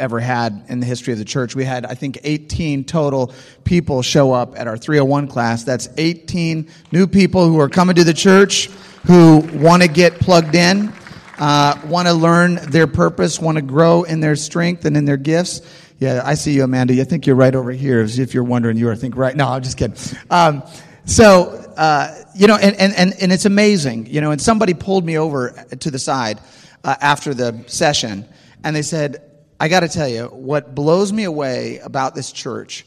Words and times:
ever 0.00 0.18
had 0.18 0.64
in 0.68 0.80
the 0.80 0.86
history 0.86 1.12
of 1.12 1.18
the 1.18 1.24
church. 1.24 1.54
We 1.54 1.64
had, 1.64 1.84
I 1.84 1.94
think, 1.94 2.18
18 2.24 2.84
total 2.84 3.32
people 3.64 4.02
show 4.02 4.32
up 4.32 4.58
at 4.58 4.66
our 4.66 4.76
301 4.76 5.28
class. 5.28 5.62
That's 5.62 5.88
18 5.96 6.68
new 6.90 7.06
people 7.06 7.46
who 7.46 7.60
are 7.60 7.68
coming 7.68 7.94
to 7.96 8.04
the 8.04 8.14
church 8.14 8.66
who 9.06 9.38
want 9.54 9.82
to 9.82 9.88
get 9.88 10.18
plugged 10.18 10.54
in, 10.54 10.92
uh, 11.38 11.80
want 11.86 12.08
to 12.08 12.14
learn 12.14 12.56
their 12.70 12.86
purpose, 12.86 13.38
want 13.38 13.56
to 13.56 13.62
grow 13.62 14.02
in 14.02 14.20
their 14.20 14.36
strength 14.36 14.84
and 14.84 14.96
in 14.96 15.04
their 15.04 15.16
gifts. 15.16 15.60
Yeah, 15.98 16.22
I 16.24 16.34
see 16.34 16.52
you, 16.52 16.64
Amanda. 16.64 16.98
I 17.00 17.04
think 17.04 17.26
you're 17.26 17.36
right 17.36 17.54
over 17.54 17.70
here. 17.70 18.00
If 18.00 18.34
you're 18.34 18.44
wondering, 18.44 18.76
you 18.76 18.88
are. 18.88 18.92
I 18.92 18.96
think 18.96 19.16
right. 19.16 19.36
No, 19.36 19.48
I'm 19.48 19.62
just 19.62 19.76
kidding. 19.76 19.96
Um, 20.30 20.62
so, 21.04 21.50
uh, 21.76 22.24
you 22.34 22.46
know, 22.46 22.56
and, 22.56 22.74
and, 22.76 22.94
and, 22.94 23.14
and 23.20 23.32
it's 23.32 23.44
amazing, 23.44 24.06
you 24.06 24.20
know, 24.20 24.30
and 24.30 24.40
somebody 24.40 24.74
pulled 24.74 25.04
me 25.04 25.18
over 25.18 25.50
to 25.78 25.90
the 25.90 25.98
side 25.98 26.40
uh, 26.84 26.96
after 27.00 27.34
the 27.34 27.64
session 27.66 28.26
and 28.64 28.76
they 28.76 28.82
said, 28.82 29.29
I 29.62 29.68
got 29.68 29.80
to 29.80 29.88
tell 29.88 30.08
you, 30.08 30.24
what 30.24 30.74
blows 30.74 31.12
me 31.12 31.24
away 31.24 31.80
about 31.80 32.14
this 32.14 32.32
church 32.32 32.86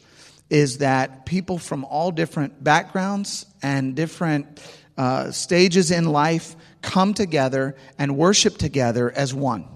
is 0.50 0.78
that 0.78 1.24
people 1.24 1.56
from 1.56 1.84
all 1.84 2.10
different 2.10 2.64
backgrounds 2.64 3.46
and 3.62 3.94
different 3.94 4.60
uh, 4.98 5.30
stages 5.30 5.92
in 5.92 6.06
life 6.06 6.56
come 6.82 7.14
together 7.14 7.76
and 7.96 8.16
worship 8.16 8.58
together 8.58 9.12
as 9.12 9.32
one. 9.32 9.68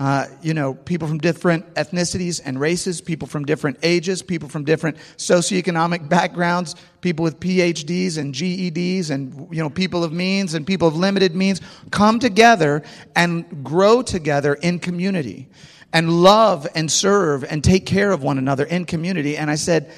Uh, 0.00 0.26
you 0.40 0.54
know, 0.54 0.72
people 0.72 1.06
from 1.06 1.18
different 1.18 1.74
ethnicities 1.74 2.40
and 2.42 2.58
races, 2.58 3.02
people 3.02 3.28
from 3.28 3.44
different 3.44 3.76
ages, 3.82 4.22
people 4.22 4.48
from 4.48 4.64
different 4.64 4.96
socioeconomic 5.18 6.08
backgrounds, 6.08 6.76
people 7.02 7.24
with 7.24 7.38
PhDs 7.40 8.16
and 8.16 8.32
GEDs, 8.32 9.10
and, 9.10 9.54
you 9.54 9.62
know, 9.62 9.68
people 9.68 10.02
of 10.02 10.14
means 10.14 10.54
and 10.54 10.66
people 10.66 10.88
of 10.88 10.96
limited 10.96 11.34
means 11.34 11.60
come 11.90 12.18
together 12.18 12.84
and 13.14 13.62
grow 13.62 14.00
together 14.00 14.54
in 14.54 14.78
community 14.78 15.50
and 15.92 16.22
love 16.22 16.66
and 16.74 16.90
serve 16.90 17.44
and 17.44 17.62
take 17.64 17.86
care 17.86 18.10
of 18.10 18.22
one 18.22 18.38
another 18.38 18.64
in 18.64 18.84
community. 18.84 19.36
And 19.36 19.50
I 19.50 19.54
said, 19.54 19.92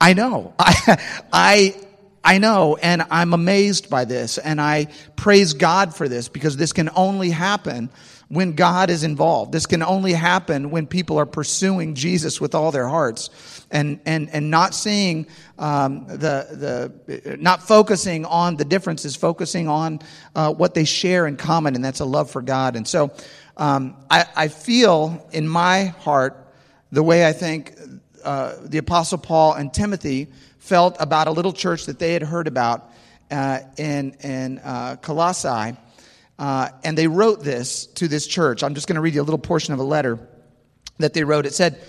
I 0.00 0.12
know. 0.12 0.54
I, 0.58 1.00
I, 1.32 1.76
I 2.24 2.38
know, 2.38 2.76
and 2.76 3.04
I'm 3.08 3.32
amazed 3.34 3.88
by 3.88 4.04
this, 4.04 4.36
and 4.38 4.60
I 4.60 4.88
praise 5.14 5.52
God 5.52 5.94
for 5.94 6.08
this 6.08 6.28
because 6.28 6.56
this 6.56 6.72
can 6.72 6.90
only 6.96 7.30
happen 7.30 7.88
when 8.28 8.54
God 8.54 8.90
is 8.90 9.04
involved. 9.04 9.52
This 9.52 9.66
can 9.66 9.82
only 9.82 10.12
happen 10.12 10.70
when 10.70 10.88
people 10.88 11.18
are 11.18 11.26
pursuing 11.26 11.94
Jesus 11.94 12.40
with 12.40 12.56
all 12.56 12.72
their 12.72 12.88
hearts 12.88 13.30
and, 13.70 14.00
and, 14.04 14.28
and 14.30 14.50
not 14.50 14.74
seeing 14.74 15.28
um, 15.58 16.06
the, 16.08 16.90
the, 17.06 17.36
not 17.38 17.62
focusing 17.62 18.24
on 18.24 18.56
the 18.56 18.64
differences, 18.64 19.14
focusing 19.14 19.68
on 19.68 20.00
uh, 20.34 20.52
what 20.52 20.74
they 20.74 20.84
share 20.84 21.28
in 21.28 21.36
common, 21.36 21.76
and 21.76 21.84
that's 21.84 22.00
a 22.00 22.04
love 22.04 22.28
for 22.28 22.42
God. 22.42 22.74
And 22.74 22.88
so 22.88 23.12
um, 23.56 23.96
I, 24.10 24.26
I 24.34 24.48
feel 24.48 25.26
in 25.32 25.48
my 25.48 25.84
heart 25.84 26.52
the 26.92 27.02
way 27.02 27.26
I 27.26 27.32
think 27.32 27.74
uh, 28.24 28.54
the 28.62 28.78
Apostle 28.78 29.18
Paul 29.18 29.54
and 29.54 29.72
Timothy 29.72 30.28
felt 30.58 30.96
about 31.00 31.26
a 31.28 31.30
little 31.30 31.52
church 31.52 31.86
that 31.86 31.98
they 31.98 32.12
had 32.12 32.22
heard 32.22 32.48
about 32.48 32.90
uh, 33.30 33.60
in, 33.76 34.12
in 34.22 34.58
uh, 34.58 34.96
Colossae 34.96 35.76
uh, 36.38 36.68
and 36.84 36.96
they 36.96 37.06
wrote 37.06 37.42
this 37.42 37.86
to 37.86 38.08
this 38.08 38.26
church. 38.26 38.62
I'm 38.62 38.74
just 38.74 38.86
going 38.86 38.96
to 38.96 39.00
read 39.00 39.14
you 39.14 39.22
a 39.22 39.24
little 39.24 39.38
portion 39.38 39.72
of 39.72 39.80
a 39.80 39.84
letter 39.84 40.18
that 40.98 41.14
they 41.14 41.24
wrote. 41.24 41.46
It 41.46 41.54
said, 41.54 41.80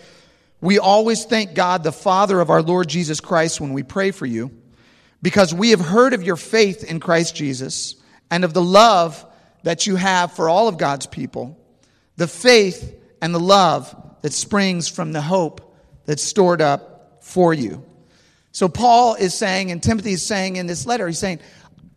We 0.61 0.79
always 0.79 1.25
thank 1.25 1.53
God, 1.53 1.83
the 1.83 1.91
Father 1.91 2.39
of 2.39 2.49
our 2.49 2.61
Lord 2.61 2.87
Jesus 2.87 3.19
Christ, 3.19 3.59
when 3.59 3.73
we 3.73 3.83
pray 3.83 4.11
for 4.11 4.25
you, 4.25 4.51
because 5.21 5.53
we 5.53 5.71
have 5.71 5.81
heard 5.81 6.13
of 6.13 6.23
your 6.23 6.37
faith 6.37 6.83
in 6.83 6.99
Christ 6.99 7.35
Jesus 7.35 7.95
and 8.31 8.45
of 8.45 8.53
the 8.53 8.61
love 8.61 9.25
that 9.63 9.85
you 9.85 9.97
have 9.97 10.31
for 10.31 10.47
all 10.47 10.67
of 10.67 10.77
God's 10.77 11.07
people, 11.07 11.56
the 12.17 12.27
faith 12.27 12.95
and 13.21 13.33
the 13.33 13.39
love 13.39 13.95
that 14.21 14.33
springs 14.33 14.87
from 14.87 15.13
the 15.13 15.21
hope 15.21 15.75
that's 16.05 16.23
stored 16.23 16.61
up 16.61 17.19
for 17.21 17.53
you. 17.53 17.83
So 18.51 18.67
Paul 18.67 19.15
is 19.15 19.33
saying, 19.33 19.71
and 19.71 19.81
Timothy 19.81 20.13
is 20.13 20.23
saying 20.23 20.55
in 20.55 20.67
this 20.67 20.85
letter, 20.85 21.07
he's 21.07 21.19
saying, 21.19 21.39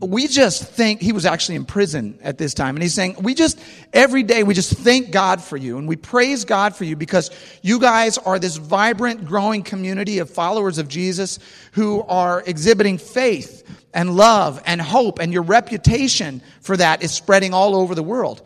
we 0.01 0.27
just 0.27 0.65
think 0.65 1.01
he 1.01 1.13
was 1.13 1.27
actually 1.27 1.57
in 1.57 1.65
prison 1.65 2.19
at 2.23 2.39
this 2.39 2.55
time 2.55 2.75
and 2.75 2.83
he's 2.83 2.95
saying 2.95 3.17
we 3.21 3.35
just 3.35 3.61
every 3.93 4.23
day 4.23 4.43
we 4.43 4.55
just 4.55 4.73
thank 4.79 5.11
god 5.11 5.43
for 5.43 5.59
you 5.59 5.77
and 5.77 5.87
we 5.87 5.95
praise 5.95 6.47
god 6.47 6.75
for 6.75 6.85
you 6.85 6.97
because 6.97 7.31
you 7.61 7.79
guys 7.79 8.17
are 8.17 8.39
this 8.39 8.57
vibrant 8.57 9.27
growing 9.27 9.63
community 9.63 10.19
of 10.19 10.31
followers 10.31 10.79
of 10.79 10.89
jesus 10.89 11.39
who 11.73 12.03
are 12.05 12.43
exhibiting 12.47 12.97
faith 12.97 13.63
and 13.93 14.17
love 14.17 14.63
and 14.65 14.81
hope 14.81 15.19
and 15.19 15.35
your 15.35 15.43
reputation 15.43 16.41
for 16.63 16.79
that 16.79 17.03
is 17.03 17.13
spreading 17.13 17.53
all 17.53 17.77
over 17.77 17.95
the 17.95 18.03
world 18.03 18.41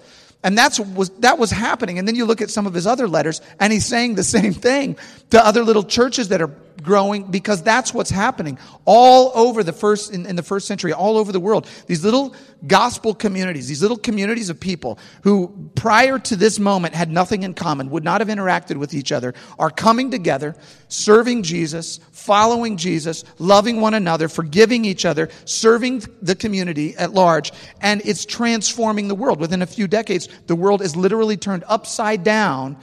and 0.45 0.57
that's 0.57 0.79
was 0.79 1.09
that 1.21 1.39
was 1.39 1.51
happening. 1.51 1.99
And 1.99 2.07
then 2.07 2.15
you 2.15 2.27
look 2.27 2.41
at 2.43 2.51
some 2.51 2.67
of 2.67 2.75
his 2.75 2.87
other 2.87 3.09
letters 3.09 3.41
and 3.59 3.73
he's 3.73 3.87
saying 3.87 4.15
the 4.15 4.23
same 4.23 4.53
thing. 4.53 4.97
To 5.31 5.45
other 5.45 5.65
little 5.65 5.83
churches 5.83 6.29
that 6.29 6.41
are 6.41 6.51
growing 6.83 7.25
because 7.31 7.63
that's 7.63 7.95
what's 7.95 8.11
happening 8.11 8.59
all 8.85 9.33
over 9.35 9.63
the 9.63 9.73
first 9.73 10.13
in, 10.13 10.27
in, 10.27 10.37
the 10.37 10.43
first 10.43 10.67
century 10.67 10.93
all 10.93 11.17
over 11.17 11.33
the 11.33 11.41
world. 11.41 11.69
These 11.87 12.05
little 12.05 12.35
gospel 12.67 13.15
communities 13.15 13.69
these 13.69 13.83
little 13.83 13.99
communities 13.99 14.49
of 14.49 14.59
people 14.59 14.99
who 15.23 15.71
prior 15.75 16.19
to 16.19 16.35
this 16.35 16.59
moment 16.59 16.95
had 16.95 17.11
nothing 17.11 17.43
in 17.43 17.53
common 17.53 17.91
would 17.91 18.03
not 18.03 18.23
have 18.23 18.29
interacted 18.29 18.79
with 18.79 18.95
each 18.95 19.13
other 19.13 19.35
are 19.59 19.69
coming 19.69 20.11
together 20.11 20.57
serving 20.89 21.43
jesus 21.43 22.01
following 22.11 22.79
jesus 22.79 23.23
loving 23.39 23.83
one 23.83 23.93
another 23.93 24.29
forgiving 24.29 24.87
each 24.87 25.05
other 25.05 25.29
serving 25.45 26.03
the 26.23 26.35
community 26.35 26.97
at 26.97 27.13
large 27.13 27.53
and 27.81 28.01
it's 28.05 28.25
transforming 28.25 29.09
the 29.09 29.15
world. 29.15 29.41
Within 29.41 29.63
a 29.63 29.67
few 29.67 29.87
decades 29.87 30.29
the 30.47 30.57
world 30.57 30.83
is 30.83 30.97
literally 30.97 31.37
turned 31.37 31.65
upside 31.67 32.23
down 32.23 32.77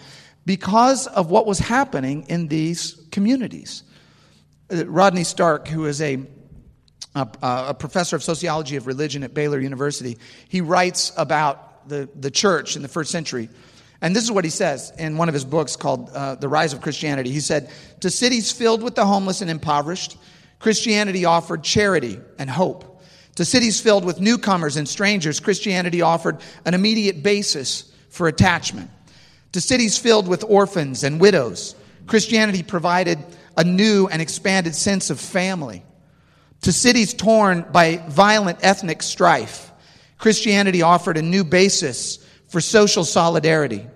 because 0.46 1.08
of 1.08 1.30
what 1.30 1.46
was 1.46 1.60
happening 1.60 2.26
in 2.28 2.48
these 2.48 3.02
communities. 3.12 3.84
Uh, 4.72 4.86
Rodney 4.86 5.24
Stark, 5.24 5.68
who 5.68 5.86
is 5.86 6.02
a, 6.02 6.20
a, 7.16 7.28
a, 7.42 7.74
professor 7.74 8.16
of 8.16 8.24
sociology 8.24 8.76
of 8.76 8.88
religion 8.88 9.24
at 9.24 9.34
Baylor 9.34 9.60
University, 9.60 10.18
he 10.50 10.62
writes 10.62 11.12
about 11.18 11.88
the, 11.88 12.10
the 12.20 12.32
church 12.32 12.76
in 12.76 12.82
the 12.82 12.88
first 12.88 13.12
century. 13.12 13.50
And 14.02 14.16
this 14.16 14.24
is 14.24 14.32
what 14.32 14.44
he 14.44 14.50
says 14.50 14.92
in 14.98 15.18
one 15.18 15.28
of 15.28 15.34
his 15.34 15.46
books 15.46 15.76
called 15.76 16.10
uh, 16.10 16.36
The 16.36 16.48
Rise 16.48 16.74
of 16.74 16.82
Christianity. 16.82 17.30
He 17.30 17.40
said, 17.40 17.70
To 18.00 18.10
cities 18.10 18.52
filled 18.52 18.82
with 18.82 18.96
the 18.96 19.06
homeless 19.06 19.42
and 19.42 19.52
impoverished, 19.52 20.18
Christianity 20.58 21.26
offered 21.26 21.64
charity 21.64 22.20
and 22.40 22.50
hope. 22.50 22.88
To 23.36 23.46
cities 23.46 23.80
filled 23.80 24.04
with 24.04 24.20
newcomers 24.20 24.76
and 24.76 24.88
strangers, 24.88 25.40
Christianity 25.40 26.02
offered 26.02 26.40
an 26.66 26.74
immediate 26.74 27.24
basis 27.24 27.92
for 28.10 28.28
attachment. 28.28 28.90
To 29.54 29.62
cities 29.62 29.98
filled 29.98 30.28
with 30.28 30.46
orphans 30.48 31.04
and 31.04 31.20
widows, 31.20 31.76
Christianity 32.08 32.64
provided 32.64 33.20
a 33.58 33.64
new 33.64 34.08
and 34.08 34.22
expanded 34.22 34.76
sense 34.76 35.10
of 35.10 35.20
family. 35.20 35.84
To 36.62 36.72
cities 36.72 37.14
torn 37.14 37.66
by 37.72 37.98
violent 38.08 38.60
ethnic 38.62 39.02
strife, 39.02 39.72
Christianity 40.18 40.84
offered 40.84 41.18
a 41.18 41.22
new 41.22 41.44
basis 41.44 42.26
for 42.48 42.62
social 42.62 43.04
solidarity. 43.04 43.88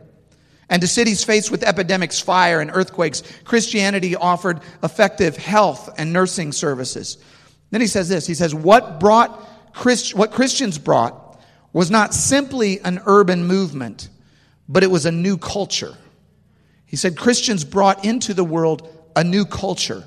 And 0.69 0.81
to 0.81 0.87
cities 0.87 1.23
faced 1.23 1.51
with 1.51 1.63
epidemics, 1.63 2.19
fire, 2.19 2.59
and 2.59 2.71
earthquakes, 2.73 3.21
Christianity 3.43 4.15
offered 4.15 4.61
effective 4.81 5.37
health 5.37 5.93
and 5.99 6.11
nursing 6.11 6.51
services. 6.51 7.17
Then 7.69 7.81
he 7.81 7.87
says 7.87 8.09
this 8.09 8.25
He 8.25 8.33
says, 8.33 8.55
What, 8.55 8.99
brought 8.99 9.73
Christ, 9.73 10.15
what 10.15 10.31
Christians 10.31 10.79
brought 10.79 11.39
was 11.71 11.91
not 11.91 12.13
simply 12.13 12.79
an 12.81 13.01
urban 13.05 13.45
movement 13.45 14.09
but 14.67 14.83
it 14.83 14.91
was 14.91 15.05
a 15.05 15.11
new 15.11 15.37
culture. 15.37 15.95
He 16.85 16.95
said 16.95 17.17
Christians 17.17 17.63
brought 17.63 18.05
into 18.05 18.33
the 18.33 18.43
world 18.43 18.87
a 19.15 19.23
new 19.23 19.45
culture. 19.45 20.03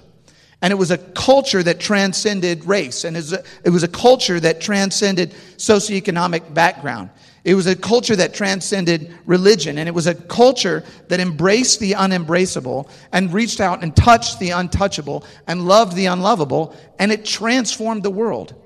And 0.60 0.72
it 0.72 0.76
was 0.76 0.91
a 0.91 0.98
culture 0.98 1.62
that 1.62 1.78
transcended 1.78 2.64
race, 2.64 3.04
and 3.04 3.16
it 3.16 3.70
was 3.70 3.84
a 3.84 3.88
culture 3.88 4.41
that 4.41 4.60
transcended 4.60 5.30
socioeconomic 5.56 6.52
background. 6.52 7.10
It 7.44 7.54
was 7.54 7.69
a 7.69 7.76
culture 7.76 8.16
that 8.16 8.34
transcended 8.34 9.14
religion, 9.24 9.78
and 9.78 9.88
it 9.88 9.94
was 9.94 10.08
a 10.08 10.16
culture 10.16 10.82
that 11.06 11.20
embraced 11.20 11.78
the 11.78 11.92
unembraceable 11.92 12.90
and 13.12 13.32
reached 13.32 13.60
out 13.60 13.84
and 13.84 13.94
touched 13.94 14.40
the 14.40 14.50
untouchable 14.50 15.25
and 15.46 15.64
loved 15.64 15.94
the 15.94 16.06
unlovable, 16.06 16.75
and 16.99 17.12
it 17.12 17.25
transformed 17.25 18.02
the 18.02 18.10
world. 18.10 18.60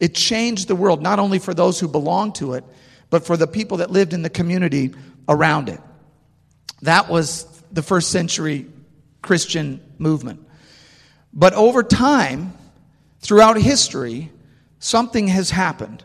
It 0.00 0.14
changed 0.14 0.68
the 0.68 0.76
world, 0.76 1.00
not 1.00 1.18
only 1.18 1.38
for 1.38 1.54
those 1.54 1.80
who 1.80 1.88
belonged 1.88 2.34
to 2.36 2.52
it, 2.52 2.64
but 3.08 3.24
for 3.24 3.38
the 3.38 3.46
people 3.46 3.78
that 3.78 3.90
lived 3.90 4.12
in 4.12 4.20
the 4.20 4.30
community 4.30 4.92
around 5.28 5.68
it. 5.68 5.80
That 6.82 7.08
was 7.08 7.44
the 7.70 7.82
first 7.82 8.10
century 8.10 8.66
Christian 9.22 9.80
movement. 9.98 10.46
But 11.32 11.54
over 11.54 11.82
time, 11.82 12.52
throughout 13.20 13.56
history, 13.56 14.30
something 14.78 15.28
has 15.28 15.50
happened. 15.50 16.04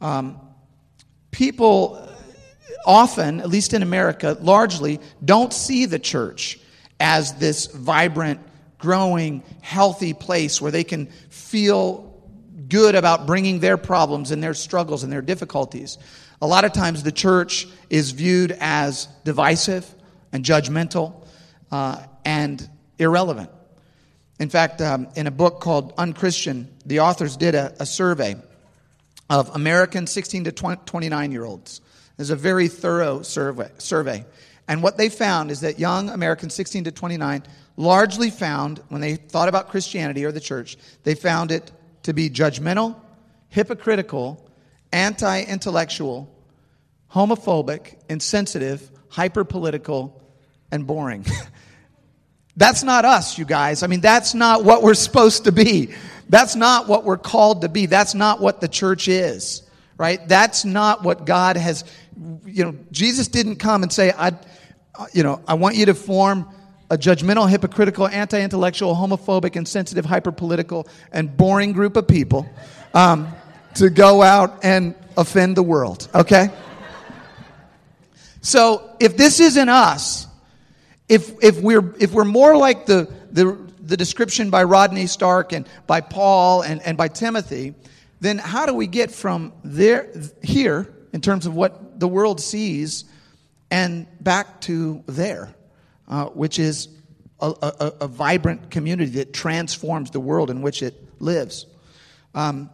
Um, 0.00 0.38
people 1.30 2.08
often, 2.84 3.40
at 3.40 3.48
least 3.48 3.72
in 3.72 3.82
America, 3.82 4.36
largely 4.40 5.00
don't 5.24 5.52
see 5.52 5.86
the 5.86 5.98
church 5.98 6.58
as 6.98 7.34
this 7.34 7.66
vibrant, 7.66 8.40
growing, 8.78 9.42
healthy 9.60 10.12
place 10.12 10.60
where 10.60 10.72
they 10.72 10.84
can 10.84 11.06
feel 11.28 12.06
good 12.68 12.94
about 12.94 13.26
bringing 13.26 13.60
their 13.60 13.76
problems 13.76 14.30
and 14.30 14.42
their 14.42 14.54
struggles 14.54 15.02
and 15.02 15.12
their 15.12 15.22
difficulties. 15.22 15.98
A 16.42 16.46
lot 16.46 16.64
of 16.64 16.72
times 16.72 17.02
the 17.02 17.12
church 17.12 17.68
is 17.90 18.12
viewed 18.12 18.56
as 18.60 19.06
divisive 19.24 19.86
and 20.32 20.44
judgmental. 20.44 21.14
uh, 21.70 22.04
and 22.24 22.68
irrelevant. 22.98 23.50
In 24.38 24.48
fact, 24.48 24.80
um, 24.80 25.08
in 25.16 25.26
a 25.26 25.30
book 25.30 25.60
called 25.60 25.92
Unchristian, 25.98 26.68
the 26.86 27.00
authors 27.00 27.36
did 27.36 27.54
a, 27.54 27.74
a 27.80 27.86
survey 27.86 28.36
of 29.28 29.54
American 29.54 30.06
16 30.06 30.44
to 30.44 30.52
29 30.52 31.32
year 31.32 31.44
olds. 31.44 31.80
It's 32.18 32.30
a 32.30 32.36
very 32.36 32.68
thorough 32.68 33.22
survey, 33.22 33.70
survey. 33.78 34.24
And 34.68 34.82
what 34.82 34.96
they 34.96 35.08
found 35.08 35.50
is 35.50 35.60
that 35.60 35.78
young 35.78 36.10
Americans 36.10 36.54
16 36.54 36.84
to 36.84 36.92
29 36.92 37.42
largely 37.76 38.30
found, 38.30 38.82
when 38.88 39.00
they 39.00 39.16
thought 39.16 39.48
about 39.48 39.68
Christianity 39.68 40.24
or 40.24 40.32
the 40.32 40.40
church, 40.40 40.76
they 41.02 41.14
found 41.14 41.50
it 41.50 41.70
to 42.02 42.12
be 42.12 42.28
judgmental, 42.28 42.96
hypocritical, 43.48 44.49
anti 44.92 45.42
intellectual, 45.42 46.28
homophobic, 47.12 47.96
insensitive, 48.08 48.90
hyper 49.08 49.44
political, 49.44 50.22
and 50.70 50.86
boring. 50.86 51.24
that's 52.56 52.82
not 52.82 53.04
us, 53.04 53.38
you 53.38 53.44
guys. 53.44 53.82
I 53.82 53.86
mean, 53.86 54.00
that's 54.00 54.34
not 54.34 54.64
what 54.64 54.82
we're 54.82 54.94
supposed 54.94 55.44
to 55.44 55.52
be. 55.52 55.94
That's 56.28 56.54
not 56.54 56.88
what 56.88 57.04
we're 57.04 57.18
called 57.18 57.62
to 57.62 57.68
be. 57.68 57.86
That's 57.86 58.14
not 58.14 58.40
what 58.40 58.60
the 58.60 58.68
church 58.68 59.08
is, 59.08 59.62
right? 59.96 60.26
That's 60.28 60.64
not 60.64 61.02
what 61.02 61.24
God 61.24 61.56
has, 61.56 61.84
you 62.46 62.64
know, 62.64 62.76
Jesus 62.92 63.28
didn't 63.28 63.56
come 63.56 63.82
and 63.82 63.92
say, 63.92 64.12
I, 64.16 64.32
you 65.12 65.22
know, 65.22 65.42
I 65.48 65.54
want 65.54 65.76
you 65.76 65.86
to 65.86 65.94
form 65.94 66.48
a 66.90 66.98
judgmental, 66.98 67.48
hypocritical, 67.48 68.06
anti 68.08 68.40
intellectual, 68.40 68.94
homophobic, 68.94 69.56
insensitive, 69.56 70.04
hyper 70.04 70.32
political, 70.32 70.88
and 71.12 71.36
boring 71.36 71.72
group 71.72 71.96
of 71.96 72.06
people 72.06 72.48
um, 72.94 73.32
to 73.74 73.90
go 73.90 74.22
out 74.22 74.64
and 74.64 74.94
offend 75.16 75.56
the 75.56 75.62
world, 75.62 76.08
okay? 76.14 76.50
So 78.40 78.96
if 79.00 79.16
this 79.16 79.40
isn't 79.40 79.68
us, 79.68 80.26
if, 81.08 81.32
if, 81.42 81.60
we're, 81.60 81.94
if 81.98 82.12
we're 82.12 82.24
more 82.24 82.56
like 82.56 82.86
the, 82.86 83.12
the, 83.30 83.58
the 83.80 83.96
description 83.96 84.50
by 84.50 84.64
Rodney 84.64 85.06
Stark 85.06 85.52
and 85.52 85.68
by 85.86 86.00
Paul 86.00 86.62
and, 86.62 86.80
and 86.82 86.96
by 86.96 87.08
Timothy, 87.08 87.74
then 88.20 88.38
how 88.38 88.66
do 88.66 88.74
we 88.74 88.86
get 88.86 89.10
from 89.10 89.52
there 89.64 90.10
here 90.42 90.92
in 91.12 91.20
terms 91.20 91.46
of 91.46 91.54
what 91.54 91.98
the 92.00 92.08
world 92.08 92.40
sees 92.40 93.04
and 93.70 94.06
back 94.20 94.60
to 94.62 95.02
there? 95.06 95.54
uh, 96.10 96.26
which 96.26 96.58
is 96.58 96.88
a, 97.40 97.54
a, 97.62 97.92
a, 98.00 98.08
vibrant 98.08 98.70
community 98.70 99.12
that 99.12 99.32
transforms 99.32 100.10
the 100.10 100.20
world 100.20 100.50
in 100.50 100.60
which 100.60 100.82
it 100.82 100.94
lives. 101.20 101.66
Um, 102.34 102.68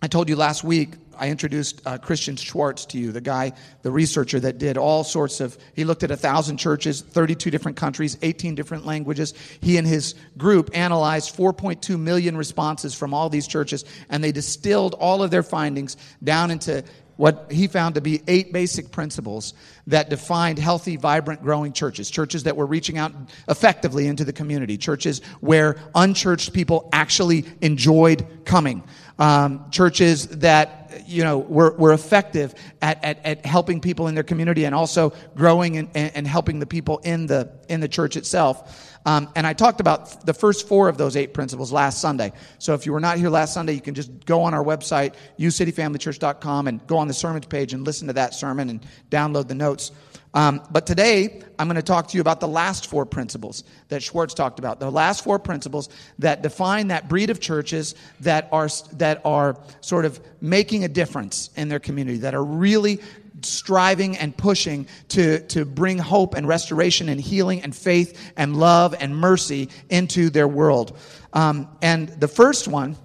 I 0.00 0.06
told 0.06 0.28
you 0.28 0.36
last 0.36 0.62
week, 0.62 0.94
I 1.18 1.28
introduced 1.30 1.82
uh, 1.84 1.98
Christian 1.98 2.36
Schwarz 2.36 2.86
to 2.86 2.98
you, 2.98 3.10
the 3.10 3.20
guy, 3.20 3.52
the 3.82 3.90
researcher 3.90 4.38
that 4.38 4.58
did 4.58 4.78
all 4.78 5.02
sorts 5.02 5.40
of, 5.40 5.58
he 5.74 5.84
looked 5.84 6.04
at 6.04 6.12
a 6.12 6.16
thousand 6.16 6.58
churches, 6.58 7.00
32 7.00 7.50
different 7.50 7.76
countries, 7.76 8.16
18 8.22 8.54
different 8.54 8.86
languages. 8.86 9.34
He 9.60 9.76
and 9.76 9.86
his 9.86 10.14
group 10.36 10.70
analyzed 10.74 11.36
4.2 11.36 11.98
million 11.98 12.36
responses 12.36 12.94
from 12.94 13.12
all 13.12 13.28
these 13.28 13.48
churches, 13.48 13.84
and 14.08 14.22
they 14.22 14.30
distilled 14.30 14.94
all 14.94 15.24
of 15.24 15.32
their 15.32 15.42
findings 15.42 15.96
down 16.22 16.52
into 16.52 16.84
what 17.18 17.50
he 17.50 17.66
found 17.66 17.96
to 17.96 18.00
be 18.00 18.22
eight 18.28 18.52
basic 18.52 18.92
principles 18.92 19.52
that 19.88 20.08
defined 20.08 20.56
healthy, 20.56 20.96
vibrant, 20.96 21.42
growing 21.42 21.72
churches. 21.72 22.08
Churches 22.08 22.44
that 22.44 22.56
were 22.56 22.64
reaching 22.64 22.96
out 22.96 23.12
effectively 23.48 24.06
into 24.06 24.24
the 24.24 24.32
community. 24.32 24.78
Churches 24.78 25.20
where 25.40 25.76
unchurched 25.96 26.52
people 26.52 26.88
actually 26.92 27.44
enjoyed 27.60 28.24
coming. 28.44 28.84
Um, 29.18 29.68
churches 29.72 30.28
that, 30.28 31.02
you 31.06 31.24
know, 31.24 31.38
were, 31.38 31.72
were 31.72 31.92
effective 31.92 32.54
at, 32.80 33.02
at, 33.02 33.26
at, 33.26 33.44
helping 33.44 33.80
people 33.80 34.06
in 34.06 34.14
their 34.14 34.22
community 34.22 34.64
and 34.64 34.76
also 34.76 35.12
growing 35.34 35.76
and, 35.76 35.90
and 35.94 36.24
helping 36.24 36.60
the 36.60 36.66
people 36.66 36.98
in 36.98 37.26
the, 37.26 37.50
in 37.68 37.80
the 37.80 37.88
church 37.88 38.16
itself. 38.16 38.88
Um, 39.08 39.28
and 39.34 39.46
I 39.46 39.54
talked 39.54 39.80
about 39.80 40.26
the 40.26 40.34
first 40.34 40.68
four 40.68 40.88
of 40.88 40.98
those 40.98 41.16
eight 41.16 41.32
principles 41.32 41.72
last 41.72 42.00
Sunday. 42.00 42.32
So 42.58 42.74
if 42.74 42.84
you 42.84 42.92
were 42.92 43.00
not 43.00 43.16
here 43.16 43.30
last 43.30 43.54
Sunday, 43.54 43.72
you 43.72 43.80
can 43.80 43.94
just 43.94 44.26
go 44.26 44.42
on 44.42 44.54
our 44.54 44.62
website, 44.62 45.14
ucityfamilychurch.com, 45.38 46.68
and 46.68 46.86
go 46.86 46.98
on 46.98 47.08
the 47.08 47.14
sermons 47.14 47.46
page 47.46 47.72
and 47.72 47.86
listen 47.86 48.06
to 48.08 48.12
that 48.12 48.34
sermon 48.34 48.68
and 48.68 48.86
download 49.10 49.48
the 49.48 49.54
notes. 49.54 49.92
Um, 50.38 50.62
but 50.70 50.86
today, 50.86 51.42
I'm 51.58 51.66
going 51.66 51.74
to 51.74 51.82
talk 51.82 52.06
to 52.06 52.16
you 52.16 52.20
about 52.20 52.38
the 52.38 52.46
last 52.46 52.86
four 52.86 53.04
principles 53.04 53.64
that 53.88 54.04
Schwarz 54.04 54.34
talked 54.34 54.60
about. 54.60 54.78
The 54.78 54.88
last 54.88 55.24
four 55.24 55.40
principles 55.40 55.88
that 56.20 56.42
define 56.42 56.86
that 56.88 57.08
breed 57.08 57.30
of 57.30 57.40
churches 57.40 57.96
that 58.20 58.48
are, 58.52 58.68
that 58.92 59.20
are 59.24 59.56
sort 59.80 60.04
of 60.04 60.20
making 60.40 60.84
a 60.84 60.88
difference 60.88 61.50
in 61.56 61.68
their 61.68 61.80
community, 61.80 62.18
that 62.18 62.36
are 62.36 62.44
really 62.44 63.00
striving 63.42 64.16
and 64.16 64.36
pushing 64.36 64.86
to, 65.08 65.40
to 65.48 65.64
bring 65.64 65.98
hope 65.98 66.34
and 66.34 66.46
restoration 66.46 67.08
and 67.08 67.20
healing 67.20 67.60
and 67.62 67.74
faith 67.74 68.32
and 68.36 68.56
love 68.56 68.94
and 69.00 69.16
mercy 69.16 69.68
into 69.90 70.30
their 70.30 70.46
world. 70.46 70.96
Um, 71.32 71.68
and 71.82 72.10
the 72.10 72.28
first 72.28 72.68
one 72.68 72.96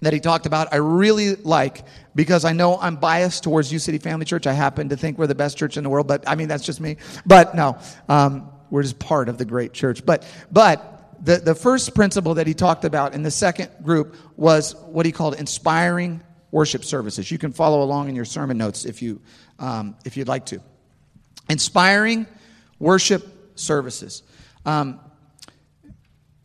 that 0.00 0.12
he 0.12 0.20
talked 0.20 0.46
about, 0.46 0.72
I 0.72 0.76
really 0.76 1.36
like 1.36 1.84
because 2.14 2.44
I 2.44 2.52
know 2.52 2.78
I'm 2.78 2.96
biased 2.96 3.42
towards 3.42 3.72
U 3.72 3.78
City 3.78 3.98
Family 3.98 4.24
Church. 4.24 4.46
I 4.46 4.52
happen 4.52 4.88
to 4.90 4.96
think 4.96 5.18
we're 5.18 5.26
the 5.26 5.34
best 5.34 5.56
church 5.56 5.76
in 5.76 5.84
the 5.84 5.90
world, 5.90 6.06
but 6.06 6.28
I 6.28 6.34
mean, 6.34 6.48
that's 6.48 6.64
just 6.64 6.80
me. 6.80 6.96
But 7.24 7.54
no, 7.54 7.78
um, 8.08 8.50
we're 8.70 8.82
just 8.82 8.98
part 8.98 9.28
of 9.28 9.38
the 9.38 9.44
great 9.44 9.72
church. 9.72 10.04
But, 10.04 10.26
but, 10.50 10.90
the, 11.24 11.38
the 11.38 11.54
first 11.54 11.94
principle 11.94 12.34
that 12.34 12.46
he 12.46 12.52
talked 12.52 12.84
about 12.84 13.14
in 13.14 13.22
the 13.22 13.30
second 13.30 13.70
group 13.82 14.16
was 14.36 14.74
what 14.74 15.06
he 15.06 15.12
called 15.12 15.36
inspiring 15.36 16.22
worship 16.50 16.84
services. 16.84 17.30
You 17.30 17.38
can 17.38 17.52
follow 17.52 17.82
along 17.82 18.08
in 18.08 18.14
your 18.14 18.26
sermon 18.26 18.58
notes 18.58 18.84
if 18.84 19.00
you 19.00 19.20
um, 19.58 19.96
if 20.04 20.16
you'd 20.16 20.28
like 20.28 20.46
to. 20.46 20.60
Inspiring 21.48 22.26
worship 22.78 23.26
services. 23.54 24.22
Um, 24.66 25.00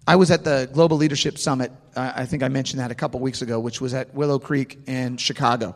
I 0.09 0.15
was 0.15 0.31
at 0.31 0.43
the 0.43 0.67
Global 0.73 0.97
Leadership 0.97 1.37
Summit. 1.37 1.71
Uh, 1.95 2.11
I 2.15 2.25
think 2.25 2.41
I 2.41 2.47
mentioned 2.47 2.79
that 2.79 2.89
a 2.89 2.95
couple 2.95 3.19
weeks 3.19 3.43
ago, 3.43 3.59
which 3.59 3.79
was 3.79 3.93
at 3.93 4.11
Willow 4.15 4.39
Creek 4.39 4.79
in 4.87 5.17
Chicago. 5.17 5.75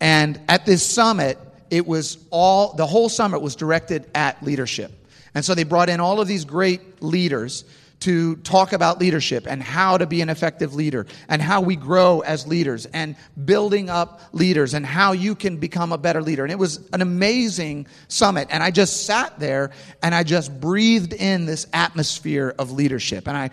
And 0.00 0.40
at 0.48 0.64
this 0.64 0.86
summit, 0.86 1.36
it 1.68 1.84
was 1.84 2.18
all, 2.30 2.74
the 2.74 2.86
whole 2.86 3.08
summit 3.08 3.40
was 3.40 3.56
directed 3.56 4.08
at 4.14 4.40
leadership. 4.40 4.92
And 5.34 5.44
so 5.44 5.56
they 5.56 5.64
brought 5.64 5.88
in 5.88 5.98
all 5.98 6.20
of 6.20 6.28
these 6.28 6.44
great 6.44 7.02
leaders 7.02 7.64
to 8.02 8.34
talk 8.36 8.72
about 8.72 8.98
leadership 8.98 9.46
and 9.48 9.62
how 9.62 9.96
to 9.96 10.06
be 10.06 10.20
an 10.22 10.28
effective 10.28 10.74
leader 10.74 11.06
and 11.28 11.40
how 11.40 11.60
we 11.60 11.76
grow 11.76 12.20
as 12.20 12.46
leaders 12.48 12.84
and 12.86 13.14
building 13.44 13.88
up 13.88 14.20
leaders 14.32 14.74
and 14.74 14.84
how 14.84 15.12
you 15.12 15.36
can 15.36 15.56
become 15.56 15.92
a 15.92 15.98
better 15.98 16.20
leader. 16.20 16.42
And 16.42 16.50
it 16.50 16.58
was 16.58 16.88
an 16.92 17.00
amazing 17.00 17.86
summit. 18.08 18.48
And 18.50 18.60
I 18.60 18.72
just 18.72 19.06
sat 19.06 19.38
there 19.38 19.70
and 20.02 20.16
I 20.16 20.24
just 20.24 20.60
breathed 20.60 21.12
in 21.12 21.46
this 21.46 21.68
atmosphere 21.72 22.54
of 22.58 22.72
leadership. 22.72 23.28
And 23.28 23.36
I 23.36 23.50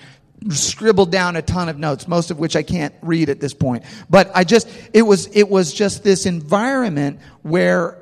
scribbled 0.50 1.12
down 1.12 1.36
a 1.36 1.42
ton 1.42 1.70
of 1.70 1.78
notes, 1.78 2.08
most 2.08 2.32
of 2.32 2.40
which 2.40 2.56
I 2.56 2.64
can't 2.64 2.94
read 3.02 3.30
at 3.30 3.40
this 3.40 3.54
point. 3.54 3.84
But 4.10 4.32
I 4.34 4.44
just, 4.44 4.70
it 4.94 5.02
was, 5.02 5.28
it 5.36 5.50
was 5.50 5.74
just 5.74 6.04
this 6.04 6.26
environment 6.26 7.20
where, 7.42 7.98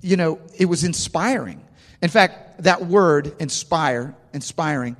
you 0.00 0.16
know, 0.16 0.40
it 0.58 0.66
was 0.66 0.84
inspiring. 0.84 1.64
In 2.02 2.08
fact, 2.10 2.62
that 2.64 2.86
word, 2.86 3.36
inspire, 3.38 4.14
inspiring, 4.32 4.96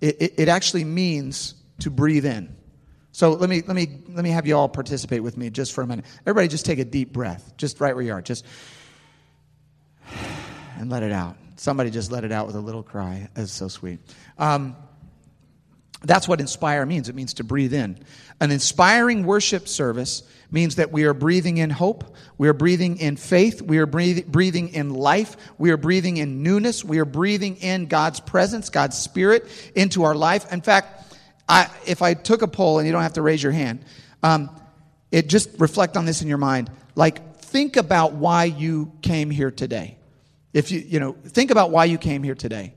it, 0.00 0.34
it, 0.38 0.48
actually 0.48 0.84
means 0.84 1.54
to 1.80 1.90
breathe 1.90 2.24
in. 2.24 2.56
So 3.12 3.32
let 3.32 3.50
me, 3.50 3.62
let, 3.66 3.76
me, 3.76 4.00
let 4.08 4.24
me 4.24 4.30
have 4.30 4.46
you 4.46 4.56
all 4.56 4.68
participate 4.68 5.22
with 5.22 5.36
me 5.36 5.50
just 5.50 5.72
for 5.72 5.82
a 5.82 5.86
minute. 5.86 6.06
Everybody 6.22 6.48
just 6.48 6.64
take 6.64 6.78
a 6.78 6.84
deep 6.84 7.12
breath, 7.12 7.52
just 7.56 7.80
right 7.80 7.94
where 7.94 8.04
you 8.04 8.12
are. 8.12 8.22
Just 8.22 8.46
and 10.78 10.90
let 10.90 11.02
it 11.02 11.12
out. 11.12 11.36
Somebody 11.56 11.90
just 11.90 12.10
let 12.10 12.24
it 12.24 12.32
out 12.32 12.46
with 12.46 12.56
a 12.56 12.60
little 12.60 12.82
cry. 12.82 13.28
That's 13.34 13.52
so 13.52 13.68
sweet. 13.68 13.98
Um, 14.38 14.76
that's 16.02 16.26
what 16.26 16.40
inspire 16.40 16.86
means. 16.86 17.08
It 17.08 17.14
means 17.14 17.34
to 17.34 17.44
breathe 17.44 17.74
in. 17.74 17.98
An 18.40 18.50
inspiring 18.50 19.24
worship 19.24 19.68
service 19.68 20.22
means 20.50 20.76
that 20.76 20.90
we 20.90 21.04
are 21.04 21.14
breathing 21.14 21.58
in 21.58 21.70
hope, 21.70 22.16
we 22.38 22.48
are 22.48 22.54
breathing 22.54 22.98
in 22.98 23.16
faith, 23.16 23.60
we 23.60 23.78
are 23.78 23.86
breathing 23.86 24.70
in 24.70 24.94
life, 24.94 25.36
we 25.58 25.70
are 25.70 25.76
breathing 25.76 26.16
in 26.16 26.42
newness, 26.42 26.82
we 26.82 26.98
are 26.98 27.04
breathing 27.04 27.56
in 27.56 27.86
God's 27.86 28.18
presence, 28.18 28.70
God's 28.70 28.98
Spirit 28.98 29.46
into 29.76 30.04
our 30.04 30.14
life. 30.14 30.50
In 30.52 30.62
fact, 30.62 31.14
I, 31.48 31.68
if 31.86 32.00
I 32.00 32.14
took 32.14 32.42
a 32.42 32.48
poll, 32.48 32.78
and 32.78 32.86
you 32.86 32.92
don't 32.92 33.02
have 33.02 33.12
to 33.14 33.22
raise 33.22 33.42
your 33.42 33.52
hand, 33.52 33.84
um, 34.22 34.50
it 35.12 35.28
just 35.28 35.50
reflect 35.58 35.96
on 35.96 36.04
this 36.04 36.22
in 36.22 36.28
your 36.28 36.38
mind. 36.38 36.70
Like, 36.94 37.36
think 37.36 37.76
about 37.76 38.12
why 38.12 38.44
you 38.44 38.92
came 39.02 39.30
here 39.30 39.50
today. 39.50 39.98
If 40.52 40.70
you, 40.70 40.80
you 40.80 40.98
know, 40.98 41.12
think 41.12 41.50
about 41.50 41.70
why 41.70 41.84
you 41.84 41.98
came 41.98 42.22
here 42.22 42.34
today. 42.34 42.74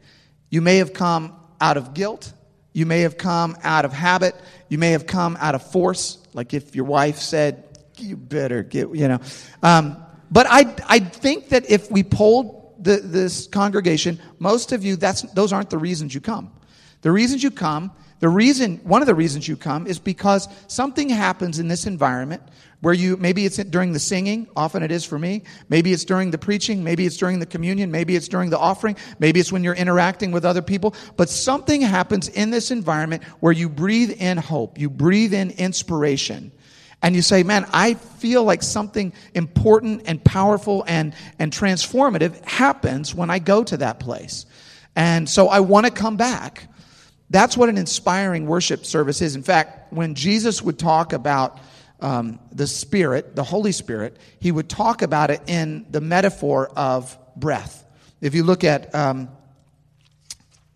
You 0.49 0.61
may 0.61 0.77
have 0.77 0.93
come 0.93 1.35
out 1.61 1.77
of 1.77 1.93
guilt. 1.93 2.33
You 2.73 2.85
may 2.85 3.01
have 3.01 3.17
come 3.17 3.55
out 3.63 3.85
of 3.85 3.93
habit. 3.93 4.35
You 4.67 4.77
may 4.77 4.91
have 4.91 5.05
come 5.05 5.37
out 5.39 5.55
of 5.55 5.71
force. 5.71 6.17
Like 6.33 6.53
if 6.53 6.75
your 6.75 6.85
wife 6.85 7.19
said, 7.19 7.63
you 7.97 8.17
better 8.17 8.63
get, 8.63 8.93
you 8.95 9.07
know. 9.07 9.19
Um, 9.61 9.97
but 10.31 10.47
I, 10.49 10.75
I 10.87 10.99
think 10.99 11.49
that 11.49 11.69
if 11.69 11.91
we 11.91 12.03
polled 12.03 12.83
the, 12.83 12.97
this 12.97 13.47
congregation, 13.47 14.19
most 14.39 14.71
of 14.71 14.83
you, 14.83 14.95
that's, 14.95 15.21
those 15.33 15.53
aren't 15.53 15.69
the 15.69 15.77
reasons 15.77 16.15
you 16.15 16.21
come. 16.21 16.51
The 17.01 17.11
reasons 17.11 17.43
you 17.43 17.51
come, 17.51 17.91
the 18.23 18.29
reason, 18.29 18.77
one 18.85 19.01
of 19.01 19.05
the 19.05 19.15
reasons 19.15 19.49
you 19.49 19.57
come 19.57 19.85
is 19.85 19.99
because 19.99 20.47
something 20.67 21.09
happens 21.09 21.59
in 21.59 21.67
this 21.67 21.85
environment 21.85 22.41
where 22.79 22.93
you, 22.93 23.17
maybe 23.17 23.45
it's 23.45 23.57
during 23.57 23.91
the 23.91 23.99
singing, 23.99 24.47
often 24.55 24.81
it 24.81 24.93
is 24.93 25.03
for 25.03 25.19
me. 25.19 25.43
Maybe 25.67 25.91
it's 25.91 26.05
during 26.05 26.31
the 26.31 26.37
preaching. 26.37 26.85
Maybe 26.85 27.05
it's 27.05 27.17
during 27.17 27.39
the 27.39 27.45
communion. 27.45 27.91
Maybe 27.91 28.15
it's 28.15 28.29
during 28.29 28.49
the 28.49 28.57
offering. 28.57 28.95
Maybe 29.19 29.41
it's 29.41 29.51
when 29.51 29.61
you're 29.61 29.75
interacting 29.75 30.31
with 30.31 30.45
other 30.45 30.61
people. 30.61 30.95
But 31.17 31.27
something 31.27 31.81
happens 31.81 32.29
in 32.29 32.49
this 32.49 32.71
environment 32.71 33.23
where 33.41 33.51
you 33.51 33.67
breathe 33.67 34.11
in 34.11 34.37
hope. 34.37 34.79
You 34.79 34.89
breathe 34.89 35.33
in 35.33 35.51
inspiration. 35.51 36.53
And 37.01 37.17
you 37.17 37.21
say, 37.21 37.43
man, 37.43 37.67
I 37.73 37.95
feel 37.95 38.45
like 38.45 38.63
something 38.63 39.11
important 39.33 40.03
and 40.05 40.23
powerful 40.23 40.85
and, 40.87 41.13
and 41.39 41.51
transformative 41.51 42.41
happens 42.45 43.13
when 43.13 43.29
I 43.29 43.39
go 43.39 43.65
to 43.65 43.75
that 43.75 43.99
place. 43.99 44.45
And 44.95 45.29
so 45.29 45.49
I 45.49 45.59
want 45.59 45.87
to 45.87 45.91
come 45.91 46.15
back. 46.15 46.69
That's 47.33 47.57
what 47.57 47.67
an 47.67 47.79
inspiring 47.79 48.45
worship 48.45 48.85
service 48.85 49.19
is. 49.19 49.35
In 49.35 49.41
fact, 49.41 49.91
when 49.91 50.13
Jesus 50.13 50.61
would 50.61 50.77
talk 50.77 51.13
about 51.13 51.59
um, 51.99 52.39
the 52.51 52.67
Spirit, 52.67 53.35
the 53.35 53.43
Holy 53.43 53.71
Spirit, 53.71 54.17
he 54.39 54.51
would 54.51 54.69
talk 54.69 55.01
about 55.01 55.31
it 55.31 55.41
in 55.47 55.87
the 55.89 55.99
metaphor 55.99 56.69
of 56.75 57.17
breath. 57.35 57.83
If 58.21 58.35
you 58.35 58.43
look 58.43 58.63
at 58.63 58.93
um, 58.93 59.29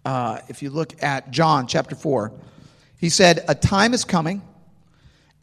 uh, 0.03 0.39
if 0.47 0.63
you 0.63 0.71
look 0.71 1.03
at 1.03 1.29
John 1.29 1.67
chapter 1.67 1.95
four, 1.95 2.33
he 2.97 3.09
said, 3.09 3.45
"A 3.47 3.53
time 3.53 3.93
is 3.93 4.03
coming, 4.03 4.41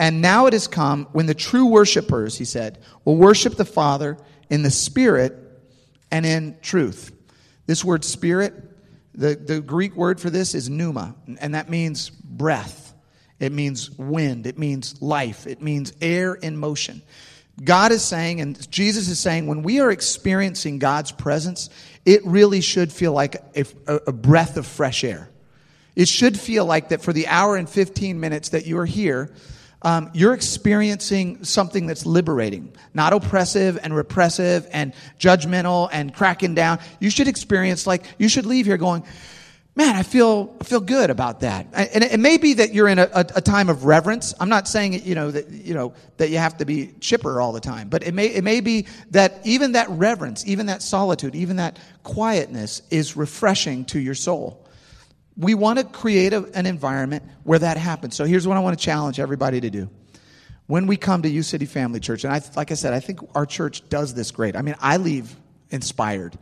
and 0.01 0.21
now 0.21 0.47
it 0.47 0.53
has 0.53 0.67
come 0.67 1.07
when 1.13 1.27
the 1.27 1.35
true 1.35 1.67
worshipers," 1.67 2.39
he 2.39 2.45
said, 2.45 2.81
"will 3.05 3.17
worship 3.17 3.55
the 3.55 3.65
Father 3.65 4.19
in 4.51 4.65
the 4.65 4.71
Spirit 4.73 5.37
and 6.11 6.27
in 6.27 6.57
truth." 6.61 7.13
This 7.67 7.85
word 7.85 8.05
"spirit," 8.05 8.74
the, 9.15 9.35
the 9.35 9.61
Greek 9.61 9.95
word 9.95 10.21
for 10.21 10.31
this 10.31 10.55
is 10.55 10.69
pneuma, 10.69 11.15
and 11.41 11.55
that 11.55 11.71
means 11.71 12.11
breath. 12.11 12.95
It 13.39 13.53
means 13.53 13.91
wind. 13.91 14.47
It 14.47 14.59
means 14.59 15.01
life. 15.03 15.47
It 15.47 15.61
means 15.61 15.93
air 16.01 16.35
in 16.35 16.57
motion. 16.57 17.03
God 17.63 17.93
is 17.93 18.03
saying, 18.03 18.41
and 18.41 18.71
Jesus 18.71 19.09
is 19.09 19.21
saying, 19.21 19.47
when 19.47 19.63
we 19.63 19.81
are 19.81 19.91
experiencing 19.91 20.79
God's 20.79 21.13
presence, 21.13 21.71
it 22.05 22.25
really 22.25 22.61
should 22.61 22.93
feel 22.93 23.13
like 23.13 23.37
a, 23.57 23.65
a, 24.07 24.13
breath 24.13 24.57
of 24.57 24.67
fresh 24.67 25.05
air. 25.05 25.31
It 25.95 26.09
should 26.09 26.39
feel 26.39 26.65
like 26.65 26.89
that 26.89 27.01
for 27.01 27.13
the 27.13 27.29
hour 27.29 27.57
and 27.57 27.69
15 27.69 28.19
minutes 28.19 28.49
that 28.51 28.67
you 28.67 28.79
are 28.79 28.87
here, 28.87 29.33
um, 29.85 30.11
you're 30.15 30.33
experiencing 30.33 31.45
something 31.45 31.87
that's 31.87 32.07
liberating, 32.07 32.73
not 32.95 33.13
oppressive 33.13 33.79
and 33.83 33.95
repressive 33.95 34.67
and 34.73 34.95
judgmental 35.21 35.91
and 35.93 36.15
cracking 36.15 36.55
down. 36.55 36.81
You 37.01 37.11
should 37.11 37.29
experience 37.29 37.87
like, 37.87 38.05
you 38.19 38.29
should 38.29 38.47
leave 38.47 38.65
here 38.65 38.79
going, 38.79 39.05
man, 39.77 39.95
I 39.97 40.03
feel, 40.03 40.57
I 40.61 40.65
feel 40.65 40.81
good 40.81 41.11
about 41.11 41.41
that. 41.41 41.67
And 41.75 42.03
it 42.03 42.19
may 42.19 42.39
be 42.39 42.55
that 42.55 42.73
you're 42.73 42.89
in 42.89 42.99
a, 42.99 43.09
a, 43.13 43.41
time 43.41 43.69
of 43.69 43.85
reverence. 43.85 44.33
I'm 44.39 44.49
not 44.49 44.69
saying, 44.69 45.05
you 45.05 45.15
know, 45.15 45.31
that, 45.33 45.51
you 45.51 45.75
know, 45.75 45.95
that 46.17 46.31
you 46.31 46.39
have 46.39 46.57
to 46.59 46.65
be 46.65 46.93
chipper 47.01 47.41
all 47.41 47.53
the 47.53 47.61
time, 47.61 47.89
but 47.89 48.05
it 48.05 48.15
may, 48.15 48.27
it 48.27 48.45
may 48.45 48.61
be 48.61 48.87
that 49.11 49.41
even 49.45 49.73
that 49.73 49.91
reverence, 49.91 50.47
even 50.47 50.67
that 50.67 50.81
solitude, 50.81 51.35
even 51.35 51.57
that 51.57 51.79
quietness 52.05 52.83
is 52.91 53.17
refreshing 53.17 53.85
to 53.87 53.99
your 53.99 54.15
soul. 54.15 54.64
We 55.37 55.55
want 55.55 55.79
to 55.79 55.85
create 55.85 56.33
a, 56.33 56.45
an 56.55 56.67
environment 56.67 57.25
where 57.43 57.59
that 57.59 57.77
happens. 57.77 58.15
So 58.15 58.25
here's 58.25 58.47
what 58.47 58.57
I 58.57 58.61
want 58.61 58.79
to 58.79 58.85
challenge 58.85 59.19
everybody 59.19 59.61
to 59.61 59.71
do. 59.71 59.91
When 60.67 60.87
we 60.87 60.97
come 60.97 61.23
to 61.23 61.29
U 61.29 61.43
City 61.43 61.67
Family 61.67 62.01
Church, 62.01 62.25
and 62.25 62.33
I, 62.33 62.41
like 62.57 62.71
I 62.71 62.75
said, 62.75 62.95
I 62.95 63.01
think 63.01 63.21
our 63.35 63.45
church 63.45 63.89
does 63.89 64.15
this 64.15 64.31
great. 64.31 64.57
I 64.57 64.63
mean, 64.63 64.77
I 64.81 64.97
leave 64.97 65.35
inspired. 65.71 66.39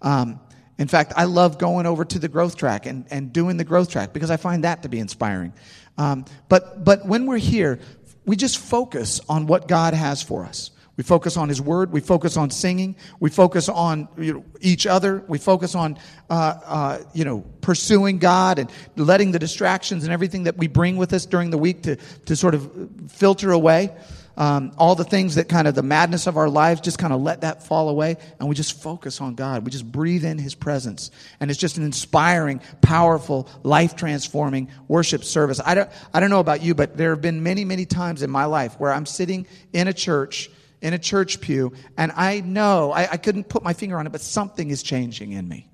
Um, 0.00 0.40
in 0.78 0.88
fact, 0.88 1.12
I 1.16 1.24
love 1.24 1.58
going 1.58 1.86
over 1.86 2.04
to 2.04 2.18
the 2.18 2.28
growth 2.28 2.56
track 2.56 2.86
and, 2.86 3.06
and 3.10 3.32
doing 3.32 3.56
the 3.56 3.64
growth 3.64 3.90
track 3.90 4.12
because 4.12 4.30
I 4.30 4.36
find 4.36 4.64
that 4.64 4.82
to 4.82 4.88
be 4.88 4.98
inspiring. 4.98 5.52
Um, 5.98 6.26
but, 6.48 6.84
but 6.84 7.06
when 7.06 7.26
we're 7.26 7.38
here, 7.38 7.80
we 8.26 8.36
just 8.36 8.58
focus 8.58 9.20
on 9.28 9.46
what 9.46 9.68
God 9.68 9.94
has 9.94 10.22
for 10.22 10.44
us. 10.44 10.70
We 10.96 11.04
focus 11.04 11.36
on 11.36 11.48
His 11.48 11.60
Word. 11.60 11.92
We 11.92 12.00
focus 12.00 12.36
on 12.36 12.50
singing. 12.50 12.96
We 13.20 13.30
focus 13.30 13.68
on 13.68 14.08
you 14.16 14.34
know, 14.34 14.44
each 14.60 14.86
other. 14.86 15.24
We 15.28 15.38
focus 15.38 15.74
on, 15.74 15.98
uh, 16.30 16.32
uh, 16.64 16.98
you 17.12 17.24
know, 17.24 17.44
pursuing 17.60 18.18
God 18.18 18.58
and 18.58 18.70
letting 18.96 19.32
the 19.32 19.38
distractions 19.38 20.04
and 20.04 20.12
everything 20.12 20.44
that 20.44 20.56
we 20.56 20.68
bring 20.68 20.96
with 20.96 21.12
us 21.12 21.26
during 21.26 21.50
the 21.50 21.58
week 21.58 21.82
to, 21.82 21.96
to 22.26 22.36
sort 22.36 22.54
of 22.54 22.90
filter 23.08 23.52
away 23.52 23.94
um, 24.36 24.72
all 24.76 24.94
the 24.94 25.04
things 25.04 25.36
that 25.36 25.48
kind 25.48 25.66
of 25.66 25.74
the 25.74 25.82
madness 25.82 26.26
of 26.26 26.36
our 26.36 26.48
lives, 26.48 26.80
just 26.80 26.98
kind 26.98 27.12
of 27.12 27.22
let 27.22 27.40
that 27.40 27.62
fall 27.62 27.88
away 27.88 28.16
and 28.38 28.48
we 28.48 28.54
just 28.54 28.80
focus 28.82 29.20
on 29.20 29.34
God. 29.34 29.64
We 29.64 29.70
just 29.70 29.90
breathe 29.90 30.24
in 30.24 30.38
His 30.38 30.54
presence. 30.54 31.10
And 31.40 31.50
it's 31.50 31.58
just 31.58 31.78
an 31.78 31.84
inspiring, 31.84 32.60
powerful, 32.82 33.48
life 33.62 33.96
transforming 33.96 34.68
worship 34.88 35.24
service. 35.24 35.60
I 35.64 35.74
don't, 35.74 35.90
I 36.12 36.20
don't 36.20 36.30
know 36.30 36.40
about 36.40 36.62
you, 36.62 36.74
but 36.74 36.96
there 36.96 37.10
have 37.10 37.22
been 37.22 37.42
many, 37.42 37.64
many 37.64 37.86
times 37.86 38.22
in 38.22 38.30
my 38.30 38.44
life 38.44 38.78
where 38.78 38.92
I'm 38.92 39.06
sitting 39.06 39.46
in 39.72 39.88
a 39.88 39.94
church, 39.94 40.50
in 40.86 40.94
a 40.94 40.98
church 41.00 41.40
pew, 41.40 41.72
and 41.98 42.12
I 42.12 42.42
know, 42.42 42.92
I, 42.92 43.10
I 43.10 43.16
couldn't 43.16 43.48
put 43.48 43.64
my 43.64 43.72
finger 43.72 43.98
on 43.98 44.06
it, 44.06 44.12
but 44.12 44.20
something 44.20 44.70
is 44.70 44.84
changing 44.84 45.32
in 45.32 45.48
me. 45.48 45.68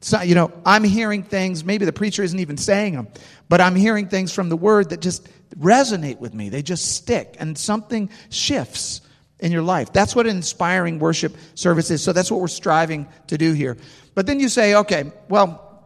So, 0.00 0.22
you 0.22 0.34
know, 0.34 0.50
I'm 0.66 0.82
hearing 0.82 1.22
things, 1.22 1.64
maybe 1.64 1.84
the 1.84 1.92
preacher 1.92 2.24
isn't 2.24 2.38
even 2.40 2.56
saying 2.56 2.94
them, 2.94 3.06
but 3.48 3.60
I'm 3.60 3.76
hearing 3.76 4.08
things 4.08 4.32
from 4.32 4.48
the 4.48 4.56
word 4.56 4.90
that 4.90 5.00
just 5.00 5.28
resonate 5.56 6.18
with 6.18 6.34
me. 6.34 6.48
They 6.48 6.62
just 6.62 6.96
stick, 6.96 7.36
and 7.38 7.56
something 7.56 8.10
shifts 8.28 9.02
in 9.38 9.52
your 9.52 9.62
life. 9.62 9.92
That's 9.92 10.16
what 10.16 10.26
an 10.26 10.36
inspiring 10.36 10.98
worship 10.98 11.36
service 11.54 11.92
is. 11.92 12.02
So 12.02 12.12
that's 12.12 12.28
what 12.28 12.40
we're 12.40 12.48
striving 12.48 13.06
to 13.28 13.38
do 13.38 13.52
here. 13.52 13.76
But 14.16 14.26
then 14.26 14.40
you 14.40 14.48
say, 14.48 14.74
okay, 14.74 15.12
well, 15.28 15.84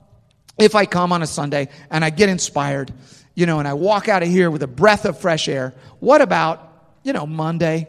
if 0.58 0.74
I 0.74 0.86
come 0.86 1.12
on 1.12 1.20
a 1.20 1.26
Sunday 1.26 1.68
and 1.90 2.02
I 2.02 2.08
get 2.08 2.30
inspired, 2.30 2.94
you 3.34 3.44
know, 3.44 3.58
and 3.58 3.68
I 3.68 3.74
walk 3.74 4.08
out 4.08 4.22
of 4.22 4.30
here 4.30 4.50
with 4.50 4.62
a 4.62 4.66
breath 4.66 5.04
of 5.04 5.18
fresh 5.18 5.48
air, 5.48 5.74
what 6.00 6.22
about, 6.22 6.70
you 7.02 7.12
know, 7.12 7.26
Monday 7.26 7.88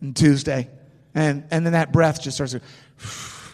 and 0.00 0.14
Tuesday? 0.14 0.68
And, 1.14 1.44
and 1.50 1.64
then 1.64 1.74
that 1.74 1.92
breath 1.92 2.22
just 2.22 2.36
starts 2.36 2.52
to, 2.52 2.60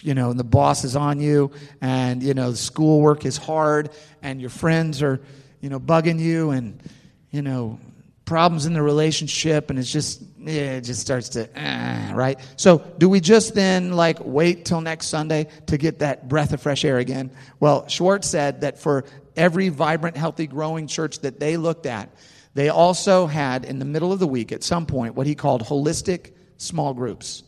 you 0.02 0.14
know, 0.14 0.30
and 0.30 0.38
the 0.38 0.44
boss 0.44 0.84
is 0.84 0.96
on 0.96 1.20
you, 1.20 1.50
and, 1.80 2.22
you 2.22 2.34
know, 2.34 2.50
the 2.50 2.56
schoolwork 2.56 3.24
is 3.24 3.36
hard, 3.36 3.90
and 4.22 4.40
your 4.40 4.50
friends 4.50 5.02
are, 5.02 5.20
you 5.60 5.68
know, 5.68 5.78
bugging 5.78 6.18
you, 6.18 6.50
and, 6.50 6.82
you 7.30 7.42
know, 7.42 7.78
problems 8.24 8.64
in 8.64 8.72
the 8.72 8.82
relationship, 8.82 9.70
and 9.70 9.78
it's 9.78 9.92
just, 9.92 10.22
yeah, 10.38 10.76
it 10.76 10.82
just 10.82 11.00
starts 11.00 11.30
to, 11.30 11.48
uh, 11.60 12.14
right? 12.14 12.38
So, 12.56 12.78
do 12.96 13.08
we 13.08 13.20
just 13.20 13.54
then, 13.54 13.92
like, 13.92 14.18
wait 14.20 14.64
till 14.64 14.80
next 14.80 15.08
Sunday 15.08 15.48
to 15.66 15.76
get 15.76 15.98
that 15.98 16.28
breath 16.28 16.52
of 16.52 16.62
fresh 16.62 16.84
air 16.84 16.98
again? 16.98 17.30
Well, 17.58 17.88
Schwarz 17.88 18.26
said 18.26 18.62
that 18.62 18.78
for 18.78 19.04
every 19.36 19.68
vibrant, 19.68 20.16
healthy, 20.16 20.46
growing 20.46 20.86
church 20.86 21.18
that 21.20 21.40
they 21.40 21.56
looked 21.56 21.86
at, 21.86 22.08
they 22.54 22.68
also 22.68 23.26
had 23.26 23.64
in 23.64 23.78
the 23.78 23.84
middle 23.84 24.12
of 24.12 24.18
the 24.18 24.26
week 24.26 24.52
at 24.52 24.62
some 24.62 24.86
point 24.86 25.14
what 25.14 25.26
he 25.26 25.34
called 25.34 25.62
holistic 25.62 26.32
small 26.56 26.94
groups. 26.94 27.42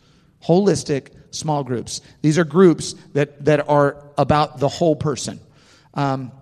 Holistic 0.45 1.09
small 1.31 1.65
groups. 1.65 2.01
These 2.21 2.39
are 2.39 2.45
groups 2.45 2.95
that, 3.15 3.45
that 3.45 3.69
are 3.69 3.97
about 4.17 4.59
the 4.59 4.69
whole 4.69 4.97
person. 4.97 5.41
Um, 5.95 6.33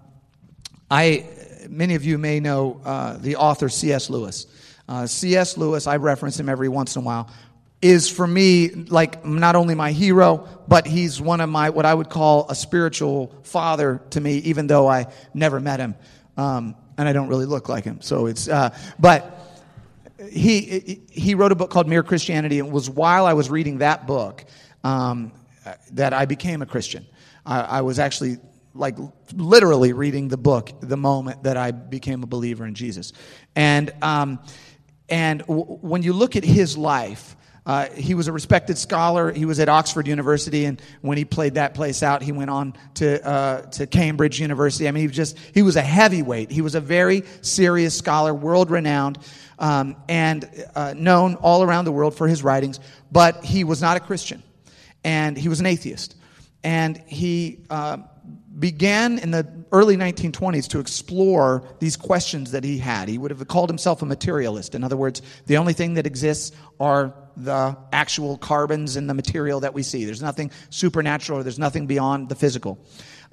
I, 0.90 1.26
many 1.68 1.94
of 1.94 2.04
you 2.04 2.18
may 2.18 2.40
know 2.40 2.80
uh, 2.84 3.16
the 3.16 3.36
author 3.36 3.68
C.S. 3.68 4.10
Lewis. 4.10 4.46
Uh, 4.88 5.06
C.S. 5.06 5.56
Lewis, 5.56 5.86
I 5.86 5.96
reference 5.96 6.38
him 6.38 6.48
every 6.48 6.68
once 6.68 6.96
in 6.96 7.02
a 7.02 7.04
while, 7.04 7.30
is 7.80 8.10
for 8.10 8.26
me 8.26 8.70
like 8.70 9.24
not 9.24 9.56
only 9.56 9.74
my 9.74 9.92
hero, 9.92 10.48
but 10.68 10.86
he's 10.86 11.20
one 11.20 11.40
of 11.40 11.48
my, 11.48 11.70
what 11.70 11.86
I 11.86 11.94
would 11.94 12.10
call 12.10 12.46
a 12.50 12.54
spiritual 12.54 13.34
father 13.44 14.02
to 14.10 14.20
me, 14.20 14.38
even 14.38 14.66
though 14.66 14.88
I 14.88 15.06
never 15.32 15.60
met 15.60 15.80
him. 15.80 15.94
Um, 16.36 16.74
and 16.99 17.09
I 17.09 17.12
don't 17.12 17.28
really 17.28 17.47
look 17.47 17.68
like 17.68 17.85
him. 17.85 18.00
So 18.00 18.26
it's, 18.26 18.49
uh, 18.49 18.76
but 18.99 19.37
he, 20.30 21.02
he 21.11 21.35
wrote 21.35 21.52
a 21.52 21.54
book 21.54 21.70
called 21.70 21.88
Mere 21.88 22.02
Christianity. 22.02 22.59
And 22.59 22.68
it 22.68 22.73
was 22.73 22.90
while 22.90 23.26
I 23.26 23.32
was 23.32 23.50
reading 23.50 23.78
that 23.78 24.06
book 24.06 24.44
um, 24.85 25.32
that 25.92 26.12
I 26.12 26.26
became 26.26 26.62
a 26.62 26.66
Christian. 26.66 27.06
I, 27.47 27.61
I 27.61 27.80
was 27.80 27.99
actually 27.99 28.38
like 28.75 28.97
literally 29.35 29.92
reading 29.92 30.28
the 30.28 30.37
book 30.37 30.73
the 30.80 30.97
moment 30.97 31.42
that 31.42 31.56
I 31.56 31.70
became 31.70 32.23
a 32.23 32.26
believer 32.26 32.66
in 32.66 32.75
Jesus. 32.75 33.12
And, 33.56 33.92
um, 34.02 34.38
and 35.09 35.40
w- 35.40 35.64
when 35.80 36.02
you 36.02 36.12
look 36.12 36.37
at 36.37 36.44
his 36.44 36.78
life, 36.78 37.37
uh, 37.70 37.88
he 37.90 38.14
was 38.14 38.26
a 38.26 38.32
respected 38.32 38.76
scholar. 38.76 39.30
He 39.30 39.44
was 39.44 39.60
at 39.60 39.68
Oxford 39.68 40.08
University, 40.08 40.64
and 40.64 40.82
when 41.02 41.16
he 41.16 41.24
played 41.24 41.54
that 41.54 41.72
place 41.72 42.02
out, 42.02 42.20
he 42.20 42.32
went 42.32 42.50
on 42.50 42.74
to 42.94 43.24
uh, 43.24 43.60
to 43.62 43.86
Cambridge 43.86 44.40
University. 44.40 44.88
I 44.88 44.90
mean, 44.90 45.02
he 45.02 45.06
was 45.06 45.14
just 45.14 45.38
he 45.54 45.62
was 45.62 45.76
a 45.76 45.80
heavyweight. 45.80 46.50
He 46.50 46.62
was 46.62 46.74
a 46.74 46.80
very 46.80 47.22
serious 47.42 47.96
scholar, 47.96 48.34
world 48.34 48.72
renowned, 48.72 49.18
um, 49.60 49.94
and 50.08 50.50
uh, 50.74 50.94
known 50.96 51.36
all 51.36 51.62
around 51.62 51.84
the 51.84 51.92
world 51.92 52.16
for 52.16 52.26
his 52.26 52.42
writings. 52.42 52.80
But 53.12 53.44
he 53.44 53.62
was 53.62 53.80
not 53.80 53.96
a 53.96 54.00
Christian 54.00 54.42
and 55.04 55.36
he 55.36 55.48
was 55.48 55.60
an 55.60 55.66
atheist. 55.66 56.16
And 56.64 57.00
he 57.06 57.60
uh, 57.70 57.98
began 58.58 59.18
in 59.18 59.30
the 59.30 59.46
early 59.72 59.96
1920s 59.96 60.68
to 60.68 60.80
explore 60.80 61.64
these 61.78 61.96
questions 61.96 62.50
that 62.50 62.64
he 62.64 62.78
had. 62.78 63.08
He 63.08 63.16
would 63.16 63.30
have 63.30 63.46
called 63.48 63.70
himself 63.70 64.02
a 64.02 64.06
materialist. 64.06 64.74
In 64.74 64.84
other 64.84 64.96
words, 64.96 65.22
the 65.46 65.56
only 65.56 65.72
thing 65.72 65.94
that 65.94 66.06
exists 66.06 66.54
are 66.78 67.14
the 67.37 67.76
actual 67.92 68.37
carbons 68.37 68.96
in 68.96 69.06
the 69.06 69.14
material 69.14 69.60
that 69.60 69.75
we 69.75 69.82
see. 69.82 70.04
There's 70.04 70.22
nothing 70.22 70.50
supernatural 70.70 71.40
or 71.40 71.42
there's 71.42 71.58
nothing 71.58 71.87
beyond 71.87 72.28
the 72.28 72.34
physical. 72.34 72.78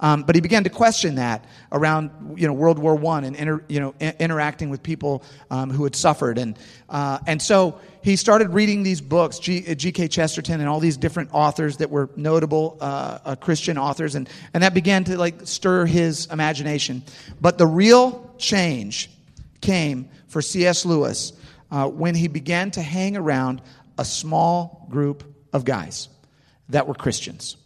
Um, 0.00 0.22
but 0.22 0.36
he 0.36 0.40
began 0.40 0.64
to 0.64 0.70
question 0.70 1.16
that 1.16 1.44
around 1.72 2.38
you 2.38 2.46
know 2.46 2.52
World 2.52 2.78
War 2.78 2.94
One 2.94 3.24
and 3.24 3.34
inter, 3.34 3.64
you 3.68 3.80
know 3.80 3.94
I- 4.00 4.14
interacting 4.18 4.70
with 4.70 4.82
people 4.82 5.24
um, 5.50 5.70
who 5.70 5.84
had 5.84 5.96
suffered 5.96 6.38
and 6.38 6.56
uh, 6.88 7.18
and 7.26 7.42
so 7.42 7.80
he 8.00 8.14
started 8.14 8.50
reading 8.50 8.84
these 8.84 9.00
books 9.00 9.40
G, 9.40 9.74
G.K. 9.74 10.08
Chesterton 10.08 10.60
and 10.60 10.68
all 10.68 10.78
these 10.78 10.96
different 10.96 11.30
authors 11.32 11.78
that 11.78 11.90
were 11.90 12.10
notable 12.14 12.78
uh, 12.80 13.18
uh, 13.24 13.34
Christian 13.36 13.76
authors 13.76 14.14
and 14.14 14.28
and 14.54 14.62
that 14.62 14.72
began 14.72 15.02
to 15.04 15.18
like 15.18 15.46
stir 15.46 15.84
his 15.84 16.26
imagination. 16.26 17.02
But 17.40 17.58
the 17.58 17.66
real 17.66 18.32
change 18.38 19.10
came 19.60 20.08
for 20.28 20.40
C.S. 20.40 20.84
Lewis 20.84 21.32
uh, 21.70 21.88
when 21.88 22.14
he 22.14 22.28
began 22.28 22.70
to 22.72 22.82
hang 22.82 23.16
around 23.16 23.62
a 23.98 24.04
small 24.04 24.86
group 24.88 25.24
of 25.52 25.64
guys 25.64 26.08
that 26.68 26.86
were 26.86 26.94
Christians. 26.94 27.56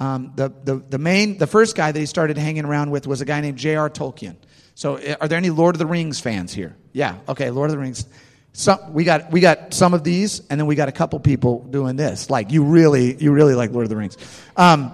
Um, 0.00 0.32
the, 0.34 0.52
the, 0.64 0.76
the 0.76 0.98
main, 0.98 1.38
the 1.38 1.46
first 1.46 1.76
guy 1.76 1.92
that 1.92 1.98
he 1.98 2.06
started 2.06 2.36
hanging 2.36 2.64
around 2.64 2.90
with 2.90 3.06
was 3.06 3.20
a 3.20 3.24
guy 3.24 3.40
named 3.40 3.58
J.R. 3.58 3.88
Tolkien. 3.88 4.36
So, 4.74 4.96
uh, 4.96 5.16
are 5.20 5.28
there 5.28 5.38
any 5.38 5.50
Lord 5.50 5.74
of 5.74 5.78
the 5.78 5.86
Rings 5.86 6.18
fans 6.18 6.52
here? 6.52 6.76
Yeah, 6.92 7.18
okay, 7.28 7.50
Lord 7.50 7.70
of 7.70 7.76
the 7.76 7.78
Rings. 7.78 8.06
Some, 8.52 8.92
we 8.92 9.04
got 9.04 9.30
we 9.30 9.40
got 9.40 9.72
some 9.72 9.94
of 9.94 10.04
these, 10.04 10.40
and 10.50 10.58
then 10.58 10.66
we 10.66 10.74
got 10.74 10.88
a 10.88 10.92
couple 10.92 11.18
people 11.20 11.60
doing 11.64 11.96
this. 11.96 12.28
Like 12.28 12.50
you 12.50 12.64
really 12.64 13.14
you 13.14 13.32
really 13.32 13.54
like 13.54 13.70
Lord 13.70 13.84
of 13.84 13.90
the 13.90 13.96
Rings. 13.96 14.16
Um, 14.56 14.92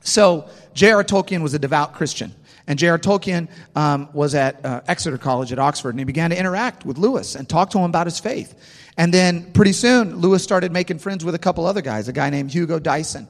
so 0.00 0.48
J.R. 0.74 1.04
Tolkien 1.04 1.42
was 1.42 1.54
a 1.54 1.58
devout 1.58 1.94
Christian, 1.94 2.34
and 2.66 2.78
J.R. 2.78 2.98
Tolkien 2.98 3.48
um, 3.74 4.08
was 4.12 4.34
at 4.34 4.64
uh, 4.64 4.80
Exeter 4.88 5.18
College 5.18 5.52
at 5.52 5.58
Oxford, 5.58 5.90
and 5.90 5.98
he 5.98 6.04
began 6.04 6.30
to 6.30 6.38
interact 6.38 6.84
with 6.84 6.98
Lewis 6.98 7.34
and 7.34 7.48
talk 7.48 7.70
to 7.70 7.78
him 7.78 7.84
about 7.84 8.06
his 8.06 8.18
faith. 8.18 8.54
And 8.96 9.12
then 9.12 9.52
pretty 9.52 9.72
soon, 9.72 10.16
Lewis 10.16 10.42
started 10.42 10.72
making 10.72 10.98
friends 10.98 11.24
with 11.24 11.34
a 11.34 11.38
couple 11.38 11.66
other 11.66 11.82
guys, 11.82 12.08
a 12.08 12.12
guy 12.12 12.30
named 12.30 12.50
Hugo 12.50 12.78
Dyson 12.78 13.28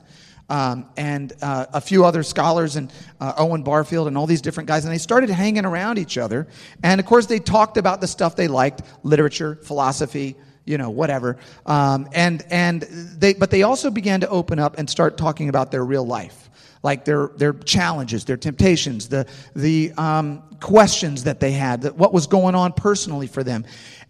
um, 0.48 0.86
and 0.96 1.32
uh, 1.42 1.66
a 1.72 1.80
few 1.80 2.04
other 2.04 2.22
scholars 2.22 2.76
and 2.76 2.92
uh, 3.20 3.34
Owen 3.36 3.62
Barfield 3.62 4.08
and 4.08 4.16
all 4.16 4.26
these 4.26 4.40
different 4.40 4.68
guys, 4.68 4.84
and 4.84 4.92
they 4.92 4.98
started 4.98 5.30
hanging 5.30 5.64
around 5.64 5.98
each 5.98 6.18
other. 6.18 6.46
And 6.82 7.00
of 7.00 7.06
course, 7.06 7.26
they 7.26 7.38
talked 7.38 7.76
about 7.76 8.00
the 8.00 8.06
stuff 8.06 8.36
they 8.36 8.48
liked: 8.48 8.82
literature, 9.02 9.56
philosophy, 9.62 10.36
you 10.64 10.78
know, 10.78 10.90
whatever. 10.90 11.38
Um, 11.64 12.08
and 12.12 12.44
and 12.50 12.82
they, 12.82 13.34
but 13.34 13.50
they 13.50 13.62
also 13.62 13.90
began 13.90 14.20
to 14.20 14.28
open 14.28 14.58
up 14.58 14.78
and 14.78 14.88
start 14.88 15.16
talking 15.16 15.48
about 15.48 15.70
their 15.70 15.84
real 15.84 16.06
life, 16.06 16.50
like 16.82 17.04
their 17.04 17.28
their 17.36 17.52
challenges, 17.52 18.24
their 18.24 18.36
temptations, 18.36 19.08
the 19.08 19.26
the 19.54 19.92
um, 19.96 20.42
questions 20.60 21.24
that 21.24 21.40
they 21.40 21.52
had, 21.52 21.82
that 21.82 21.96
what 21.96 22.12
was 22.12 22.26
going 22.26 22.54
on 22.54 22.72
personally 22.72 23.26
for 23.26 23.42
them. 23.42 23.64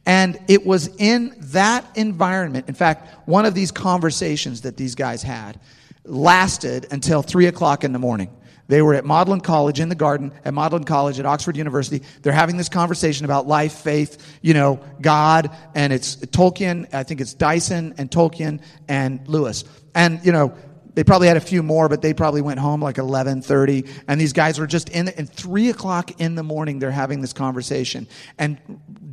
And 0.07 0.39
it 0.47 0.65
was 0.65 0.89
in 0.99 1.35
that 1.53 1.85
environment, 1.97 2.69
in 2.69 2.75
fact, 2.75 3.29
one 3.29 3.45
of 3.45 3.55
these 3.55 3.73
conversations 3.73 4.61
that 4.61 4.77
these 4.77 4.95
guys 4.95 5.23
had 5.23 5.59
lasted 6.05 6.87
until 6.93 7.23
3 7.23 7.47
o'clock 7.47 7.83
in 7.83 7.93
the 7.93 7.99
morning. 7.99 8.31
They 8.69 8.83
were 8.83 8.95
at 8.95 9.05
Magdalen 9.05 9.41
College 9.41 9.81
in 9.81 9.89
the 9.89 9.95
garden, 9.95 10.33
at 10.45 10.53
Magdalen 10.55 10.85
College 10.85 11.21
at 11.21 11.27
Oxford 11.27 11.57
University. 11.57 12.05
They're 12.23 12.33
having 12.33 12.57
this 12.57 12.69
conversation 12.69 13.25
about 13.25 13.47
life, 13.47 13.73
faith, 13.73 14.39
you 14.43 14.55
know, 14.55 14.81
God, 15.01 15.51
and 15.75 15.93
it's 15.93 16.17
Tolkien, 16.17 16.93
I 16.93 17.03
think 17.05 17.21
it's 17.21 17.35
Dyson 17.35 17.95
and 17.99 18.11
Tolkien 18.11 18.61
and 18.89 19.27
Lewis. 19.29 19.65
And, 19.95 20.25
you 20.25 20.33
know, 20.33 20.55
they 20.97 21.05
probably 21.05 21.29
had 21.29 21.37
a 21.37 21.43
few 21.43 21.63
more, 21.63 21.91
but 21.91 22.01
they 22.01 22.15
probably 22.15 22.41
went 22.41 22.59
home 22.59 22.81
like 22.81 22.97
11:30. 22.97 23.87
And 24.09 24.19
these 24.19 24.33
guys 24.33 24.59
were 24.59 24.67
just 24.67 24.89
in, 24.89 25.09
and 25.09 25.31
three 25.31 25.69
o'clock 25.69 26.21
in 26.21 26.37
the 26.37 26.43
morning. 26.43 26.79
They're 26.79 26.91
having 26.91 27.21
this 27.21 27.35
conversation. 27.35 28.09
And 28.39 28.59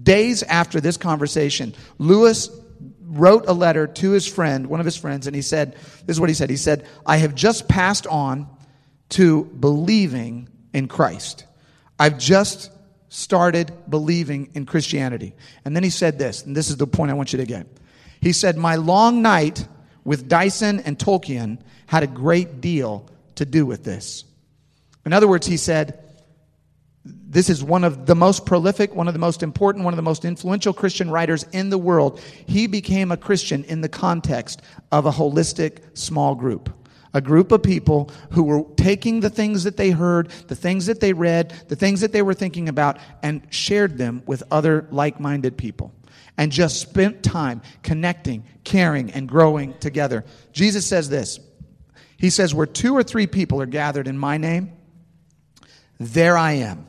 days 0.02 0.44
after 0.44 0.80
this 0.80 0.96
conversation, 0.96 1.76
Lewis 1.98 2.50
wrote 3.02 3.44
a 3.50 3.54
letter 3.54 3.86
to 3.86 4.12
his 4.12 4.26
friend, 4.26 4.68
one 4.68 4.80
of 4.80 4.86
his 4.86 4.96
friends, 4.96 5.28
and 5.28 5.36
he 5.36 5.42
said, 5.42 5.74
This 6.06 6.16
is 6.16 6.20
what 6.22 6.30
he 6.30 6.36
said. 6.36 6.50
He 6.50 6.56
said, 6.56 6.88
I 7.06 7.18
have 7.18 7.36
just 7.36 7.68
passed 7.68 8.08
on 8.08 8.48
to 9.10 9.44
believing 9.44 10.48
in 10.74 10.88
Christ. 10.88 11.46
I've 12.00 12.18
just 12.18 12.72
started 13.10 13.74
believing 13.90 14.52
in 14.54 14.66
Christianity. 14.66 15.36
And 15.66 15.76
then 15.76 15.84
he 15.84 15.90
said 15.90 16.18
this, 16.18 16.44
and 16.44 16.56
this 16.56 16.70
is 16.70 16.78
the 16.78 16.88
point 16.88 17.12
I 17.12 17.14
want 17.14 17.34
you 17.34 17.38
to 17.38 17.46
get. 17.46 17.68
He 18.22 18.32
said, 18.32 18.58
My 18.58 18.78
long 18.78 19.22
night 19.22 19.68
with 20.04 20.28
Dyson 20.28 20.80
and 20.82 20.98
Tolkien 20.98 21.60
had 21.86 22.04
a 22.04 22.08
great 22.08 22.62
deal 22.62 23.10
to 23.36 23.46
do 23.46 23.66
with 23.66 23.84
this. 23.84 24.26
In 25.06 25.14
other 25.14 25.28
words, 25.28 25.48
he 25.48 25.58
said, 25.58 26.00
this 27.06 27.50
is 27.50 27.64
one 27.64 27.84
of 27.84 28.06
the 28.06 28.16
most 28.16 28.46
prolific, 28.46 28.96
one 28.96 29.08
of 29.08 29.14
the 29.14 29.20
most 29.20 29.44
important, 29.44 29.84
one 29.84 29.94
of 29.94 29.98
the 29.98 30.04
most 30.04 30.24
influential 30.24 30.72
Christian 30.72 31.10
writers 31.12 31.44
in 31.52 31.70
the 31.70 31.78
world. 31.78 32.22
He 32.46 32.68
became 32.68 33.12
a 33.12 33.18
Christian 33.18 33.64
in 33.66 33.82
the 33.82 33.90
context 33.90 34.62
of 34.92 35.06
a 35.06 35.12
holistic 35.12 35.80
small 35.98 36.36
group. 36.36 36.70
A 37.16 37.22
group 37.22 37.52
of 37.52 37.62
people 37.62 38.10
who 38.32 38.44
were 38.44 38.64
taking 38.76 39.20
the 39.20 39.30
things 39.30 39.66
that 39.66 39.78
they 39.78 39.92
heard, 39.92 40.30
the 40.48 40.56
things 40.56 40.86
that 40.86 41.00
they 41.00 41.14
read, 41.14 41.54
the 41.68 41.76
things 41.76 42.02
that 42.02 42.12
they 42.12 42.22
were 42.22 42.34
thinking 42.34 42.70
about, 42.70 42.98
and 43.22 43.46
shared 43.50 43.98
them 43.98 44.24
with 44.26 44.42
other 44.50 44.88
like 44.90 45.20
minded 45.20 45.58
people. 45.58 45.94
And 46.38 46.52
just 46.52 46.82
spent 46.82 47.22
time 47.22 47.62
connecting, 47.84 48.46
caring, 48.64 49.12
and 49.12 49.30
growing 49.30 49.78
together. 49.80 50.26
Jesus 50.52 50.86
says 50.86 51.10
this 51.10 51.40
He 52.18 52.30
says, 52.30 52.54
Where 52.54 52.66
two 52.66 52.96
or 52.96 53.04
three 53.04 53.28
people 53.28 53.62
are 53.62 53.68
gathered 53.68 54.08
in 54.08 54.18
my 54.18 54.38
name, 54.38 54.72
there 56.00 56.38
I 56.38 56.54
am. 56.54 56.88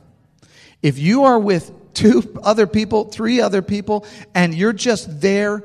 If 0.81 0.99
you 0.99 1.25
are 1.25 1.39
with 1.39 1.71
two 1.93 2.39
other 2.43 2.67
people, 2.67 3.05
three 3.05 3.41
other 3.41 3.61
people, 3.61 4.05
and 4.33 4.53
you're 4.53 4.73
just 4.73 5.21
there 5.21 5.63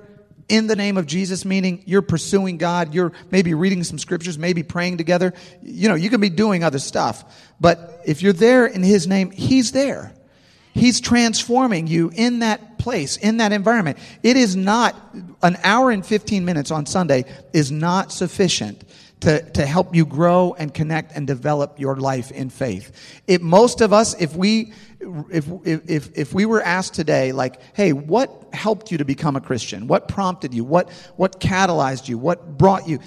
in 0.48 0.66
the 0.66 0.76
name 0.76 0.96
of 0.96 1.06
Jesus, 1.06 1.44
meaning 1.44 1.82
you're 1.86 2.02
pursuing 2.02 2.58
God, 2.58 2.92
you're 2.92 3.12
maybe 3.30 3.54
reading 3.54 3.84
some 3.84 3.98
scriptures, 3.98 4.36
maybe 4.36 4.62
praying 4.62 4.98
together, 4.98 5.32
you 5.62 5.88
know, 5.88 5.94
you 5.94 6.10
can 6.10 6.20
be 6.20 6.28
doing 6.28 6.64
other 6.64 6.80
stuff. 6.80 7.52
But 7.60 8.00
if 8.04 8.20
you're 8.20 8.32
there 8.32 8.66
in 8.66 8.82
His 8.82 9.06
name, 9.06 9.30
He's 9.30 9.72
there. 9.72 10.12
He's 10.72 11.00
transforming 11.00 11.87
you 11.87 12.11
in 12.14 12.40
that 12.40 12.78
place, 12.78 13.16
in 13.16 13.38
that 13.38 13.52
environment. 13.52 13.98
It 14.22 14.37
is 14.37 14.56
not, 14.56 14.96
an 15.42 15.59
hour 15.62 15.90
and 15.90 16.04
15 16.04 16.44
minutes 16.44 16.70
on 16.70 16.87
Sunday 16.87 17.24
is 17.52 17.70
not 17.70 18.12
sufficient 18.12 18.85
to, 19.20 19.42
to 19.52 19.66
help 19.66 19.94
you 19.94 20.06
grow 20.06 20.54
and 20.59 20.72
connect 20.72 21.12
and 21.14 21.26
develop 21.26 21.78
your 21.78 21.96
life 21.96 22.30
in 22.30 22.50
faith. 22.50 23.20
It, 23.26 23.42
most 23.42 23.80
of 23.80 23.92
us, 23.92 24.18
if 24.20 24.35
we, 24.35 24.72
if, 25.30 25.46
if, 25.64 26.16
if 26.16 26.33
we 26.33 26.46
were 26.46 26.62
asked 26.62 26.94
today, 26.94 27.33
like, 27.33 27.61
hey, 27.74 27.92
what 27.92 28.48
helped 28.52 28.90
you 28.90 28.98
to 28.98 29.04
become 29.04 29.37
a 29.37 29.40
Christian? 29.40 29.87
What 29.87 30.09
prompted 30.09 30.54
you? 30.54 30.64
What, 30.64 30.90
what 31.16 31.40
catalyzed 31.40 32.09
you? 32.09 32.16
What 32.16 32.56
brought 32.56 32.88
you? 32.88 33.00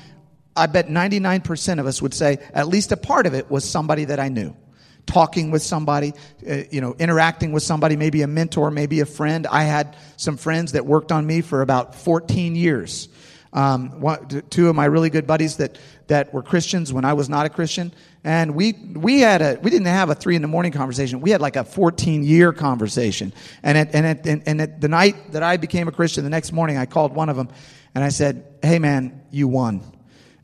I 0.55 0.67
bet 0.67 0.87
99% 0.87 1.79
of 1.79 1.87
us 1.87 2.01
would 2.01 2.13
say 2.13 2.37
at 2.53 2.67
least 2.67 2.91
a 2.91 2.97
part 2.97 3.25
of 3.25 3.33
it 3.33 3.49
was 3.49 3.67
somebody 3.67 4.05
that 4.05 4.19
I 4.19 4.29
knew. 4.29 4.55
Talking 5.05 5.51
with 5.51 5.61
somebody, 5.61 6.13
uh, 6.49 6.63
you 6.71 6.81
know, 6.81 6.95
interacting 6.97 7.51
with 7.51 7.63
somebody, 7.63 7.95
maybe 7.95 8.21
a 8.21 8.27
mentor, 8.27 8.71
maybe 8.71 9.01
a 9.01 9.05
friend. 9.05 9.45
I 9.47 9.63
had 9.63 9.95
some 10.17 10.37
friends 10.37 10.71
that 10.71 10.85
worked 10.85 11.11
on 11.11 11.25
me 11.25 11.41
for 11.41 11.61
about 11.61 11.95
14 11.95 12.55
years. 12.55 13.09
Um, 13.53 14.01
one, 14.01 14.41
two 14.49 14.67
of 14.67 14.75
my 14.75 14.85
really 14.85 15.11
good 15.11 15.27
buddies 15.27 15.57
that, 15.57 15.77
that 16.07 16.33
were 16.33 16.41
Christians 16.41 16.91
when 16.91 17.05
I 17.05 17.13
was 17.13 17.29
not 17.29 17.45
a 17.45 17.49
Christian. 17.49 17.93
And 18.23 18.55
we, 18.55 18.73
we 18.73 19.19
had 19.19 19.43
a, 19.43 19.59
we 19.61 19.69
didn't 19.69 19.87
have 19.87 20.09
a 20.09 20.15
three 20.15 20.35
in 20.35 20.41
the 20.41 20.47
morning 20.47 20.71
conversation. 20.71 21.21
We 21.21 21.29
had 21.29 21.39
like 21.39 21.55
a 21.55 21.63
14 21.63 22.23
year 22.23 22.51
conversation. 22.51 23.31
And 23.61 23.77
at, 23.77 23.93
and 23.93 24.05
at, 24.07 24.25
and, 24.25 24.43
and 24.47 24.61
at 24.61 24.81
the 24.81 24.87
night 24.87 25.33
that 25.33 25.43
I 25.43 25.57
became 25.57 25.87
a 25.87 25.91
Christian, 25.91 26.23
the 26.23 26.31
next 26.31 26.51
morning 26.51 26.77
I 26.77 26.87
called 26.87 27.13
one 27.13 27.29
of 27.29 27.35
them 27.35 27.49
and 27.93 28.03
I 28.03 28.09
said, 28.09 28.43
Hey 28.63 28.79
man, 28.79 29.21
you 29.29 29.47
won. 29.47 29.81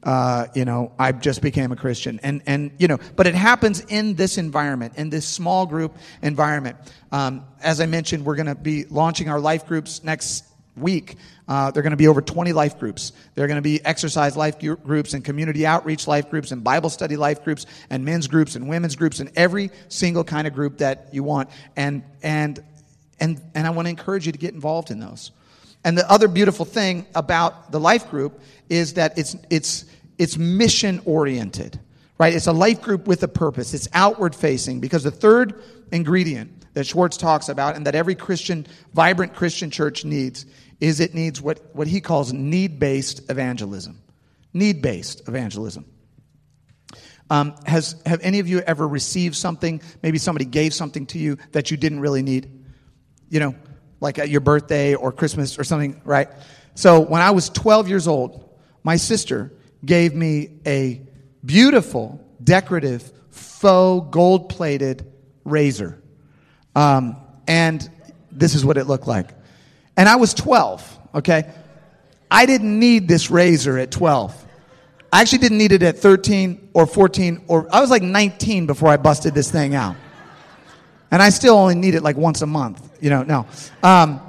Uh, 0.03 0.47
you 0.55 0.63
know, 0.63 0.93
I 0.97 1.11
just 1.11 1.41
became 1.41 1.71
a 1.71 1.75
Christian. 1.75 2.19
And, 2.23 2.41
and, 2.45 2.71
you 2.77 2.87
know, 2.87 2.99
but 3.15 3.27
it 3.27 3.35
happens 3.35 3.81
in 3.81 4.15
this 4.15 4.37
environment, 4.37 4.93
in 4.95 5.09
this 5.09 5.27
small 5.27 5.65
group 5.65 5.97
environment. 6.21 6.77
Um, 7.11 7.45
as 7.61 7.81
I 7.81 7.85
mentioned, 7.85 8.25
we're 8.25 8.37
going 8.37 8.45
to 8.45 8.55
be 8.55 8.85
launching 8.85 9.27
our 9.27 9.39
life 9.39 9.65
groups 9.65 10.03
next 10.03 10.45
week. 10.77 11.17
Uh, 11.47 11.71
there 11.71 11.81
are 11.81 11.83
going 11.83 11.91
to 11.91 11.97
be 11.97 12.07
over 12.07 12.21
20 12.21 12.53
life 12.53 12.79
groups. 12.79 13.11
There 13.35 13.43
are 13.43 13.47
going 13.47 13.57
to 13.57 13.61
be 13.61 13.83
exercise 13.83 14.37
life 14.37 14.59
groups 14.59 15.13
and 15.13 15.25
community 15.25 15.65
outreach 15.65 16.07
life 16.07 16.29
groups 16.29 16.51
and 16.51 16.63
Bible 16.63 16.89
study 16.89 17.17
life 17.17 17.43
groups 17.43 17.65
and 17.89 18.05
men's 18.05 18.27
groups 18.27 18.55
and 18.55 18.69
women's 18.69 18.95
groups 18.95 19.19
and 19.19 19.31
every 19.35 19.71
single 19.89 20.23
kind 20.23 20.47
of 20.47 20.53
group 20.53 20.77
that 20.77 21.09
you 21.11 21.23
want. 21.23 21.49
And, 21.75 22.03
and, 22.23 22.63
and, 23.19 23.41
and 23.53 23.67
I 23.67 23.71
want 23.71 23.87
to 23.87 23.89
encourage 23.89 24.25
you 24.25 24.31
to 24.31 24.37
get 24.37 24.53
involved 24.53 24.91
in 24.91 24.99
those. 24.99 25.31
And 25.83 25.97
the 25.97 26.09
other 26.09 26.27
beautiful 26.27 26.65
thing 26.65 27.05
about 27.15 27.71
the 27.71 27.79
life 27.79 28.09
group 28.09 28.41
is 28.69 28.95
that 28.95 29.17
it's, 29.17 29.35
it's, 29.49 29.85
it's 30.17 30.37
mission 30.37 31.01
oriented, 31.05 31.79
right? 32.17 32.33
It's 32.33 32.47
a 32.47 32.53
life 32.53 32.81
group 32.81 33.07
with 33.07 33.23
a 33.23 33.27
purpose. 33.27 33.73
It's 33.73 33.87
outward 33.93 34.35
facing 34.35 34.79
because 34.81 35.03
the 35.03 35.11
third 35.11 35.61
ingredient 35.91 36.73
that 36.73 36.85
Schwarz 36.85 37.17
talks 37.17 37.49
about 37.49 37.75
and 37.75 37.85
that 37.87 37.95
every 37.95 38.15
Christian, 38.15 38.67
vibrant 38.93 39.35
Christian 39.35 39.71
church 39.71 40.05
needs 40.05 40.45
is 40.79 40.99
it 40.99 41.13
needs 41.13 41.41
what, 41.41 41.59
what 41.73 41.87
he 41.87 42.01
calls 42.01 42.33
need 42.33 42.79
based 42.79 43.29
evangelism. 43.29 44.01
Need 44.53 44.81
based 44.81 45.27
evangelism. 45.27 45.85
Um, 47.29 47.55
has 47.65 48.01
have 48.05 48.21
any 48.21 48.39
of 48.39 48.47
you 48.47 48.59
ever 48.59 48.87
received 48.87 49.35
something? 49.35 49.81
Maybe 50.01 50.17
somebody 50.17 50.45
gave 50.45 50.73
something 50.73 51.05
to 51.07 51.19
you 51.19 51.37
that 51.51 51.69
you 51.69 51.77
didn't 51.77 51.99
really 51.99 52.23
need. 52.23 52.49
You 53.29 53.39
know, 53.39 53.55
like 53.99 54.19
at 54.19 54.29
your 54.29 54.41
birthday 54.41 54.95
or 54.95 55.11
Christmas 55.11 55.59
or 55.59 55.63
something, 55.63 56.01
right? 56.05 56.29
So 56.75 57.01
when 57.01 57.21
I 57.21 57.31
was 57.31 57.49
12 57.49 57.89
years 57.89 58.07
old, 58.07 58.49
my 58.83 58.95
sister 58.95 59.51
gave 59.83 60.13
me 60.13 60.49
a 60.65 61.01
beautiful, 61.45 62.25
decorative 62.43 63.11
faux 63.31 64.07
gold 64.11 64.49
plated 64.49 65.11
razor. 65.43 66.01
Um, 66.75 67.17
and 67.47 67.89
this 68.31 68.55
is 68.55 68.63
what 68.63 68.77
it 68.77 68.85
looked 68.85 69.07
like. 69.07 69.29
And 69.97 70.07
I 70.07 70.15
was 70.15 70.33
12, 70.33 70.99
okay? 71.15 71.51
I 72.31 72.45
didn't 72.45 72.79
need 72.79 73.07
this 73.07 73.29
razor 73.29 73.77
at 73.77 73.91
12. 73.91 74.45
I 75.11 75.21
actually 75.21 75.39
didn't 75.39 75.57
need 75.57 75.71
it 75.71 75.83
at 75.83 75.97
13 75.97 76.69
or 76.73 76.85
14 76.85 77.45
or 77.47 77.67
I 77.73 77.81
was 77.81 77.89
like 77.89 78.03
19 78.03 78.67
before 78.67 78.89
I 78.89 78.97
busted 78.97 79.33
this 79.33 79.49
thing 79.51 79.73
out. 79.73 79.95
And 81.11 81.21
I 81.21 81.29
still 81.29 81.55
only 81.55 81.75
need 81.75 81.95
it 81.95 82.03
like 82.03 82.17
once 82.17 82.41
a 82.41 82.45
month, 82.45 82.97
you 83.01 83.09
know, 83.09 83.23
no. 83.23 83.47
Um, 83.81 84.21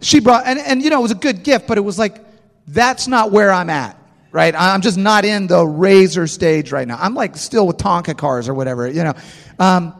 she 0.00 0.20
brought, 0.20 0.46
and, 0.46 0.58
and 0.58 0.82
you 0.82 0.90
know, 0.90 0.98
it 0.98 1.02
was 1.02 1.12
a 1.12 1.16
good 1.16 1.44
gift, 1.44 1.66
but 1.66 1.78
it 1.78 1.82
was 1.82 1.98
like, 1.98 2.18
that's 2.66 3.06
not 3.06 3.30
where 3.30 3.52
I'm 3.52 3.70
at, 3.70 3.96
right? 4.32 4.54
I'm 4.56 4.80
just 4.80 4.98
not 4.98 5.24
in 5.24 5.46
the 5.46 5.64
razor 5.64 6.26
stage 6.26 6.72
right 6.72 6.86
now. 6.86 6.98
I'm 7.00 7.14
like 7.14 7.36
still 7.36 7.66
with 7.66 7.76
Tonka 7.76 8.16
cars 8.16 8.48
or 8.48 8.54
whatever, 8.54 8.88
you 8.88 9.04
know. 9.04 9.14
Um, 9.58 9.94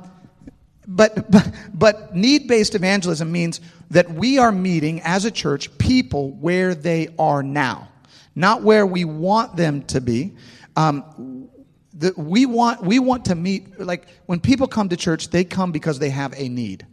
but, 0.87 1.31
but, 1.31 1.55
but 1.73 2.17
need 2.17 2.49
based 2.49 2.75
evangelism 2.75 3.31
means 3.31 3.61
that 3.91 4.11
we 4.11 4.39
are 4.39 4.51
meeting 4.51 5.01
as 5.03 5.25
a 5.25 5.31
church 5.31 5.77
people 5.79 6.33
where 6.33 6.75
they 6.75 7.09
are 7.19 7.43
now, 7.43 7.89
not 8.35 8.63
where 8.63 8.87
we 8.87 9.05
want 9.05 9.55
them 9.57 9.83
to 9.85 10.01
be. 10.01 10.33
Um, 10.75 11.05
we, 12.17 12.47
want, 12.47 12.83
we 12.83 12.99
want 12.99 13.27
to 13.27 13.35
meet, 13.35 13.79
like 13.81 14.07
when 14.27 14.41
people 14.41 14.67
come 14.67 14.89
to 14.89 14.97
church, 14.97 15.29
they 15.29 15.45
come 15.45 15.73
because 15.73 15.99
they 15.99 16.11
have 16.11 16.35
a 16.37 16.49
need. 16.49 16.87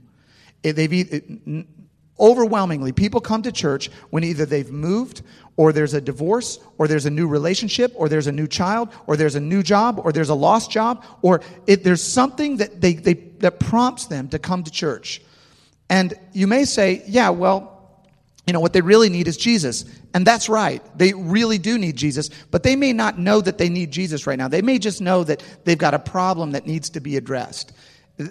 They've, 0.61 1.65
overwhelmingly, 2.19 2.91
people 2.91 3.21
come 3.21 3.41
to 3.43 3.51
church 3.51 3.89
when 4.09 4.23
either 4.23 4.45
they've 4.45 4.69
moved 4.69 5.21
or 5.55 5.73
there's 5.73 5.93
a 5.93 5.99
divorce, 5.99 6.57
or 6.77 6.87
there's 6.87 7.05
a 7.05 7.09
new 7.09 7.27
relationship, 7.27 7.91
or 7.95 8.07
there's 8.07 8.27
a 8.27 8.31
new 8.31 8.47
child, 8.47 8.87
or 9.07 9.17
there's 9.17 9.35
a 9.35 9.41
new 9.41 9.61
job, 9.61 9.99
or 10.01 10.13
there's 10.13 10.29
a 10.29 10.35
lost 10.35 10.71
job, 10.71 11.03
or 11.21 11.41
it, 11.67 11.83
there's 11.83 12.01
something 12.01 12.57
that, 12.57 12.79
they, 12.79 12.93
they, 12.93 13.13
that 13.13 13.59
prompts 13.59 14.05
them 14.05 14.29
to 14.29 14.39
come 14.39 14.63
to 14.63 14.71
church. 14.71 15.21
And 15.89 16.13
you 16.31 16.47
may 16.47 16.63
say, 16.63 17.03
yeah, 17.07 17.29
well, 17.31 17.78
you 18.47 18.53
know, 18.53 18.59
what 18.59 18.73
they 18.73 18.81
really 18.81 19.09
need 19.09 19.27
is 19.27 19.37
Jesus. 19.37 19.85
And 20.13 20.25
that's 20.25 20.49
right. 20.49 20.81
They 20.97 21.13
really 21.13 21.57
do 21.57 21.77
need 21.77 21.95
Jesus, 21.95 22.29
but 22.49 22.63
they 22.63 22.75
may 22.75 22.93
not 22.93 23.19
know 23.19 23.41
that 23.41 23.57
they 23.57 23.69
need 23.69 23.91
Jesus 23.91 24.25
right 24.25 24.37
now. 24.37 24.47
They 24.47 24.61
may 24.61 24.79
just 24.79 25.01
know 25.01 25.23
that 25.23 25.43
they've 25.65 25.77
got 25.77 25.93
a 25.93 25.99
problem 25.99 26.51
that 26.51 26.65
needs 26.65 26.91
to 26.91 26.99
be 26.99 27.15
addressed. 27.15 27.71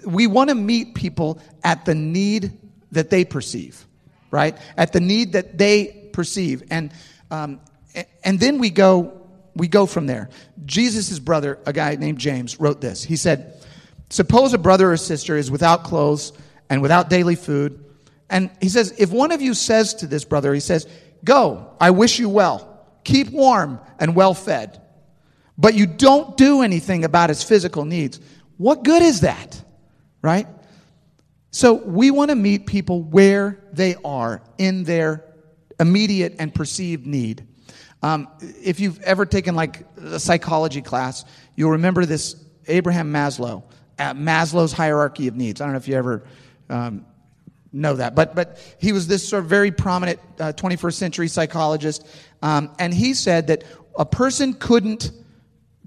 We 0.05 0.27
want 0.27 0.49
to 0.49 0.55
meet 0.55 0.93
people 0.93 1.41
at 1.63 1.85
the 1.85 1.95
need 1.95 2.51
that 2.91 3.09
they 3.09 3.23
perceive, 3.23 3.85
right? 4.29 4.57
At 4.75 4.93
the 4.93 4.99
need 4.99 5.33
that 5.33 5.57
they 5.57 6.09
perceive. 6.11 6.63
And 6.69 6.91
um, 7.31 7.61
and 8.23 8.39
then 8.39 8.59
we 8.59 8.69
go, 8.69 9.27
we 9.55 9.67
go 9.67 9.85
from 9.85 10.07
there. 10.07 10.29
Jesus' 10.65 11.19
brother, 11.19 11.59
a 11.65 11.73
guy 11.73 11.95
named 11.95 12.17
James, 12.17 12.59
wrote 12.59 12.81
this. 12.81 13.03
He 13.03 13.15
said, 13.15 13.63
Suppose 14.09 14.53
a 14.53 14.57
brother 14.57 14.91
or 14.91 14.97
sister 14.97 15.37
is 15.37 15.51
without 15.51 15.83
clothes 15.83 16.33
and 16.69 16.81
without 16.81 17.09
daily 17.09 17.35
food. 17.35 17.83
And 18.29 18.49
he 18.61 18.69
says, 18.69 18.93
If 18.97 19.11
one 19.11 19.31
of 19.31 19.41
you 19.41 19.53
says 19.53 19.93
to 19.95 20.07
this 20.07 20.25
brother, 20.25 20.53
he 20.53 20.59
says, 20.59 20.87
Go, 21.23 21.73
I 21.79 21.91
wish 21.91 22.19
you 22.19 22.29
well, 22.29 22.85
keep 23.03 23.29
warm 23.31 23.79
and 23.99 24.15
well 24.15 24.33
fed, 24.33 24.81
but 25.57 25.73
you 25.73 25.85
don't 25.85 26.37
do 26.37 26.61
anything 26.61 27.03
about 27.03 27.29
his 27.29 27.43
physical 27.43 27.85
needs, 27.85 28.19
what 28.57 28.83
good 28.83 29.01
is 29.01 29.21
that? 29.21 29.61
Right? 30.21 30.47
So 31.51 31.73
we 31.73 32.11
want 32.11 32.29
to 32.29 32.35
meet 32.35 32.67
people 32.67 33.01
where 33.01 33.59
they 33.73 33.95
are 34.05 34.41
in 34.57 34.83
their 34.83 35.25
immediate 35.79 36.35
and 36.39 36.53
perceived 36.53 37.07
need. 37.07 37.47
Um, 38.01 38.27
if 38.41 38.79
you've 38.79 39.01
ever 39.01 39.25
taken 39.25 39.55
like 39.55 39.85
a 39.97 40.19
psychology 40.19 40.81
class, 40.81 41.25
you'll 41.55 41.71
remember 41.71 42.05
this 42.05 42.35
Abraham 42.67 43.11
Maslow, 43.11 43.63
Maslow's 43.97 44.71
hierarchy 44.71 45.27
of 45.27 45.35
needs. 45.35 45.59
I 45.59 45.65
don't 45.65 45.73
know 45.73 45.77
if 45.77 45.87
you 45.87 45.95
ever 45.95 46.23
um, 46.69 47.05
know 47.71 47.95
that, 47.95 48.15
but 48.15 48.35
but 48.35 48.59
he 48.79 48.91
was 48.91 49.07
this 49.07 49.27
sort 49.27 49.43
of 49.43 49.49
very 49.49 49.71
prominent 49.71 50.19
uh, 50.39 50.53
21st 50.53 50.93
century 50.93 51.27
psychologist, 51.27 52.07
um, 52.41 52.71
and 52.79 52.93
he 52.93 53.13
said 53.13 53.47
that 53.47 53.63
a 53.97 54.05
person 54.05 54.53
couldn't 54.53 55.11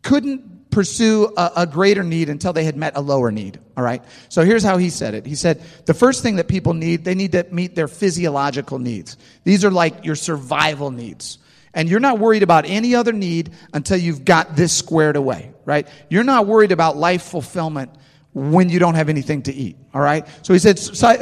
couldn't 0.03 0.71
pursue 0.73 1.33
a, 1.37 1.53
a, 1.59 1.67
greater 1.67 2.03
need 2.03 2.31
until 2.31 2.53
they 2.53 2.65
had 2.65 2.77
met 2.77 2.97
a 2.97 3.01
lower 3.01 3.31
need. 3.31 3.61
All 3.77 3.85
right. 3.85 4.03
So 4.31 4.43
here's 4.43 4.65
how 4.65 4.79
he 4.79 4.89
said 4.89 5.15
it. 5.15 5.27
He 5.27 5.35
said, 5.35 5.63
the 5.85 5.95
first 5.95 6.23
thing 6.23 6.37
that 6.37 6.49
people 6.49 6.73
need, 6.73 7.05
they 7.05 7.15
need 7.15 7.33
to 7.33 7.47
meet 7.53 7.75
their 7.75 7.89
physiological 7.89 8.79
needs. 8.79 9.19
These 9.45 9.67
are 9.67 9.71
like 9.71 10.05
your 10.05 10.17
survival 10.17 10.91
needs. 10.91 11.39
And 11.75 11.89
you're 11.89 12.01
not 12.01 12.19
worried 12.19 12.43
about 12.43 12.65
any 12.65 12.95
other 12.95 13.13
need 13.13 13.53
until 13.73 13.99
you've 13.99 14.25
got 14.25 14.57
this 14.57 14.73
squared 14.73 15.17
away, 15.17 15.53
right? 15.65 15.87
You're 16.09 16.25
not 16.25 16.47
worried 16.47 16.73
about 16.73 16.97
life 16.97 17.23
fulfillment 17.23 17.91
when 18.35 18.69
you 18.69 18.79
don't 18.79 18.95
have 18.95 19.09
anything 19.09 19.43
to 19.43 19.53
eat. 19.53 19.77
All 19.93 20.01
right. 20.01 20.27
So 20.43 20.53
he 20.53 20.59
said, 20.59 20.79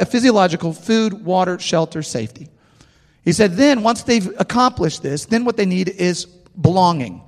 physiological 0.07 0.73
food, 0.73 1.25
water, 1.25 1.59
shelter, 1.59 2.01
safety. 2.01 2.49
He 3.23 3.33
said, 3.33 3.53
then 3.53 3.83
once 3.83 4.03
they've 4.03 4.31
accomplished 4.39 5.03
this, 5.03 5.25
then 5.25 5.45
what 5.45 5.57
they 5.57 5.65
need 5.65 5.89
is 5.89 6.25
belonging. 6.25 7.21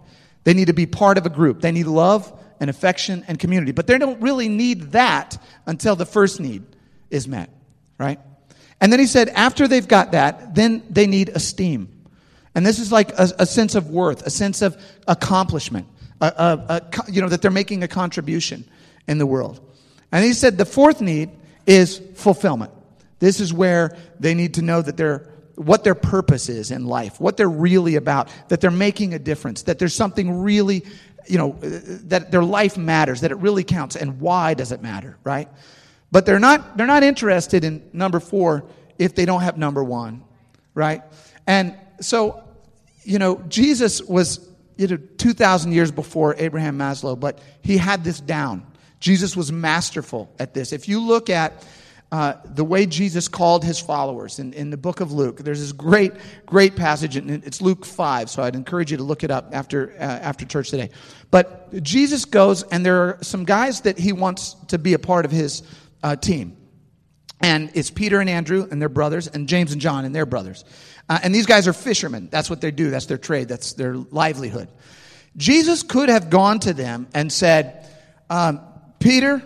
They 0.43 0.53
need 0.53 0.67
to 0.67 0.73
be 0.73 0.85
part 0.85 1.17
of 1.17 1.25
a 1.25 1.29
group. 1.29 1.61
They 1.61 1.71
need 1.71 1.87
love 1.87 2.31
and 2.59 2.69
affection 2.69 3.23
and 3.27 3.37
community. 3.37 3.73
But 3.73 3.87
they 3.87 3.97
don't 3.97 4.21
really 4.21 4.47
need 4.47 4.93
that 4.93 5.37
until 5.65 5.95
the 5.95 6.05
first 6.05 6.39
need 6.39 6.63
is 7.09 7.27
met, 7.27 7.49
right? 7.97 8.19
And 8.79 8.91
then 8.91 8.99
he 8.99 9.05
said, 9.05 9.29
after 9.29 9.67
they've 9.67 9.87
got 9.87 10.11
that, 10.13 10.55
then 10.55 10.83
they 10.89 11.07
need 11.07 11.29
esteem. 11.29 11.89
And 12.55 12.65
this 12.65 12.79
is 12.79 12.91
like 12.91 13.11
a, 13.17 13.29
a 13.39 13.45
sense 13.45 13.75
of 13.75 13.89
worth, 13.89 14.25
a 14.25 14.29
sense 14.29 14.61
of 14.61 14.81
accomplishment, 15.07 15.87
a, 16.21 16.27
a, 16.27 17.11
you 17.11 17.21
know, 17.21 17.29
that 17.29 17.41
they're 17.41 17.51
making 17.51 17.83
a 17.83 17.87
contribution 17.87 18.65
in 19.07 19.17
the 19.17 19.25
world. 19.25 19.72
And 20.13 20.23
he 20.23 20.31
said 20.33 20.57
the 20.57 20.65
fourth 20.65 21.01
need 21.01 21.31
is 21.65 21.99
fulfillment. 22.15 22.71
This 23.19 23.41
is 23.41 23.51
where 23.51 23.97
they 24.19 24.35
need 24.35 24.53
to 24.53 24.61
know 24.61 24.81
that 24.81 24.95
they're 24.95 25.27
what 25.55 25.83
their 25.83 25.95
purpose 25.95 26.49
is 26.49 26.71
in 26.71 26.85
life, 26.85 27.19
what 27.19 27.37
they're 27.37 27.49
really 27.49 27.95
about, 27.95 28.29
that 28.47 28.61
they're 28.61 28.71
making 28.71 29.13
a 29.13 29.19
difference, 29.19 29.63
that 29.63 29.77
there's 29.79 29.93
something 29.93 30.41
really, 30.41 30.83
you 31.27 31.37
know, 31.37 31.55
that 31.61 32.31
their 32.31 32.43
life 32.43 32.77
matters, 32.77 33.21
that 33.21 33.31
it 33.31 33.37
really 33.37 33.63
counts, 33.63 33.95
and 33.95 34.19
why 34.19 34.53
does 34.55 34.71
it 34.71 34.81
matter, 34.81 35.17
right? 35.23 35.47
But 36.11 36.25
they're 36.25 36.39
not, 36.39 36.75
they're 36.77 36.87
not 36.87 37.03
interested 37.03 37.63
in 37.63 37.87
number 37.93 38.19
four 38.19 38.65
if 38.97 39.15
they 39.15 39.25
don't 39.25 39.41
have 39.41 39.57
number 39.57 39.83
one, 39.83 40.23
right? 40.73 41.03
And 41.45 41.77
so, 42.01 42.43
you 43.03 43.19
know, 43.19 43.41
Jesus 43.47 44.01
was, 44.01 44.47
you 44.77 44.87
know, 44.87 44.97
2,000 44.97 45.71
years 45.71 45.91
before 45.91 46.35
Abraham 46.37 46.77
Maslow, 46.79 47.19
but 47.19 47.39
he 47.61 47.77
had 47.77 48.03
this 48.03 48.19
down. 48.19 48.65
Jesus 49.03 49.35
was 49.35 49.51
masterful 49.51 50.33
at 50.39 50.53
this. 50.53 50.71
If 50.71 50.87
you 50.87 51.01
look 51.01 51.29
at 51.29 51.65
uh, 52.09 52.35
the 52.45 52.63
way 52.63 52.85
Jesus 52.85 53.27
called 53.27 53.65
his 53.65 53.77
followers 53.77 54.39
in, 54.39 54.53
in 54.53 54.69
the 54.69 54.77
book 54.77 55.01
of 55.01 55.11
Luke. 55.11 55.39
There's 55.39 55.59
this 55.59 55.71
great, 55.71 56.13
great 56.45 56.75
passage, 56.75 57.17
and 57.17 57.29
it's 57.29 57.59
Luke 57.59 57.85
5, 57.85 58.29
so 58.29 58.43
I'd 58.43 58.55
encourage 58.55 58.91
you 58.91 58.97
to 58.97 59.03
look 59.03 59.23
it 59.23 59.31
up 59.31 59.49
after, 59.51 59.91
uh, 59.93 60.03
after 60.03 60.45
church 60.45 60.69
today. 60.69 60.91
But 61.31 61.83
Jesus 61.83 62.23
goes, 62.25 62.61
and 62.63 62.85
there 62.85 63.01
are 63.01 63.17
some 63.21 63.45
guys 63.45 63.81
that 63.81 63.97
he 63.97 64.13
wants 64.13 64.53
to 64.67 64.77
be 64.77 64.93
a 64.93 64.99
part 64.99 65.25
of 65.25 65.31
his 65.31 65.63
uh, 66.03 66.15
team. 66.15 66.55
And 67.41 67.71
it's 67.73 67.89
Peter 67.89 68.21
and 68.21 68.29
Andrew 68.29 68.67
and 68.71 68.79
their 68.79 68.89
brothers, 68.89 69.27
and 69.27 69.49
James 69.49 69.73
and 69.73 69.81
John 69.81 70.05
and 70.05 70.15
their 70.15 70.27
brothers. 70.27 70.63
Uh, 71.09 71.19
and 71.23 71.33
these 71.33 71.47
guys 71.47 71.67
are 71.67 71.73
fishermen. 71.73 72.29
That's 72.31 72.49
what 72.49 72.61
they 72.61 72.71
do, 72.71 72.91
that's 72.91 73.07
their 73.07 73.17
trade, 73.17 73.49
that's 73.49 73.73
their 73.73 73.95
livelihood. 73.95 74.69
Jesus 75.35 75.81
could 75.83 76.07
have 76.07 76.29
gone 76.29 76.59
to 76.59 76.73
them 76.73 77.07
and 77.13 77.33
said, 77.33 77.89
um, 78.29 78.61
Peter, 79.03 79.41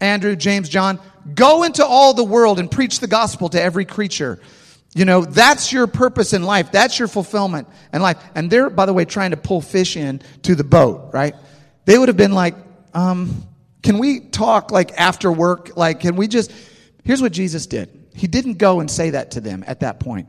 Andrew, 0.00 0.36
James, 0.36 0.68
John, 0.68 1.00
go 1.34 1.62
into 1.62 1.82
all 1.82 2.12
the 2.12 2.22
world 2.22 2.58
and 2.58 2.70
preach 2.70 3.00
the 3.00 3.06
gospel 3.06 3.48
to 3.48 3.60
every 3.60 3.86
creature. 3.86 4.38
You 4.94 5.06
know, 5.06 5.24
that's 5.24 5.72
your 5.72 5.86
purpose 5.86 6.34
in 6.34 6.42
life. 6.42 6.70
That's 6.70 6.98
your 6.98 7.08
fulfillment 7.08 7.68
in 7.94 8.02
life. 8.02 8.22
And 8.34 8.50
they're, 8.50 8.68
by 8.68 8.84
the 8.84 8.92
way, 8.92 9.06
trying 9.06 9.30
to 9.30 9.38
pull 9.38 9.62
fish 9.62 9.96
in 9.96 10.20
to 10.42 10.54
the 10.54 10.62
boat, 10.62 11.08
right? 11.14 11.34
They 11.86 11.96
would 11.96 12.08
have 12.08 12.18
been 12.18 12.34
like, 12.34 12.54
um, 12.92 13.48
can 13.82 13.96
we 13.96 14.20
talk 14.20 14.70
like 14.70 14.92
after 15.00 15.32
work? 15.32 15.74
Like, 15.74 16.00
can 16.00 16.14
we 16.14 16.28
just, 16.28 16.52
here's 17.02 17.22
what 17.22 17.32
Jesus 17.32 17.66
did. 17.66 17.88
He 18.14 18.26
didn't 18.26 18.58
go 18.58 18.80
and 18.80 18.90
say 18.90 19.08
that 19.10 19.30
to 19.30 19.40
them 19.40 19.64
at 19.66 19.80
that 19.80 20.00
point. 20.00 20.28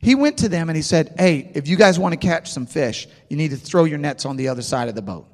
He 0.00 0.14
went 0.14 0.38
to 0.38 0.48
them 0.48 0.70
and 0.70 0.76
he 0.76 0.82
said, 0.82 1.14
Hey, 1.18 1.52
if 1.54 1.68
you 1.68 1.76
guys 1.76 1.98
want 1.98 2.18
to 2.18 2.26
catch 2.26 2.50
some 2.50 2.64
fish, 2.64 3.06
you 3.28 3.36
need 3.36 3.50
to 3.50 3.58
throw 3.58 3.84
your 3.84 3.98
nets 3.98 4.24
on 4.24 4.36
the 4.36 4.48
other 4.48 4.62
side 4.62 4.88
of 4.88 4.94
the 4.94 5.02
boat. 5.02 5.26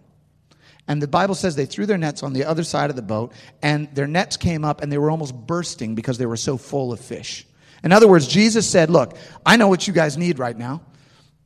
And 0.87 1.01
the 1.01 1.09
Bible 1.09 1.35
says 1.35 1.57
they 1.57 1.67
threw 1.67 1.87
their 1.87 1.99
nets 1.99 2.23
on 2.23 2.33
the 2.33 2.45
other 2.45 2.63
side 2.63 2.91
of 2.91 2.97
the 2.97 3.03
boat, 3.03 3.33
and 3.63 3.95
their 3.95 4.07
nets 4.07 4.37
came 4.37 4.65
up 4.65 4.83
and 4.83 4.93
they 4.93 4.99
were 4.99 5.11
almost 5.11 5.35
bursting 5.35 5.95
because 5.95 6.19
they 6.19 6.27
were 6.27 6.37
so 6.37 6.57
full 6.57 6.93
of 6.93 7.01
fish. 7.01 7.47
In 7.83 7.93
other 7.93 8.09
words, 8.09 8.27
Jesus 8.27 8.69
said, 8.69 8.91
Look, 8.91 9.17
I 9.45 9.57
know 9.57 9.69
what 9.69 9.87
you 9.87 9.93
guys 9.93 10.17
need 10.19 10.39
right 10.39 10.57
now. 10.57 10.83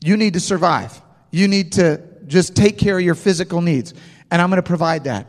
You 0.00 0.16
need 0.16 0.34
to 0.34 0.40
survive. 0.40 1.00
You 1.30 1.48
need 1.48 1.72
to 1.72 2.02
just 2.26 2.56
take 2.56 2.78
care 2.78 2.98
of 2.98 3.04
your 3.04 3.14
physical 3.14 3.60
needs, 3.60 3.94
and 4.30 4.42
I'm 4.42 4.48
going 4.50 4.62
to 4.62 4.62
provide 4.62 5.04
that. 5.04 5.26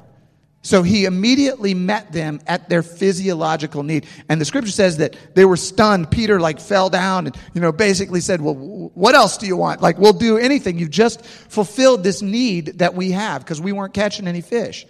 So 0.62 0.84
he 0.84 1.06
immediately 1.06 1.74
met 1.74 2.12
them 2.12 2.42
at 2.46 2.68
their 2.68 2.84
physiological 2.84 3.84
need. 3.84 4.06
And 4.28 4.42
the 4.42 4.46
scripture 4.46 4.72
says 4.72 4.98
that 4.98 5.16
they 5.34 5.46
were 5.46 5.56
stunned. 5.56 6.12
Peter 6.12 6.40
like 6.40 6.60
fell 6.60 6.90
down 6.90 7.28
and, 7.28 7.38
you 7.54 7.62
know, 7.62 7.72
basically 7.72 8.20
said, 8.20 8.42
well, 8.42 8.56
what 8.56 9.16
else 9.16 9.38
do 9.38 9.48
you 9.48 9.56
want? 9.56 9.82
Like, 9.82 9.98
we'll 9.98 10.12
do 10.12 10.38
anything. 10.38 10.78
You've 10.78 10.90
just 10.90 11.26
fulfilled 11.26 12.04
this 12.04 12.22
need 12.22 12.80
that 12.80 12.94
we 12.94 13.12
have 13.12 13.42
because 13.42 13.62
we 13.62 13.72
weren't 13.72 13.94
catching 13.94 14.28
any 14.28 14.42
fish. 14.42 14.86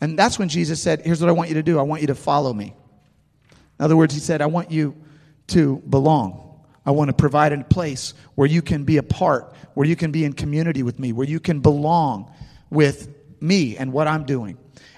And 0.00 0.18
that's 0.18 0.38
when 0.38 0.48
Jesus 0.48 0.82
said, 0.82 1.02
Here's 1.02 1.20
what 1.20 1.28
I 1.28 1.32
want 1.32 1.48
you 1.48 1.54
to 1.54 1.62
do 1.62 1.78
I 1.78 1.82
want 1.82 2.00
you 2.02 2.08
to 2.08 2.14
follow 2.14 2.52
me. 2.52 2.74
In 3.78 3.84
other 3.84 3.96
words, 3.96 4.14
he 4.14 4.20
said, 4.20 4.42
I 4.42 4.46
want 4.46 4.70
you 4.70 4.96
to 5.48 5.76
belong. 5.88 6.42
I 6.84 6.90
want 6.92 7.08
to 7.08 7.14
provide 7.14 7.52
a 7.52 7.64
place 7.64 8.14
where 8.34 8.46
you 8.46 8.62
can 8.62 8.84
be 8.84 8.96
a 8.96 9.02
part, 9.02 9.54
where 9.74 9.86
you 9.86 9.96
can 9.96 10.12
be 10.12 10.24
in 10.24 10.32
community 10.32 10.82
with 10.82 10.98
me, 10.98 11.12
where 11.12 11.26
you 11.26 11.40
can 11.40 11.60
belong 11.60 12.32
with 12.70 13.08
me 13.40 13.76
and 13.76 13.92
what 13.92 14.06
I'm 14.06 14.24
doing. 14.24 14.56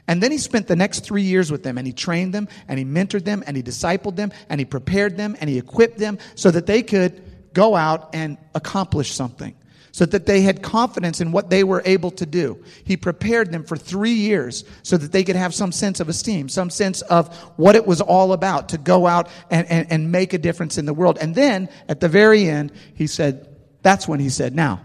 And 0.09 0.23
then 0.23 0.33
he 0.33 0.39
spent 0.39 0.67
the 0.67 0.75
next 0.75 1.05
three 1.05 1.23
years 1.23 1.53
with 1.53 1.63
them 1.63 1.79
and 1.79 1.87
he 1.87 1.93
trained 1.93 2.35
them 2.35 2.49
and 2.67 2.79
he 2.79 2.85
mentored 2.85 3.25
them 3.25 3.45
and 3.47 3.57
he 3.57 3.63
discipled 3.63 4.17
them 4.17 4.33
and 4.49 4.59
he 4.59 4.65
prepared 4.65 5.17
them 5.17 5.37
and 5.41 5.49
he 5.49 5.59
equipped 5.59 5.99
them 5.99 6.19
so 6.35 6.51
that 6.51 6.67
they 6.67 6.83
could 6.83 7.23
go 7.53 7.77
out 7.77 8.11
and 8.15 8.39
accomplish 8.55 9.13
something 9.13 9.55
so 9.93 10.07
that 10.07 10.27
they 10.27 10.43
had 10.43 10.63
confidence 10.63 11.21
in 11.21 11.33
what 11.33 11.51
they 11.51 11.65
were 11.65 11.83
able 11.85 12.13
to 12.13 12.25
do. 12.25 12.63
He 12.85 12.97
prepared 12.97 13.51
them 13.51 13.65
for 13.65 13.77
three 13.77 14.13
years 14.13 14.65
so 14.85 14.97
that 14.97 15.11
they 15.11 15.25
could 15.25 15.35
have 15.35 15.53
some 15.53 15.73
sense 15.73 15.99
of 15.99 16.09
esteem, 16.09 16.49
some 16.49 16.71
sense 16.71 17.03
of 17.03 17.35
what 17.57 17.75
it 17.75 17.85
was 17.85 18.01
all 18.01 18.33
about 18.33 18.69
to 18.69 18.79
go 18.79 19.09
out 19.09 19.29
and, 19.51 19.67
and, 19.69 19.91
and 19.91 20.13
make 20.13 20.35
a 20.35 20.39
difference 20.39 20.79
in 20.79 20.87
the 20.87 20.95
world. 20.95 21.19
And 21.21 21.35
then 21.35 21.69
at 21.89 21.99
the 21.99 22.09
very 22.09 22.49
end, 22.49 22.71
he 22.95 23.09
said, 23.09 23.49
that's 23.83 24.07
when 24.07 24.21
he 24.21 24.29
said, 24.29 24.55
now, 24.55 24.83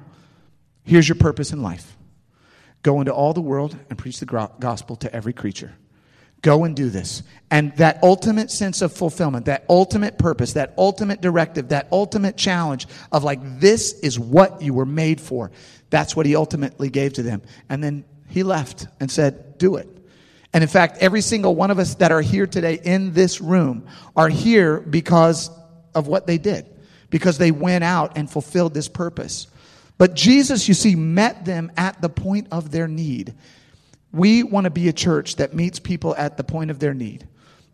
here's 0.83 1.07
your 1.07 1.17
purpose 1.17 1.51
in 1.51 1.61
life. 1.61 1.92
Go 2.83 2.99
into 2.99 3.13
all 3.13 3.33
the 3.33 3.41
world 3.41 3.77
and 3.89 3.97
preach 3.97 4.19
the 4.19 4.25
gospel 4.59 4.95
to 4.97 5.13
every 5.15 5.33
creature. 5.33 5.73
Go 6.41 6.65
and 6.65 6.75
do 6.75 6.89
this. 6.89 7.23
And 7.49 7.73
that 7.77 8.03
ultimate 8.03 8.51
sense 8.51 8.81
of 8.81 8.91
fulfillment, 8.91 9.45
that 9.45 9.63
ultimate 9.69 10.19
purpose, 10.19 10.53
that 10.53 10.73
ultimate 10.77 11.21
directive, 11.21 11.69
that 11.69 11.87
ultimate 11.89 12.35
challenge 12.35 12.87
of 13.13 13.23
like, 13.23 13.39
this 13.61 13.97
is 13.99 14.19
what 14.19 14.61
you 14.61 14.73
were 14.73 14.85
made 14.85 15.21
for. 15.21 15.51
That's 15.89 16.15
what 16.15 16.25
he 16.25 16.35
ultimately 16.35 16.89
gave 16.89 17.13
to 17.13 17.23
them. 17.23 17.41
And 17.69 17.81
then 17.81 18.03
he 18.27 18.43
left 18.43 18.87
and 18.99 19.09
said, 19.09 19.57
do 19.57 19.77
it. 19.77 19.87
And 20.51 20.61
in 20.61 20.67
fact, 20.67 20.97
every 20.99 21.21
single 21.21 21.55
one 21.55 21.71
of 21.71 21.79
us 21.79 21.95
that 21.95 22.11
are 22.11 22.21
here 22.21 22.45
today 22.45 22.79
in 22.83 23.13
this 23.13 23.39
room 23.39 23.87
are 24.15 24.27
here 24.27 24.81
because 24.81 25.49
of 25.95 26.07
what 26.07 26.27
they 26.27 26.37
did, 26.37 26.69
because 27.09 27.37
they 27.37 27.51
went 27.51 27.85
out 27.85 28.17
and 28.17 28.29
fulfilled 28.29 28.73
this 28.73 28.89
purpose. 28.89 29.47
But 29.97 30.15
Jesus, 30.15 30.67
you 30.67 30.73
see, 30.73 30.95
met 30.95 31.45
them 31.45 31.71
at 31.77 32.01
the 32.01 32.09
point 32.09 32.47
of 32.51 32.71
their 32.71 32.87
need. 32.87 33.33
We 34.11 34.43
want 34.43 34.65
to 34.65 34.69
be 34.69 34.87
a 34.89 34.93
church 34.93 35.37
that 35.37 35.53
meets 35.53 35.79
people 35.79 36.15
at 36.15 36.37
the 36.37 36.43
point 36.43 36.71
of 36.71 36.79
their 36.79 36.93
need. 36.93 37.27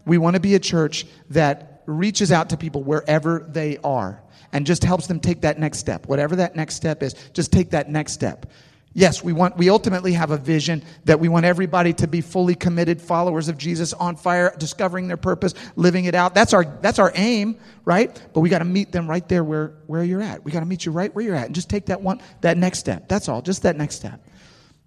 We 0.05 0.17
want 0.17 0.35
to 0.35 0.39
be 0.39 0.55
a 0.55 0.59
church 0.59 1.05
that 1.29 1.83
reaches 1.85 2.31
out 2.31 2.49
to 2.49 2.57
people 2.57 2.83
wherever 2.83 3.45
they 3.47 3.77
are 3.83 4.21
and 4.51 4.65
just 4.65 4.83
helps 4.83 5.07
them 5.07 5.19
take 5.19 5.41
that 5.41 5.59
next 5.59 5.79
step. 5.79 6.07
Whatever 6.07 6.37
that 6.37 6.55
next 6.55 6.75
step 6.75 7.03
is, 7.03 7.13
just 7.33 7.51
take 7.51 7.71
that 7.71 7.89
next 7.89 8.13
step. 8.13 8.45
Yes, 8.93 9.23
we 9.23 9.33
want 9.33 9.55
we 9.55 9.69
ultimately 9.69 10.13
have 10.13 10.31
a 10.31 10.37
vision 10.37 10.83
that 11.05 11.19
we 11.19 11.29
want 11.29 11.45
everybody 11.45 11.93
to 11.93 12.07
be 12.07 12.21
fully 12.21 12.55
committed 12.55 12.99
followers 12.99 13.47
of 13.47 13.57
Jesus 13.57 13.93
on 13.93 14.15
fire, 14.15 14.53
discovering 14.57 15.07
their 15.07 15.17
purpose, 15.17 15.53
living 15.75 16.05
it 16.05 16.15
out. 16.15 16.33
That's 16.33 16.53
our 16.53 16.65
that's 16.65 16.97
our 16.97 17.11
aim, 17.13 17.57
right? 17.85 18.19
But 18.33 18.39
we 18.39 18.49
got 18.49 18.59
to 18.59 18.65
meet 18.65 18.91
them 18.91 19.07
right 19.07 19.27
there 19.29 19.43
where 19.43 19.73
where 19.85 20.03
you're 20.03 20.23
at. 20.23 20.43
We 20.43 20.51
got 20.51 20.61
to 20.61 20.65
meet 20.65 20.85
you 20.85 20.91
right 20.91 21.13
where 21.13 21.23
you're 21.23 21.35
at 21.35 21.45
and 21.45 21.55
just 21.55 21.69
take 21.69 21.85
that 21.85 22.01
one 22.01 22.19
that 22.41 22.57
next 22.57 22.79
step. 22.79 23.07
That's 23.07 23.29
all, 23.29 23.43
just 23.43 23.61
that 23.61 23.77
next 23.77 23.95
step. 23.95 24.25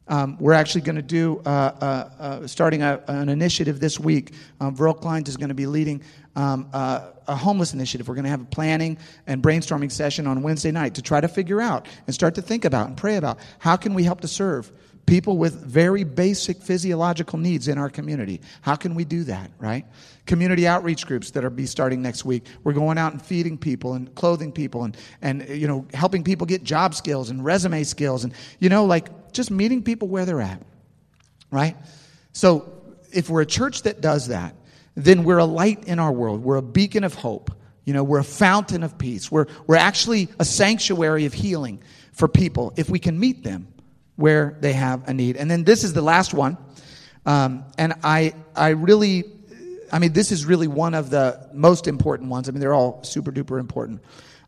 Um, 0.08 0.36
we're 0.40 0.52
actually 0.52 0.80
going 0.80 0.96
to 0.96 1.02
do, 1.02 1.40
uh, 1.46 1.48
uh, 1.48 2.10
uh, 2.18 2.46
starting 2.46 2.82
a, 2.82 3.02
an 3.06 3.28
initiative 3.28 3.78
this 3.78 4.00
week. 4.00 4.34
Um, 4.60 4.76
Verl 4.76 5.00
Klein 5.00 5.22
is 5.26 5.36
going 5.36 5.48
to 5.50 5.54
be 5.54 5.66
leading 5.66 6.02
um, 6.36 6.68
uh, 6.72 7.10
a 7.28 7.36
homeless 7.36 7.74
initiative. 7.74 8.08
We're 8.08 8.14
going 8.14 8.24
to 8.24 8.30
have 8.30 8.42
a 8.42 8.46
planning 8.46 8.98
and 9.26 9.42
brainstorming 9.42 9.92
session 9.92 10.26
on 10.26 10.42
Wednesday 10.42 10.70
night 10.70 10.94
to 10.94 11.02
try 11.02 11.20
to 11.20 11.28
figure 11.28 11.60
out 11.60 11.86
and 12.06 12.14
start 12.14 12.34
to 12.36 12.42
think 12.42 12.64
about 12.64 12.88
and 12.88 12.96
pray 12.96 13.16
about 13.16 13.38
how 13.58 13.76
can 13.76 13.94
we 13.94 14.04
help 14.04 14.20
to 14.22 14.28
serve 14.28 14.72
people 15.06 15.36
with 15.36 15.54
very 15.54 16.04
basic 16.04 16.62
physiological 16.62 17.38
needs 17.38 17.68
in 17.68 17.76
our 17.76 17.90
community. 17.90 18.40
How 18.60 18.76
can 18.76 18.94
we 18.94 19.04
do 19.04 19.24
that, 19.24 19.50
right? 19.58 19.84
Community 20.26 20.66
outreach 20.66 21.06
groups 21.06 21.32
that 21.32 21.44
are 21.44 21.50
be 21.50 21.66
starting 21.66 22.02
next 22.02 22.24
week. 22.24 22.46
We're 22.62 22.72
going 22.72 22.98
out 22.98 23.12
and 23.12 23.20
feeding 23.20 23.58
people 23.58 23.94
and 23.94 24.14
clothing 24.14 24.52
people 24.52 24.84
and, 24.84 24.96
and 25.20 25.48
you 25.48 25.66
know, 25.66 25.86
helping 25.92 26.22
people 26.22 26.46
get 26.46 26.62
job 26.62 26.94
skills 26.94 27.30
and 27.30 27.44
resume 27.44 27.82
skills 27.84 28.24
and, 28.24 28.32
you 28.60 28.68
know, 28.68 28.84
like 28.84 29.32
just 29.32 29.50
meeting 29.50 29.82
people 29.82 30.08
where 30.08 30.24
they're 30.24 30.40
at, 30.40 30.62
right? 31.50 31.76
So 32.32 32.72
if 33.12 33.28
we're 33.28 33.42
a 33.42 33.46
church 33.46 33.82
that 33.82 34.00
does 34.00 34.28
that, 34.28 34.54
then 34.94 35.24
we're 35.24 35.38
a 35.38 35.44
light 35.44 35.84
in 35.84 35.98
our 35.98 36.12
world. 36.12 36.42
We're 36.42 36.56
a 36.56 36.62
beacon 36.62 37.04
of 37.04 37.14
hope. 37.14 37.50
You 37.84 37.94
know, 37.94 38.04
we're 38.04 38.20
a 38.20 38.24
fountain 38.24 38.82
of 38.82 38.98
peace. 38.98 39.30
We're, 39.30 39.46
we're 39.66 39.76
actually 39.76 40.28
a 40.38 40.44
sanctuary 40.44 41.26
of 41.26 41.32
healing 41.32 41.82
for 42.12 42.28
people 42.28 42.72
if 42.76 42.88
we 42.88 42.98
can 42.98 43.18
meet 43.18 43.42
them 43.42 43.68
where 44.16 44.56
they 44.60 44.72
have 44.72 45.08
a 45.08 45.14
need. 45.14 45.36
And 45.36 45.50
then 45.50 45.64
this 45.64 45.82
is 45.82 45.92
the 45.92 46.02
last 46.02 46.32
one. 46.34 46.56
Um, 47.26 47.64
and 47.78 47.94
I, 48.04 48.34
I 48.54 48.70
really, 48.70 49.24
I 49.92 49.98
mean, 49.98 50.12
this 50.12 50.30
is 50.30 50.44
really 50.44 50.68
one 50.68 50.94
of 50.94 51.10
the 51.10 51.48
most 51.52 51.88
important 51.88 52.30
ones. 52.30 52.48
I 52.48 52.52
mean, 52.52 52.60
they're 52.60 52.74
all 52.74 53.02
super 53.02 53.32
duper 53.32 53.58
important. 53.58 54.02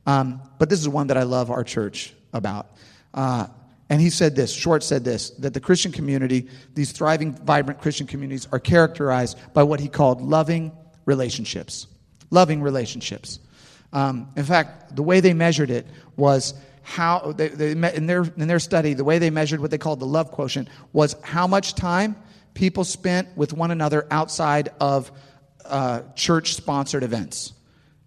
Um, 0.06 0.42
but 0.58 0.68
this 0.68 0.80
is 0.80 0.88
one 0.88 1.08
that 1.08 1.16
I 1.16 1.22
love 1.22 1.50
our 1.50 1.64
church 1.64 2.12
about. 2.32 2.70
Uh, 3.12 3.46
and 3.90 4.00
he 4.00 4.10
said 4.10 4.34
this, 4.34 4.52
Schwarz 4.52 4.84
said 4.84 5.04
this, 5.04 5.30
that 5.30 5.52
the 5.52 5.60
Christian 5.60 5.92
community, 5.92 6.48
these 6.74 6.92
thriving, 6.92 7.32
vibrant 7.32 7.80
Christian 7.80 8.06
communities, 8.06 8.48
are 8.50 8.58
characterized 8.58 9.38
by 9.52 9.62
what 9.62 9.80
he 9.80 9.88
called 9.88 10.22
loving 10.22 10.72
relationships. 11.04 11.86
Loving 12.30 12.62
relationships. 12.62 13.40
Um, 13.92 14.32
in 14.36 14.44
fact, 14.44 14.96
the 14.96 15.02
way 15.02 15.20
they 15.20 15.34
measured 15.34 15.70
it 15.70 15.86
was 16.16 16.54
how, 16.82 17.32
they, 17.36 17.48
they, 17.48 17.70
in, 17.72 18.06
their, 18.06 18.22
in 18.22 18.48
their 18.48 18.58
study, 18.58 18.94
the 18.94 19.04
way 19.04 19.18
they 19.18 19.30
measured 19.30 19.60
what 19.60 19.70
they 19.70 19.78
called 19.78 20.00
the 20.00 20.06
love 20.06 20.30
quotient 20.30 20.68
was 20.92 21.16
how 21.22 21.46
much 21.46 21.74
time 21.74 22.16
people 22.54 22.84
spent 22.84 23.36
with 23.36 23.52
one 23.52 23.70
another 23.70 24.06
outside 24.10 24.70
of 24.80 25.12
uh, 25.64 26.02
church 26.14 26.54
sponsored 26.54 27.02
events 27.02 27.52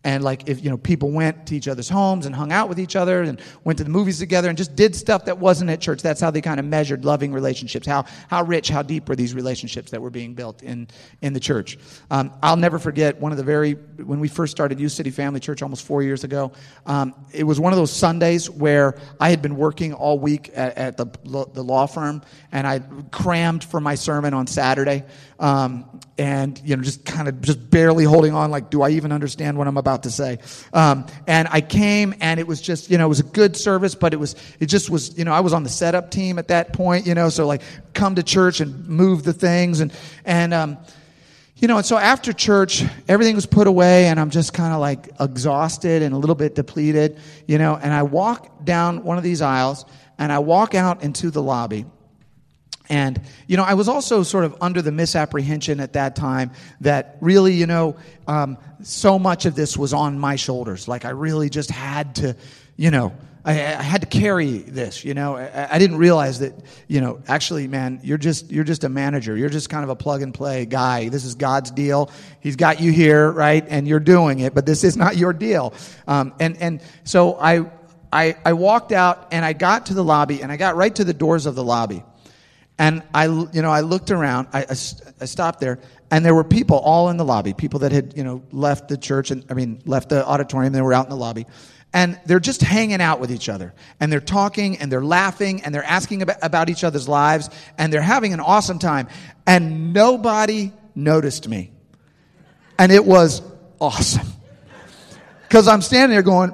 and 0.08 0.24
like 0.24 0.48
if 0.48 0.64
you 0.64 0.70
know 0.70 0.78
people 0.78 1.12
went 1.12 1.46
to 1.46 1.54
each 1.54 1.68
other's 1.68 1.90
homes 1.90 2.26
and 2.26 2.34
hung 2.34 2.54
out 2.54 2.70
with 2.70 2.80
each 2.80 2.96
other 2.96 3.24
and 3.24 3.42
went 3.66 3.78
to 3.78 3.84
the 3.84 3.90
movies 3.90 4.20
together 4.20 4.48
and 4.48 4.58
just 4.58 4.74
did 4.74 4.96
stuff 4.96 5.26
that 5.26 5.38
wasn't 5.38 5.70
at 5.70 5.82
church 5.82 6.02
that's 6.02 6.22
how 6.22 6.32
they 6.32 6.40
kind 6.40 6.62
of 6.62 6.66
measured 6.66 7.04
loving 7.04 7.34
relationships. 7.34 7.86
How 7.86 8.06
how 8.30 8.44
rich 8.44 8.70
how 8.70 8.82
deep 8.82 9.10
were 9.10 9.18
these 9.18 9.34
relationships 9.34 9.92
that 9.92 10.02
were 10.02 10.10
being 10.10 10.34
built 10.34 10.64
in 10.64 10.88
in 11.22 11.34
the 11.34 11.42
church? 11.42 11.78
Um, 12.10 12.32
i'll 12.42 12.56
never 12.56 12.80
forget 12.80 13.20
one 13.20 13.34
of 13.34 13.38
the 13.38 13.44
very 13.44 13.74
when 13.74 14.22
we 14.22 14.30
first 14.30 14.52
started 14.52 14.80
U 14.80 14.88
City 14.88 15.10
family 15.10 15.42
church 15.42 15.62
almost 15.62 15.86
four 15.86 16.02
years 16.02 16.24
ago 16.24 16.54
um, 16.86 17.14
it 17.34 17.44
was 17.44 17.60
one 17.60 17.74
of 17.74 17.78
those 17.78 17.92
sundays 17.92 18.50
where 18.50 18.98
i 19.20 19.30
had 19.30 19.42
been 19.42 19.58
working 19.58 19.94
all 19.94 20.18
week 20.20 20.52
at, 20.56 20.78
at 20.78 20.98
the, 20.98 21.08
the 21.54 21.64
law 21.64 21.86
firm 21.86 22.22
and 22.54 22.66
i 22.66 22.80
crammed 23.12 23.64
for 23.64 23.82
my 23.82 23.96
sermon 23.96 24.34
on 24.34 24.48
saturday 24.48 25.04
um, 25.40 26.00
and 26.18 26.60
you 26.66 26.76
know 26.76 26.82
just 26.82 27.06
kind 27.06 27.28
of 27.28 27.42
just 27.42 27.70
barely 27.70 28.04
holding 28.04 28.34
on 28.34 28.50
like 28.50 28.70
do 28.70 28.82
i 28.82 28.90
even 28.90 29.12
understand 29.12 29.58
what 29.58 29.68
i'm 29.68 29.78
about 29.78 30.04
to 30.04 30.12
say? 30.12 30.40
Um, 30.74 31.06
and 31.28 31.48
i 31.52 31.62
came 31.62 32.16
and 32.22 32.40
it 32.40 32.48
was 32.48 32.62
just 32.62 32.90
you 32.90 32.98
know 32.98 33.06
it 33.06 33.10
was 33.10 33.20
a 33.20 33.24
good 33.24 33.56
service 33.56 33.96
but 33.96 34.14
it 34.14 34.18
was 34.18 34.36
it 34.60 34.66
just 34.66 34.90
was 34.90 35.18
you 35.18 35.26
know 35.26 35.34
i 35.34 35.40
was 35.40 35.54
on 35.54 35.64
the 35.64 35.70
setup 35.70 36.12
team 36.12 36.40
at 36.40 36.48
that 36.48 36.74
point 36.74 37.06
you 37.06 37.14
know 37.14 37.30
so 37.30 37.46
like 37.46 37.62
come 37.94 38.16
to 38.16 38.24
church 38.24 38.62
and 38.62 38.88
move 38.88 39.24
the 39.24 39.34
things 39.34 39.80
and 39.80 39.94
and 40.26 40.54
um, 40.54 40.78
you 41.58 41.68
know 41.68 41.78
and 41.78 41.86
so 41.86 41.98
after 41.98 42.34
church 42.34 42.84
everything 43.08 43.36
was 43.36 43.46
put 43.46 43.68
away 43.68 44.06
and 44.06 44.20
i'm 44.20 44.30
just 44.30 44.54
kind 44.54 44.74
of 44.74 44.80
like 44.80 45.10
exhausted 45.20 46.02
and 46.02 46.14
a 46.14 46.18
little 46.18 46.36
bit 46.36 46.56
depleted 46.56 47.20
you 47.48 47.58
know 47.58 47.76
and 47.76 47.94
i 47.94 48.04
walk 48.04 48.66
down 48.66 49.04
one 49.04 49.18
of 49.18 49.24
these 49.24 49.42
aisles 49.42 49.86
and 50.18 50.32
i 50.32 50.40
walk 50.40 50.74
out 50.74 51.04
into 51.04 51.30
the 51.30 51.42
lobby 51.42 51.86
and, 52.90 53.20
you 53.48 53.58
know, 53.58 53.64
I 53.64 53.74
was 53.74 53.88
also 53.88 54.24
sort 54.24 54.46
of 54.46 54.56
under 54.62 54.82
the 54.82 54.92
misapprehension 54.92 55.80
at 55.80 55.94
that 55.94 56.16
time 56.16 56.52
that 56.82 57.18
really, 57.22 57.54
you 57.54 57.68
know, 57.68 57.98
um, 58.28 58.58
so 58.82 59.20
much 59.20 59.46
of 59.46 59.56
this 59.56 59.78
was 59.78 59.94
on 59.94 60.18
my 60.18 60.36
shoulders. 60.36 60.88
Like 60.88 61.06
I 61.06 61.10
really 61.10 61.50
just 61.50 61.70
had 61.70 62.16
to, 62.16 62.36
you 62.78 62.92
know, 62.92 63.14
I, 63.44 63.52
I 63.54 63.82
had 63.82 64.02
to 64.02 64.08
carry 64.08 64.58
this, 64.58 65.06
you 65.06 65.14
know. 65.14 65.38
I, 65.38 65.76
I, 65.76 65.80
didn't 65.80 65.98
realize 65.98 66.40
that, 66.40 66.54
you 66.88 67.00
know, 67.00 67.22
actually, 67.30 67.68
man, 67.68 68.02
you're 68.04 68.18
just, 68.18 68.52
you're 68.52 68.66
just 68.66 68.84
a 68.84 68.90
manager. 68.90 69.38
You're 69.38 69.50
just 69.50 69.70
kind 69.70 69.86
of 69.86 69.90
a 69.90 69.96
plug 69.96 70.22
and 70.22 70.34
play 70.34 70.66
guy. 70.66 71.08
This 71.08 71.24
is 71.24 71.36
God's 71.36 71.72
deal. 71.72 72.12
He's 72.42 72.58
got 72.58 72.82
you 72.82 72.92
here, 72.92 73.32
right? 73.32 73.66
And 73.68 73.88
you're 73.88 74.02
doing 74.02 74.40
it, 74.40 74.54
but 74.54 74.66
this 74.66 74.84
is 74.84 74.98
not 74.98 75.16
your 75.16 75.32
deal. 75.32 75.74
Um, 76.08 76.34
and, 76.42 76.58
and 76.58 76.82
so 77.06 77.36
I, 77.40 77.72
I, 78.12 78.36
I 78.44 78.54
walked 78.54 78.92
out 78.92 79.30
and 79.32 79.46
I 79.46 79.54
got 79.54 79.88
to 79.88 79.94
the 79.94 80.04
lobby 80.04 80.42
and 80.42 80.52
I 80.52 80.58
got 80.58 80.76
right 80.76 80.94
to 80.96 81.06
the 81.06 81.14
doors 81.14 81.46
of 81.46 81.56
the 81.56 81.64
lobby. 81.64 82.04
And 82.80 83.02
I, 83.14 83.26
you 83.26 83.62
know, 83.62 83.72
I 83.72 83.82
looked 83.82 84.12
around, 84.12 84.50
I, 84.54 84.62
I, 84.62 84.70
I, 84.70 85.26
stopped 85.26 85.60
there, 85.60 85.80
and 86.12 86.24
there 86.24 86.36
were 86.36 86.44
people 86.44 86.78
all 86.78 87.10
in 87.10 87.18
the 87.18 87.26
lobby, 87.26 87.54
people 87.54 87.80
that 87.80 87.92
had, 87.92 88.16
you 88.16 88.24
know, 88.24 88.44
left 88.52 88.88
the 88.88 88.98
church 88.98 89.32
and, 89.32 89.44
I 89.50 89.56
mean, 89.56 89.82
left 89.86 90.10
the 90.10 90.26
auditorium, 90.26 90.74
they 90.74 90.82
were 90.82 90.94
out 90.94 91.06
in 91.06 91.10
the 91.10 91.18
lobby. 91.18 91.48
And 91.94 92.20
they're 92.26 92.40
just 92.40 92.62
hanging 92.62 93.02
out 93.02 93.20
with 93.20 93.32
each 93.32 93.50
other. 93.50 93.74
And 94.00 94.12
they're 94.12 94.20
talking 94.20 94.78
and 94.78 94.92
they're 94.92 95.04
laughing 95.04 95.64
and 95.64 95.74
they're 95.74 95.84
asking 95.84 96.22
about, 96.22 96.38
about 96.42 96.70
each 96.70 96.84
other's 96.84 97.08
lives 97.08 97.50
and 97.78 97.92
they're 97.92 98.02
having 98.02 98.34
an 98.34 98.40
awesome 98.40 98.78
time. 98.78 99.08
And 99.48 99.94
nobody 99.94 100.74
noticed 100.94 101.48
me. 101.48 101.72
And 102.78 102.92
it 102.92 103.04
was 103.04 103.42
awesome. 103.80 104.28
Because 105.48 105.68
I'm 105.68 105.82
standing 105.82 106.14
there 106.14 106.22
going, 106.22 106.54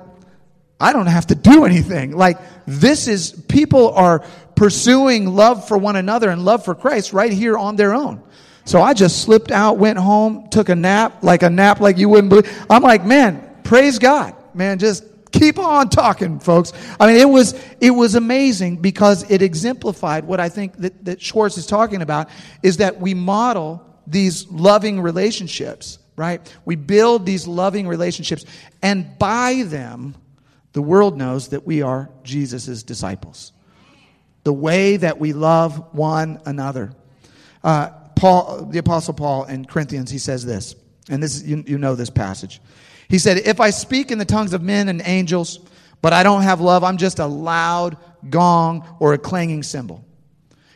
I 0.79 0.93
don't 0.93 1.07
have 1.07 1.27
to 1.27 1.35
do 1.35 1.65
anything. 1.65 2.15
Like, 2.15 2.37
this 2.65 3.07
is, 3.07 3.31
people 3.47 3.93
are 3.93 4.23
pursuing 4.55 5.27
love 5.27 5.67
for 5.67 5.77
one 5.77 5.95
another 5.95 6.29
and 6.29 6.43
love 6.45 6.63
for 6.63 6.75
Christ 6.75 7.13
right 7.13 7.31
here 7.31 7.57
on 7.57 7.75
their 7.75 7.93
own. 7.93 8.21
So 8.65 8.81
I 8.81 8.93
just 8.93 9.21
slipped 9.21 9.51
out, 9.51 9.77
went 9.77 9.99
home, 9.99 10.47
took 10.49 10.69
a 10.69 10.75
nap, 10.75 11.23
like 11.23 11.43
a 11.43 11.49
nap 11.49 11.79
like 11.79 11.97
you 11.97 12.07
wouldn't 12.09 12.29
believe. 12.29 12.65
I'm 12.69 12.81
like, 12.81 13.05
man, 13.05 13.57
praise 13.63 13.99
God. 13.99 14.35
Man, 14.53 14.79
just 14.79 15.03
keep 15.33 15.59
on 15.59 15.89
talking, 15.89 16.39
folks. 16.39 16.71
I 16.99 17.07
mean, 17.07 17.17
it 17.17 17.27
was, 17.27 17.59
it 17.81 17.91
was 17.91 18.15
amazing 18.15 18.77
because 18.77 19.29
it 19.29 19.41
exemplified 19.41 20.25
what 20.25 20.39
I 20.39 20.47
think 20.47 20.77
that, 20.77 21.03
that 21.05 21.21
Schwarz 21.21 21.57
is 21.57 21.65
talking 21.65 22.01
about 22.01 22.29
is 22.61 22.77
that 22.77 23.01
we 23.01 23.13
model 23.13 23.85
these 24.07 24.49
loving 24.49 25.01
relationships, 25.01 25.97
right? 26.15 26.39
We 26.63 26.75
build 26.75 27.25
these 27.25 27.47
loving 27.47 27.87
relationships, 27.87 28.45
and 28.81 29.17
by 29.17 29.63
them, 29.65 30.15
the 30.73 30.81
world 30.81 31.17
knows 31.17 31.49
that 31.49 31.65
we 31.65 31.81
are 31.81 32.09
Jesus' 32.23 32.83
disciples. 32.83 33.51
The 34.43 34.53
way 34.53 34.97
that 34.97 35.19
we 35.19 35.33
love 35.33 35.93
one 35.93 36.41
another. 36.45 36.91
Uh, 37.63 37.89
Paul, 38.15 38.65
the 38.65 38.79
Apostle 38.79 39.13
Paul 39.13 39.45
in 39.45 39.65
Corinthians, 39.65 40.11
he 40.11 40.17
says 40.17 40.45
this, 40.45 40.75
and 41.09 41.21
this 41.21 41.43
you, 41.43 41.63
you 41.65 41.77
know 41.77 41.95
this 41.95 42.09
passage. 42.09 42.61
He 43.07 43.19
said, 43.19 43.37
If 43.37 43.59
I 43.59 43.69
speak 43.69 44.11
in 44.11 44.17
the 44.17 44.25
tongues 44.25 44.53
of 44.53 44.61
men 44.61 44.89
and 44.89 45.01
angels, 45.05 45.59
but 46.01 46.13
I 46.13 46.23
don't 46.23 46.41
have 46.41 46.61
love, 46.61 46.83
I'm 46.83 46.97
just 46.97 47.19
a 47.19 47.25
loud 47.25 47.97
gong 48.29 48.97
or 48.99 49.13
a 49.13 49.17
clanging 49.17 49.63
cymbal. 49.63 50.03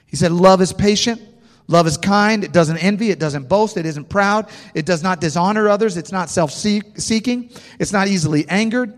He 0.06 0.16
said, 0.16 0.32
Love 0.32 0.62
is 0.62 0.74
patient. 0.74 1.22
Love 1.68 1.86
is 1.86 1.98
kind. 1.98 2.44
It 2.44 2.54
doesn't 2.54 2.78
envy. 2.78 3.12
It 3.12 3.20
doesn't 3.20 3.50
boast. 3.50 3.76
It 3.76 3.86
isn't 3.86 4.08
proud. 4.08 4.50
It 4.74 4.86
does 4.86 5.04
not 5.04 5.20
dishonor 5.20 5.68
others. 5.68 5.98
It's 5.98 6.14
not 6.14 6.30
self 6.30 6.52
seeking. 6.52 7.52
It's 7.80 7.92
not 7.92 8.08
easily 8.08 8.48
angered. 8.48 8.98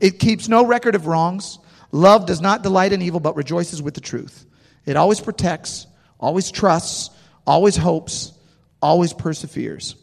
It 0.00 0.18
keeps 0.18 0.48
no 0.48 0.64
record 0.66 0.94
of 0.94 1.06
wrongs. 1.06 1.58
Love 1.92 2.26
does 2.26 2.40
not 2.40 2.62
delight 2.62 2.92
in 2.92 3.02
evil, 3.02 3.20
but 3.20 3.36
rejoices 3.36 3.82
with 3.82 3.94
the 3.94 4.00
truth. 4.00 4.46
It 4.86 4.96
always 4.96 5.20
protects, 5.20 5.86
always 6.18 6.50
trusts, 6.50 7.10
always 7.46 7.76
hopes, 7.76 8.32
always 8.80 9.12
perseveres. 9.12 9.96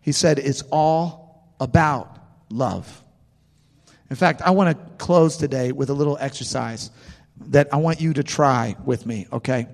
He 0.00 0.12
said, 0.12 0.38
It's 0.38 0.62
all 0.70 1.54
about 1.60 2.18
love. 2.50 3.02
In 4.10 4.16
fact, 4.16 4.40
I 4.42 4.50
want 4.50 4.76
to 4.76 4.96
close 4.96 5.36
today 5.36 5.72
with 5.72 5.90
a 5.90 5.94
little 5.94 6.16
exercise 6.18 6.90
that 7.48 7.72
I 7.72 7.76
want 7.76 8.00
you 8.00 8.14
to 8.14 8.22
try 8.22 8.74
with 8.84 9.04
me, 9.04 9.26
okay? 9.32 9.66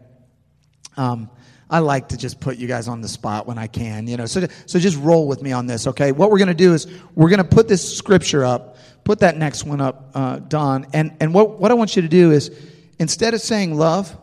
Um, 0.97 1.31
I 1.71 1.79
like 1.79 2.09
to 2.09 2.17
just 2.17 2.40
put 2.40 2.59
you 2.59 2.69
guys 2.69 2.88
on 2.88 3.01
the 3.01 3.09
spot 3.09 3.47
when 3.47 3.59
I 3.59 3.69
can, 3.69 4.07
you 4.07 4.17
know. 4.17 4.27
So, 4.27 4.47
so 4.67 4.79
just 4.79 4.99
roll 4.99 5.27
with 5.27 5.43
me 5.43 5.53
on 5.53 5.67
this, 5.67 5.87
okay? 5.87 6.12
What 6.12 6.31
we're 6.31 6.38
going 6.38 6.49
to 6.49 6.55
do 6.55 6.75
is 6.75 6.87
we're 7.14 7.31
going 7.31 7.43
to 7.43 7.49
put 7.49 7.69
this 7.69 7.97
scripture 7.97 8.45
up. 8.45 8.77
Put 9.05 9.21
that 9.21 9.37
next 9.37 9.64
one 9.64 9.81
up, 9.81 10.11
uh, 10.14 10.38
Don. 10.38 10.87
And, 10.93 11.17
and 11.21 11.35
what, 11.35 11.61
what 11.61 11.71
I 11.71 11.75
want 11.75 11.95
you 11.95 12.03
to 12.03 12.09
do 12.09 12.31
is 12.31 12.51
instead 12.99 13.35
of 13.35 13.40
saying 13.40 13.77
love, 13.77 14.17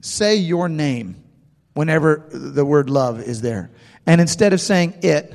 say 0.00 0.36
your 0.36 0.68
name 0.68 1.22
whenever 1.74 2.28
the 2.32 2.64
word 2.64 2.88
love 2.88 3.20
is 3.20 3.40
there. 3.40 3.70
And 4.06 4.20
instead 4.20 4.52
of 4.52 4.60
saying 4.60 4.98
it, 5.02 5.32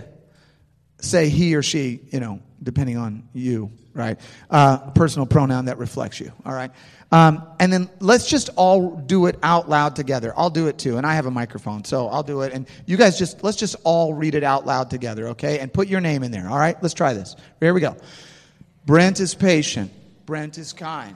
say 1.02 1.30
he 1.30 1.56
or 1.56 1.64
she, 1.64 2.00
you 2.12 2.20
know, 2.20 2.42
depending 2.62 2.98
on 2.98 3.28
you, 3.34 3.72
right? 3.94 4.20
Uh, 4.50 4.92
personal 4.92 5.26
pronoun 5.26 5.66
that 5.66 5.78
reflects 5.78 6.20
you, 6.20 6.32
all 6.46 6.54
right? 6.54 6.72
Um, 7.12 7.44
and 7.60 7.74
then 7.74 7.90
let's 8.00 8.28
just 8.28 8.50
all 8.56 8.96
do 8.96 9.26
it 9.26 9.38
out 9.42 9.68
loud 9.68 9.96
together. 9.96 10.34
I'll 10.38 10.50
do 10.50 10.68
it 10.68 10.78
too, 10.78 10.98
and 10.98 11.08
I 11.08 11.16
have 11.16 11.26
a 11.26 11.32
microphone, 11.32 11.84
so 11.84 12.08
I'll 12.08 12.24
do 12.24 12.42
it. 12.42 12.54
And 12.54 12.68
you 12.86 12.98
guys 12.98 13.18
just, 13.18 13.44
let's 13.44 13.58
just 13.58 13.76
all 13.84 14.14
read 14.14 14.36
it 14.36 14.44
out 14.44 14.66
loud 14.66 14.90
together, 14.90 15.30
okay? 15.30 15.60
And 15.60 15.74
put 15.74 15.88
your 15.88 16.02
name 16.02 16.24
in 16.24 16.32
there, 16.32 16.48
all 16.48 16.60
right? 16.60 16.82
Let's 16.82 16.94
try 16.94 17.14
this. 17.14 17.36
Here 17.60 17.74
we 17.74 17.82
go. 17.82 17.98
Brent 18.86 19.20
is 19.20 19.36
patient. 19.36 19.92
Brent 20.26 20.58
is 20.58 20.74
kind. 20.74 21.16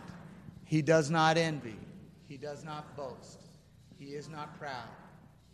He 0.66 0.82
does 0.82 1.10
not 1.10 1.38
envy. 1.38 1.78
He 2.28 2.38
does 2.38 2.64
not 2.64 2.96
boast. 2.96 3.42
He 3.98 4.16
is 4.16 4.28
not 4.30 4.58
proud. 4.60 4.90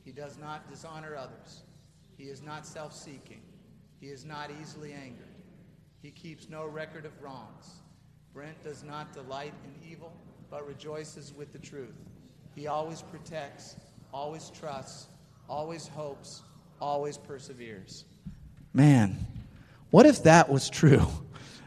He 0.04 0.12
does 0.12 0.38
not 0.38 0.69
dishonor 0.69 1.15
others. 1.15 1.63
He 2.17 2.26
is 2.26 2.41
not 2.41 2.65
self 2.65 2.95
seeking. 2.95 3.41
He 4.00 4.08
is 4.08 4.26
not 4.26 4.50
easily 4.62 4.93
angered. 4.93 5.28
He 6.02 6.12
keeps 6.12 6.50
no 6.50 6.65
record 6.65 7.06
of 7.06 7.12
wrongs. 7.22 7.82
Brent 8.34 8.62
does 8.63 8.84
not 8.84 9.13
delight 9.13 9.54
in 9.65 9.91
evil, 9.91 10.13
but 10.50 10.67
rejoices 10.67 11.34
with 11.34 11.52
the 11.52 11.60
truth. 11.60 11.95
He 12.56 12.67
always 12.67 13.02
protects, 13.02 13.76
always 14.13 14.50
trusts, 14.52 15.08
always 15.50 15.88
hopes, 15.88 16.43
always 16.80 17.17
perseveres. 17.17 18.06
Man, 18.74 19.17
what 19.91 20.06
if 20.06 20.24
that 20.24 20.50
was 20.50 20.69
true 20.69 21.08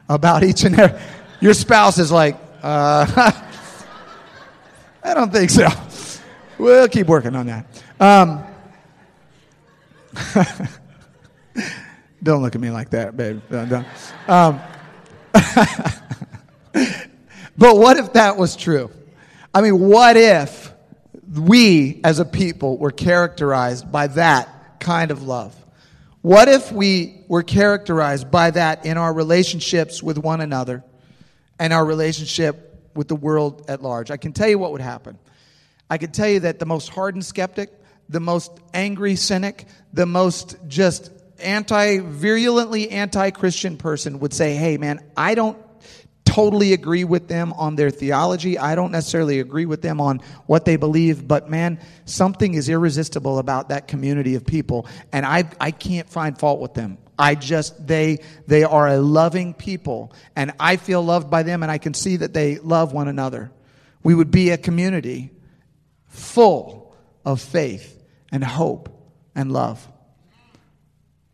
about 0.08 0.44
each 0.44 0.64
and 0.64 0.78
every? 0.78 1.00
Your 1.40 1.54
spouse 1.54 1.98
is 1.98 2.12
like, 2.12 2.36
uh, 2.62 3.06
I 5.04 5.14
don't 5.14 5.32
think 5.32 5.50
so. 5.50 5.66
We'll 6.58 6.88
keep 6.88 7.08
working 7.08 7.34
on 7.34 7.46
that. 7.46 7.66
Um, 7.98 8.44
don't 12.22 12.42
look 12.42 12.54
at 12.54 12.60
me 12.60 12.70
like 12.70 12.90
that, 12.90 13.16
babe. 13.16 13.40
Um, 14.28 14.60
but 17.56 17.76
what 17.76 17.96
if 17.96 18.12
that 18.12 18.36
was 18.36 18.54
true? 18.54 18.90
I 19.54 19.60
mean, 19.60 19.80
what 19.80 20.16
if 20.16 20.72
we 21.34 22.00
as 22.04 22.20
a 22.20 22.24
people 22.24 22.78
were 22.78 22.90
characterized 22.90 23.90
by 23.90 24.06
that 24.08 24.80
kind 24.80 25.10
of 25.10 25.22
love? 25.22 25.54
What 26.22 26.48
if 26.48 26.70
we 26.70 27.24
were 27.26 27.42
characterized 27.42 28.30
by 28.30 28.52
that 28.52 28.86
in 28.86 28.96
our 28.96 29.12
relationships 29.12 30.02
with 30.02 30.18
one 30.18 30.40
another 30.40 30.84
and 31.58 31.72
our 31.72 31.84
relationship 31.84 32.90
with 32.94 33.08
the 33.08 33.16
world 33.16 33.64
at 33.68 33.82
large? 33.82 34.12
I 34.12 34.16
can 34.16 34.32
tell 34.32 34.48
you 34.48 34.56
what 34.56 34.70
would 34.70 34.80
happen. 34.80 35.18
I 35.90 35.98
can 35.98 36.12
tell 36.12 36.28
you 36.28 36.40
that 36.40 36.60
the 36.60 36.64
most 36.64 36.88
hardened 36.90 37.24
skeptic, 37.24 37.70
the 38.08 38.20
most 38.20 38.52
angry 38.72 39.16
cynic, 39.16 39.66
the 39.92 40.06
most 40.06 40.56
just 40.68 41.10
anti 41.40 41.98
virulently 41.98 42.90
anti 42.90 43.30
Christian 43.30 43.76
person 43.76 44.20
would 44.20 44.32
say, 44.32 44.54
Hey, 44.54 44.78
man, 44.78 45.00
I 45.16 45.34
don't 45.34 45.58
totally 46.32 46.72
agree 46.72 47.04
with 47.04 47.28
them 47.28 47.52
on 47.54 47.76
their 47.76 47.90
theology. 47.90 48.58
I 48.58 48.74
don't 48.74 48.90
necessarily 48.90 49.40
agree 49.40 49.66
with 49.66 49.82
them 49.82 50.00
on 50.00 50.20
what 50.46 50.64
they 50.64 50.76
believe, 50.76 51.28
but 51.28 51.50
man, 51.50 51.78
something 52.06 52.54
is 52.54 52.70
irresistible 52.70 53.38
about 53.38 53.68
that 53.68 53.86
community 53.86 54.34
of 54.34 54.46
people, 54.46 54.86
and 55.12 55.26
I, 55.26 55.44
I 55.60 55.72
can't 55.72 56.08
find 56.08 56.38
fault 56.38 56.60
with 56.60 56.72
them. 56.72 56.96
I 57.18 57.34
just, 57.34 57.86
they, 57.86 58.20
they 58.46 58.64
are 58.64 58.88
a 58.88 58.96
loving 58.96 59.52
people, 59.52 60.14
and 60.34 60.52
I 60.58 60.76
feel 60.76 61.02
loved 61.02 61.30
by 61.30 61.42
them, 61.42 61.62
and 61.62 61.70
I 61.70 61.76
can 61.76 61.92
see 61.92 62.16
that 62.16 62.32
they 62.32 62.58
love 62.58 62.94
one 62.94 63.08
another. 63.08 63.52
We 64.02 64.14
would 64.14 64.30
be 64.30 64.50
a 64.50 64.58
community 64.58 65.32
full 66.06 66.96
of 67.26 67.42
faith 67.42 68.02
and 68.32 68.42
hope 68.42 68.88
and 69.34 69.52
love. 69.52 69.86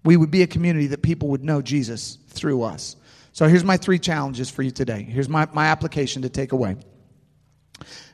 We 0.04 0.16
would 0.16 0.32
be 0.32 0.42
a 0.42 0.48
community 0.48 0.88
that 0.88 1.02
people 1.02 1.28
would 1.28 1.44
know 1.44 1.62
Jesus 1.62 2.18
through 2.28 2.64
us. 2.64 2.96
So 3.38 3.46
here's 3.46 3.62
my 3.62 3.76
three 3.76 4.00
challenges 4.00 4.50
for 4.50 4.62
you 4.62 4.72
today. 4.72 5.04
Here's 5.04 5.28
my, 5.28 5.46
my 5.52 5.66
application 5.66 6.22
to 6.22 6.28
take 6.28 6.50
away. 6.50 6.74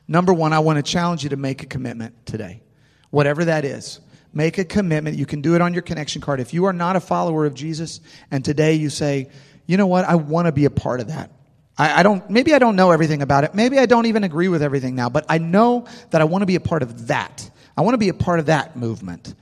Number 0.07 0.31
one, 0.31 0.53
I 0.53 0.59
want 0.59 0.77
to 0.77 0.83
challenge 0.83 1.23
you 1.23 1.31
to 1.31 1.35
make 1.35 1.63
a 1.63 1.65
commitment 1.65 2.27
today, 2.27 2.61
whatever 3.09 3.45
that 3.45 3.65
is. 3.65 4.01
Make 4.33 4.59
a 4.59 4.65
commitment. 4.65 5.17
You 5.17 5.25
can 5.25 5.41
do 5.41 5.55
it 5.55 5.61
on 5.61 5.73
your 5.73 5.81
connection 5.81 6.21
card. 6.21 6.41
If 6.41 6.53
you 6.53 6.65
are 6.65 6.73
not 6.73 6.95
a 6.95 6.99
follower 6.99 7.47
of 7.47 7.55
Jesus 7.55 8.01
and 8.29 8.45
today 8.45 8.75
you 8.75 8.91
say, 8.91 9.31
you 9.65 9.77
know 9.77 9.87
what, 9.87 10.05
I 10.05 10.13
want 10.13 10.45
to 10.45 10.51
be 10.51 10.65
a 10.65 10.69
part 10.69 10.99
of 10.99 11.07
that. 11.07 11.31
I, 11.75 12.01
I 12.01 12.03
don't, 12.03 12.29
maybe 12.29 12.53
I 12.53 12.59
don't 12.59 12.75
know 12.75 12.91
everything 12.91 13.23
about 13.23 13.45
it. 13.45 13.55
Maybe 13.55 13.79
I 13.79 13.87
don't 13.87 14.05
even 14.05 14.23
agree 14.23 14.47
with 14.47 14.61
everything 14.61 14.93
now, 14.93 15.09
but 15.09 15.25
I 15.27 15.39
know 15.39 15.87
that 16.11 16.21
I 16.21 16.25
want 16.25 16.43
to 16.43 16.45
be 16.45 16.55
a 16.55 16.59
part 16.59 16.83
of 16.83 17.07
that. 17.07 17.49
I 17.75 17.81
want 17.81 17.95
to 17.95 17.97
be 17.97 18.09
a 18.09 18.13
part 18.13 18.37
of 18.37 18.45
that 18.45 18.77
movement. 18.77 19.33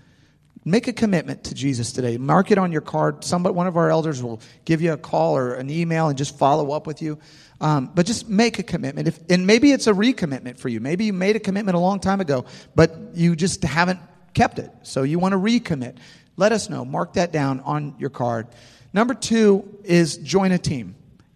Make 0.66 0.88
a 0.88 0.94
commitment 0.94 1.46
to 1.46 1.54
Jesus 1.54 1.92
today. 1.92 2.18
Mark 2.18 2.52
it 2.52 2.58
on 2.58 2.72
your 2.72 2.82
card. 2.82 3.26
Somebody, 3.26 3.54
one 3.54 3.68
of 3.68 3.76
our 3.76 3.90
elders 3.90 4.24
will 4.24 4.40
give 4.64 4.82
you 4.82 4.94
a 4.94 4.98
call 4.98 5.36
or 5.36 5.56
an 5.56 5.70
email 5.70 6.08
and 6.08 6.18
just 6.18 6.38
follow 6.38 6.72
up 6.72 6.88
with 6.88 7.02
you. 7.02 7.20
Um, 7.60 7.92
but 7.94 8.06
just 8.06 8.30
make 8.30 8.60
a 8.60 8.64
commitment. 8.64 9.08
If, 9.10 9.20
and 9.30 9.46
maybe 9.46 9.72
it's 9.72 9.88
a 9.88 9.94
recommitment 9.94 10.58
for 10.58 10.70
you. 10.70 10.80
Maybe 10.80 11.06
you 11.06 11.14
made 11.14 11.36
a 11.36 11.40
commitment 11.40 11.76
a 11.76 11.80
long 11.80 12.00
time 12.00 12.22
ago, 12.22 12.46
but 12.76 12.98
you 13.14 13.36
just 13.36 13.64
haven't 13.64 14.00
kept 14.34 14.58
it. 14.58 14.72
So 14.84 15.04
you 15.04 15.20
want 15.20 15.34
to 15.34 15.38
recommit. 15.38 15.98
Let 16.38 16.52
us 16.52 16.70
know. 16.70 16.86
Mark 16.86 17.14
that 17.14 17.32
down 17.32 17.60
on 17.62 17.96
your 18.00 18.10
card. 18.10 18.48
Number 18.94 19.14
two 19.14 19.80
is 19.84 20.18
join 20.18 20.52
a 20.52 20.58
team. 20.58 20.96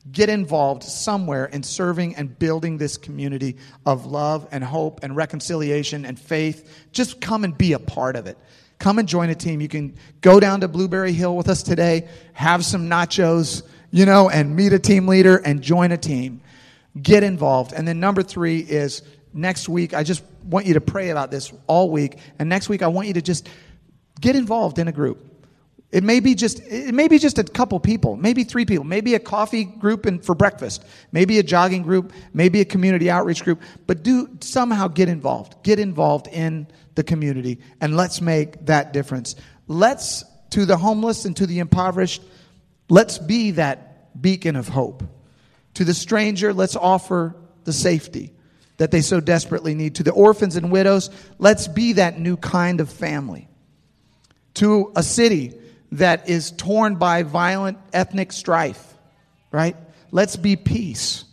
Get 0.10 0.30
involved 0.30 0.84
somewhere 0.84 1.46
in 1.46 1.64
serving 1.64 2.16
and 2.16 2.38
building 2.40 2.78
this 2.78 2.96
community 2.96 3.58
of 3.86 4.06
love 4.06 4.48
and 4.52 4.64
hope 4.64 5.02
and 5.04 5.16
reconciliation 5.16 6.06
and 6.06 6.18
faith. 6.18 6.88
Just 6.94 7.20
come 7.20 7.44
and 7.44 7.58
be 7.58 7.74
a 7.74 7.80
part 7.80 8.16
of 8.16 8.26
it. 8.26 8.38
Come 8.80 9.00
and 9.00 9.08
join 9.08 9.30
a 9.30 9.36
team. 9.36 9.60
You 9.62 9.68
can 9.68 9.96
go 10.22 10.40
down 10.40 10.62
to 10.62 10.68
Blueberry 10.68 11.14
Hill 11.14 11.36
with 11.36 11.50
us 11.50 11.64
today, 11.64 12.08
have 12.34 12.64
some 12.64 12.90
nachos, 12.90 13.64
you 13.92 14.06
know, 14.06 14.30
and 14.30 14.56
meet 14.56 14.74
a 14.74 14.80
team 14.80 15.08
leader 15.08 15.38
and 15.38 15.62
join 15.62 15.92
a 15.92 15.98
team. 15.98 16.42
Get 17.02 17.24
involved. 17.24 17.74
And 17.74 17.88
then 17.88 18.00
number 18.00 18.24
three 18.24 18.60
is 18.60 19.02
next 19.34 19.70
week, 19.70 19.94
I 19.94 20.04
just 20.04 20.24
want 20.44 20.66
you 20.66 20.76
to 20.76 20.82
pray 20.82 21.10
about 21.10 21.32
this 21.32 21.52
all 21.68 21.90
week. 21.90 22.18
And 22.40 22.50
next 22.50 22.70
week, 22.70 22.82
I 22.82 22.88
want 22.88 23.08
you 23.08 23.14
to 23.16 23.22
just 23.22 23.50
get 24.20 24.36
involved 24.36 24.80
in 24.80 24.88
a 24.88 24.92
group. 24.92 25.24
It 25.90 26.04
may 26.04 26.20
be 26.20 26.36
just 26.36 26.60
it 26.60 26.94
may 26.94 27.08
be 27.08 27.18
just 27.18 27.40
a 27.40 27.44
couple 27.44 27.80
people, 27.80 28.18
maybe 28.18 28.44
three 28.44 28.66
people, 28.66 28.84
maybe 28.84 29.16
a 29.16 29.20
coffee 29.20 29.64
group 29.64 30.06
and 30.06 30.24
for 30.24 30.36
breakfast, 30.36 30.84
maybe 31.14 31.40
a 31.40 31.44
jogging 31.44 31.84
group, 31.84 32.12
maybe 32.34 32.60
a 32.60 32.66
community 32.66 33.10
outreach 33.10 33.44
group, 33.44 33.62
but 33.86 34.04
do 34.04 34.30
somehow 34.42 34.90
get 34.90 35.08
involved. 35.08 35.64
Get 35.64 35.80
involved 35.80 36.28
in 36.28 36.68
the 36.96 37.04
community 37.04 37.60
and 37.80 37.96
let's 37.96 38.20
make 38.20 38.66
that 38.66 38.92
difference. 38.92 39.36
Let's 39.68 40.26
to 40.52 40.66
the 40.66 40.76
homeless 40.76 41.24
and 41.24 41.38
to 41.38 41.46
the 41.46 41.60
impoverished, 41.60 42.22
let's 42.90 43.18
be 43.18 43.52
that 43.52 44.22
beacon 44.22 44.58
of 44.58 44.68
hope. 44.68 45.04
To 45.76 45.86
the 45.86 45.94
stranger, 45.94 46.54
let's 46.54 46.76
offer 46.76 47.36
the 47.64 47.74
safety 47.74 48.34
that 48.78 48.92
they 48.92 49.02
so 49.02 49.20
desperately 49.20 49.74
need. 49.74 49.96
To 49.96 50.04
the 50.04 50.12
orphans 50.12 50.56
and 50.56 50.72
widows, 50.72 51.10
let's 51.40 51.68
be 51.68 51.94
that 51.94 52.20
new 52.20 52.36
kind 52.36 52.82
of 52.82 52.90
family. 52.90 53.48
To 54.56 54.92
a 54.96 55.04
city 55.04 55.57
that 55.92 56.30
is 56.30 56.52
torn 56.52 56.96
by 56.96 57.24
violent 57.24 57.78
ethnic 57.94 58.32
strife, 58.32 58.94
right? 59.52 59.76
Let's 60.12 60.36
be 60.36 60.56
peace. 60.56 61.24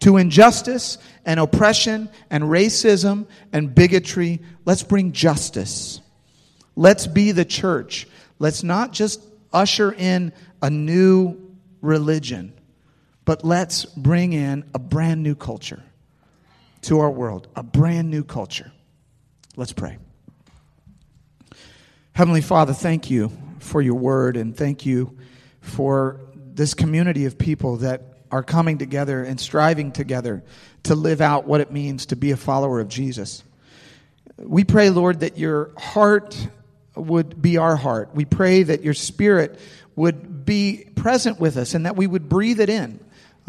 To 0.00 0.16
injustice 0.16 0.96
and 1.26 1.38
oppression 1.38 2.08
and 2.30 2.44
racism 2.44 3.26
and 3.52 3.74
bigotry, 3.74 4.40
let's 4.64 4.82
bring 4.82 5.12
justice. 5.12 6.00
Let's 6.74 7.06
be 7.06 7.32
the 7.32 7.44
church. 7.44 8.08
Let's 8.38 8.62
not 8.62 8.92
just 8.92 9.22
usher 9.52 9.92
in 9.92 10.32
a 10.62 10.70
new 10.70 11.36
religion, 11.82 12.54
but 13.26 13.44
let's 13.44 13.84
bring 13.84 14.32
in 14.32 14.64
a 14.72 14.78
brand 14.78 15.22
new 15.22 15.34
culture 15.34 15.82
to 16.82 17.00
our 17.00 17.10
world, 17.10 17.48
a 17.54 17.62
brand 17.62 18.10
new 18.10 18.24
culture. 18.24 18.72
Let's 19.56 19.74
pray. 19.74 19.98
Heavenly 22.12 22.40
Father, 22.40 22.72
thank 22.72 23.10
you 23.10 23.30
for 23.60 23.80
your 23.80 23.94
word 23.94 24.36
and 24.36 24.56
thank 24.56 24.84
you 24.84 25.16
for 25.60 26.20
this 26.34 26.74
community 26.74 27.26
of 27.26 27.38
people 27.38 27.78
that 27.78 28.02
are 28.30 28.42
coming 28.42 28.78
together 28.78 29.22
and 29.22 29.40
striving 29.40 29.92
together 29.92 30.42
to 30.84 30.94
live 30.94 31.20
out 31.20 31.46
what 31.46 31.60
it 31.60 31.70
means 31.70 32.06
to 32.06 32.16
be 32.16 32.30
a 32.30 32.36
follower 32.36 32.80
of 32.80 32.88
Jesus. 32.88 33.42
We 34.38 34.64
pray, 34.64 34.90
Lord, 34.90 35.20
that 35.20 35.36
your 35.36 35.72
heart 35.76 36.36
would 36.94 37.40
be 37.40 37.56
our 37.58 37.76
heart. 37.76 38.14
We 38.14 38.24
pray 38.24 38.62
that 38.62 38.82
your 38.82 38.94
spirit 38.94 39.58
would 39.96 40.44
be 40.44 40.86
present 40.96 41.40
with 41.40 41.56
us 41.56 41.74
and 41.74 41.86
that 41.86 41.96
we 41.96 42.06
would 42.06 42.28
breathe 42.28 42.60
it 42.60 42.70
in 42.70 43.00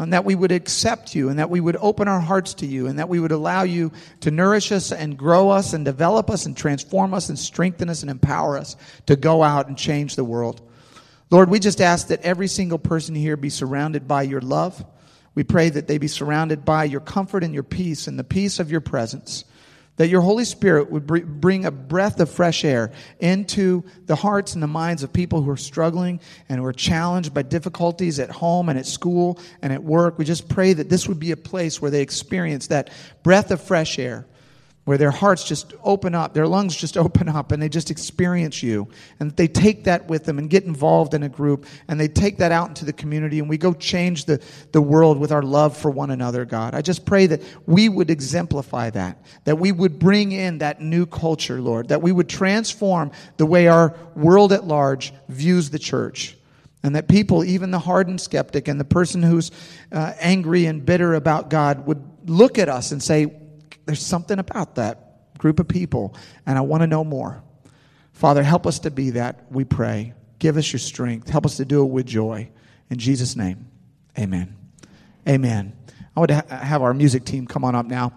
and 0.02 0.12
that 0.12 0.24
we 0.24 0.34
would 0.34 0.52
accept 0.52 1.14
you 1.14 1.28
and 1.28 1.38
that 1.38 1.50
we 1.50 1.60
would 1.60 1.76
open 1.76 2.08
our 2.08 2.20
hearts 2.20 2.54
to 2.54 2.66
you 2.66 2.86
and 2.86 2.98
that 2.98 3.08
we 3.08 3.20
would 3.20 3.32
allow 3.32 3.62
you 3.62 3.92
to 4.20 4.30
nourish 4.30 4.72
us 4.72 4.92
and 4.92 5.16
grow 5.16 5.50
us 5.50 5.72
and 5.72 5.84
develop 5.84 6.30
us 6.30 6.46
and 6.46 6.56
transform 6.56 7.14
us 7.14 7.28
and 7.28 7.38
strengthen 7.38 7.88
us 7.88 8.02
and 8.02 8.10
empower 8.10 8.58
us 8.58 8.76
to 9.06 9.16
go 9.16 9.42
out 9.42 9.68
and 9.68 9.78
change 9.78 10.16
the 10.16 10.24
world. 10.24 10.60
Lord, 11.30 11.48
we 11.48 11.58
just 11.58 11.80
ask 11.80 12.08
that 12.08 12.22
every 12.22 12.48
single 12.48 12.78
person 12.78 13.14
here 13.14 13.36
be 13.36 13.50
surrounded 13.50 14.06
by 14.06 14.22
your 14.22 14.42
love. 14.42 14.84
We 15.34 15.44
pray 15.44 15.70
that 15.70 15.86
they 15.86 15.96
be 15.96 16.08
surrounded 16.08 16.64
by 16.64 16.84
your 16.84 17.00
comfort 17.00 17.42
and 17.42 17.54
your 17.54 17.62
peace 17.62 18.06
and 18.06 18.18
the 18.18 18.24
peace 18.24 18.58
of 18.58 18.70
your 18.70 18.82
presence 18.82 19.44
that 20.02 20.08
your 20.08 20.20
Holy 20.20 20.44
Spirit 20.44 20.90
would 20.90 21.06
bring 21.06 21.64
a 21.64 21.70
breath 21.70 22.18
of 22.18 22.28
fresh 22.28 22.64
air 22.64 22.90
into 23.20 23.84
the 24.06 24.16
hearts 24.16 24.54
and 24.54 24.60
the 24.60 24.66
minds 24.66 25.04
of 25.04 25.12
people 25.12 25.42
who 25.42 25.48
are 25.48 25.56
struggling 25.56 26.18
and 26.48 26.58
who 26.58 26.66
are 26.66 26.72
challenged 26.72 27.32
by 27.32 27.42
difficulties 27.42 28.18
at 28.18 28.28
home 28.28 28.68
and 28.68 28.76
at 28.80 28.84
school 28.84 29.38
and 29.62 29.72
at 29.72 29.84
work. 29.84 30.18
We 30.18 30.24
just 30.24 30.48
pray 30.48 30.72
that 30.72 30.88
this 30.88 31.06
would 31.06 31.20
be 31.20 31.30
a 31.30 31.36
place 31.36 31.80
where 31.80 31.92
they 31.92 32.02
experience 32.02 32.66
that 32.66 32.90
breath 33.22 33.52
of 33.52 33.62
fresh 33.62 33.96
air 33.96 34.26
where 34.84 34.98
their 34.98 35.12
hearts 35.12 35.44
just 35.44 35.74
open 35.84 36.14
up, 36.14 36.34
their 36.34 36.46
lungs 36.46 36.76
just 36.76 36.96
open 37.02 37.28
up, 37.28 37.52
and 37.52 37.62
they 37.62 37.68
just 37.68 37.90
experience 37.90 38.62
you. 38.62 38.88
And 39.20 39.30
they 39.36 39.46
take 39.46 39.84
that 39.84 40.08
with 40.08 40.24
them 40.24 40.38
and 40.38 40.50
get 40.50 40.64
involved 40.64 41.14
in 41.14 41.22
a 41.22 41.28
group, 41.28 41.66
and 41.88 41.98
they 42.00 42.08
take 42.08 42.38
that 42.38 42.52
out 42.52 42.68
into 42.68 42.84
the 42.84 42.92
community, 42.92 43.38
and 43.38 43.48
we 43.48 43.58
go 43.58 43.72
change 43.72 44.24
the, 44.24 44.42
the 44.72 44.82
world 44.82 45.18
with 45.18 45.32
our 45.32 45.42
love 45.42 45.76
for 45.76 45.90
one 45.90 46.10
another, 46.10 46.44
God. 46.44 46.74
I 46.74 46.82
just 46.82 47.04
pray 47.04 47.26
that 47.26 47.42
we 47.66 47.88
would 47.88 48.10
exemplify 48.10 48.90
that, 48.90 49.24
that 49.44 49.58
we 49.58 49.72
would 49.72 49.98
bring 49.98 50.32
in 50.32 50.58
that 50.58 50.80
new 50.80 51.06
culture, 51.06 51.60
Lord, 51.60 51.88
that 51.88 52.02
we 52.02 52.12
would 52.12 52.28
transform 52.28 53.12
the 53.36 53.46
way 53.46 53.68
our 53.68 53.96
world 54.16 54.52
at 54.52 54.64
large 54.64 55.12
views 55.28 55.70
the 55.70 55.78
church. 55.78 56.36
And 56.84 56.96
that 56.96 57.06
people, 57.06 57.44
even 57.44 57.70
the 57.70 57.78
hardened 57.78 58.20
skeptic 58.20 58.66
and 58.66 58.80
the 58.80 58.84
person 58.84 59.22
who's 59.22 59.52
uh, 59.92 60.14
angry 60.18 60.66
and 60.66 60.84
bitter 60.84 61.14
about 61.14 61.48
God, 61.48 61.86
would 61.86 62.02
look 62.28 62.58
at 62.58 62.68
us 62.68 62.90
and 62.90 63.00
say, 63.00 63.32
there's 63.86 64.04
something 64.04 64.38
about 64.38 64.76
that 64.76 65.38
group 65.38 65.60
of 65.60 65.68
people, 65.68 66.14
and 66.46 66.56
I 66.56 66.60
want 66.60 66.82
to 66.82 66.86
know 66.86 67.04
more. 67.04 67.42
Father, 68.12 68.42
help 68.42 68.66
us 68.66 68.78
to 68.80 68.90
be 68.90 69.10
that, 69.10 69.50
we 69.50 69.64
pray. 69.64 70.14
Give 70.38 70.56
us 70.56 70.72
your 70.72 70.80
strength. 70.80 71.28
Help 71.28 71.46
us 71.46 71.56
to 71.56 71.64
do 71.64 71.82
it 71.82 71.86
with 71.86 72.06
joy. 72.06 72.48
In 72.90 72.98
Jesus' 72.98 73.36
name, 73.36 73.66
amen. 74.18 74.56
Amen. 75.28 75.72
I 76.16 76.20
would 76.20 76.30
ha- 76.30 76.44
have 76.48 76.82
our 76.82 76.92
music 76.92 77.24
team 77.24 77.46
come 77.46 77.64
on 77.64 77.74
up 77.74 77.86
now. 77.86 78.12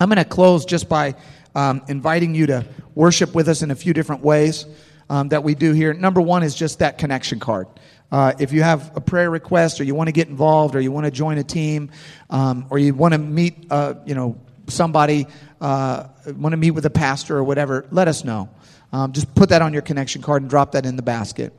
I'm 0.00 0.08
going 0.08 0.18
to 0.18 0.24
close 0.24 0.64
just 0.64 0.88
by 0.88 1.14
um, 1.54 1.82
inviting 1.88 2.34
you 2.34 2.46
to 2.46 2.66
worship 2.94 3.34
with 3.34 3.48
us 3.48 3.62
in 3.62 3.70
a 3.70 3.74
few 3.74 3.92
different 3.92 4.22
ways 4.22 4.66
um, 5.10 5.28
that 5.28 5.44
we 5.44 5.54
do 5.54 5.72
here. 5.72 5.92
Number 5.92 6.20
one 6.20 6.42
is 6.42 6.54
just 6.54 6.78
that 6.78 6.98
connection 6.98 7.38
card. 7.38 7.68
Uh, 8.10 8.32
if 8.38 8.52
you 8.52 8.62
have 8.62 8.96
a 8.96 9.00
prayer 9.00 9.30
request, 9.30 9.80
or 9.80 9.84
you 9.84 9.94
want 9.94 10.08
to 10.08 10.12
get 10.12 10.28
involved, 10.28 10.74
or 10.74 10.80
you 10.80 10.92
want 10.92 11.06
to 11.06 11.10
join 11.10 11.38
a 11.38 11.44
team, 11.44 11.90
um, 12.30 12.66
or 12.70 12.78
you 12.78 12.94
want 12.94 13.12
to 13.12 13.18
meet, 13.18 13.66
uh, 13.70 13.94
you 14.04 14.14
know, 14.14 14.38
somebody, 14.68 15.26
uh, 15.60 16.08
want 16.36 16.52
to 16.52 16.56
meet 16.56 16.72
with 16.72 16.86
a 16.86 16.90
pastor 16.90 17.36
or 17.36 17.44
whatever, 17.44 17.86
let 17.90 18.08
us 18.08 18.24
know. 18.24 18.48
Um, 18.92 19.12
just 19.12 19.34
put 19.34 19.48
that 19.48 19.62
on 19.62 19.72
your 19.72 19.82
connection 19.82 20.22
card 20.22 20.42
and 20.42 20.50
drop 20.50 20.72
that 20.72 20.84
in 20.86 20.96
the 20.96 21.02
basket. 21.02 21.52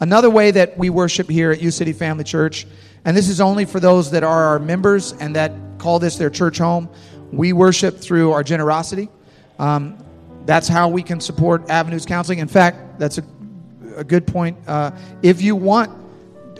Another 0.00 0.28
way 0.28 0.50
that 0.50 0.76
we 0.76 0.90
worship 0.90 1.30
here 1.30 1.52
at 1.52 1.62
U 1.62 1.70
City 1.70 1.92
Family 1.92 2.24
Church, 2.24 2.66
and 3.04 3.16
this 3.16 3.28
is 3.28 3.40
only 3.40 3.64
for 3.64 3.78
those 3.78 4.10
that 4.10 4.24
are 4.24 4.44
our 4.44 4.58
members 4.58 5.12
and 5.12 5.36
that 5.36 5.52
call 5.78 5.98
this 5.98 6.16
their 6.16 6.30
church 6.30 6.58
home, 6.58 6.88
we 7.32 7.52
worship 7.52 7.98
through 7.98 8.32
our 8.32 8.42
generosity. 8.42 9.08
Um, 9.58 9.96
that's 10.44 10.66
how 10.66 10.88
we 10.88 11.02
can 11.02 11.20
support 11.20 11.70
Avenues 11.70 12.04
Counseling. 12.04 12.40
In 12.40 12.48
fact, 12.48 12.98
that's 12.98 13.18
a, 13.18 13.24
a 13.96 14.04
good 14.04 14.26
point. 14.26 14.56
Uh, 14.66 14.90
if 15.22 15.40
you 15.40 15.54
want 15.54 15.90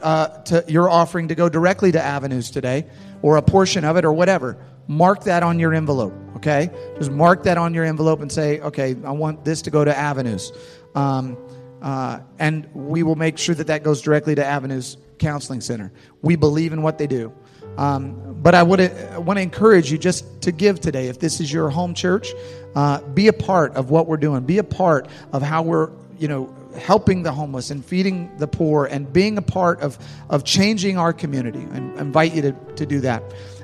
uh, 0.03 0.29
to, 0.45 0.65
your 0.69 0.89
offering 0.89 1.29
to 1.29 1.35
go 1.35 1.49
directly 1.49 1.93
to 1.93 2.01
Avenues 2.01 2.51
today, 2.51 2.87
or 3.23 3.37
a 3.39 3.43
portion 3.43 3.85
of 3.85 3.97
it, 3.97 4.05
or 4.05 4.13
whatever, 4.13 4.57
mark 4.87 5.25
that 5.25 5.43
on 5.43 5.59
your 5.59 5.75
envelope, 5.75 6.15
okay? 6.37 6.71
Just 6.99 7.11
mark 7.11 7.43
that 7.45 7.59
on 7.59 7.75
your 7.75 7.85
envelope 7.85 8.21
and 8.21 8.31
say, 8.31 8.61
okay, 8.61 8.97
I 9.05 9.13
want 9.13 9.45
this 9.45 9.63
to 9.63 9.71
go 9.71 9.85
to 9.85 9.97
Avenues. 9.97 10.53
Um, 10.95 11.37
uh, 11.81 12.21
and 12.39 12.69
we 12.75 13.03
will 13.03 13.17
make 13.17 13.39
sure 13.39 13.55
that 13.55 13.67
that 13.67 13.83
goes 13.83 14.03
directly 14.03 14.35
to 14.37 14.45
Avenues 14.45 14.97
Counseling 15.19 15.61
Center. 15.61 15.93
We 16.21 16.37
believe 16.37 16.73
in 16.73 16.83
what 16.83 16.99
they 16.99 17.07
do. 17.07 17.33
Um, 17.77 18.37
but 18.43 18.55
I 18.55 18.63
would 18.63 18.81
want 19.17 19.39
to 19.39 19.43
encourage 19.43 19.91
you 19.91 19.99
just 19.99 20.43
to 20.43 20.53
give 20.53 20.81
today. 20.81 21.09
If 21.09 21.19
this 21.19 21.41
is 21.41 21.53
your 21.53 21.71
home 21.71 21.95
church, 21.95 22.33
uh, 22.75 23.01
be 23.01 23.29
a 23.29 23.33
part 23.33 23.75
of 23.75 23.91
what 23.91 24.07
we're 24.07 24.17
doing. 24.17 24.45
Be 24.45 24.59
a 24.59 24.65
part 24.65 25.09
of 25.33 25.43
how 25.43 25.63
we're, 25.63 25.91
you 26.19 26.29
know, 26.29 26.55
helping 26.79 27.23
the 27.23 27.33
homeless 27.33 27.71
and 27.71 27.85
feeding 27.85 28.31
the 28.39 28.47
poor 28.47 28.87
and 28.87 29.13
being 29.13 29.39
a 29.39 29.43
part 29.43 29.81
of, 29.81 29.99
of 30.29 30.45
changing 30.45 30.99
our 30.99 31.13
community. 31.13 31.67
I 31.73 31.77
invite 31.77 32.35
you 32.35 32.43
to, 32.43 32.53
to 32.77 32.87
do 32.87 33.01
that. 33.01 33.23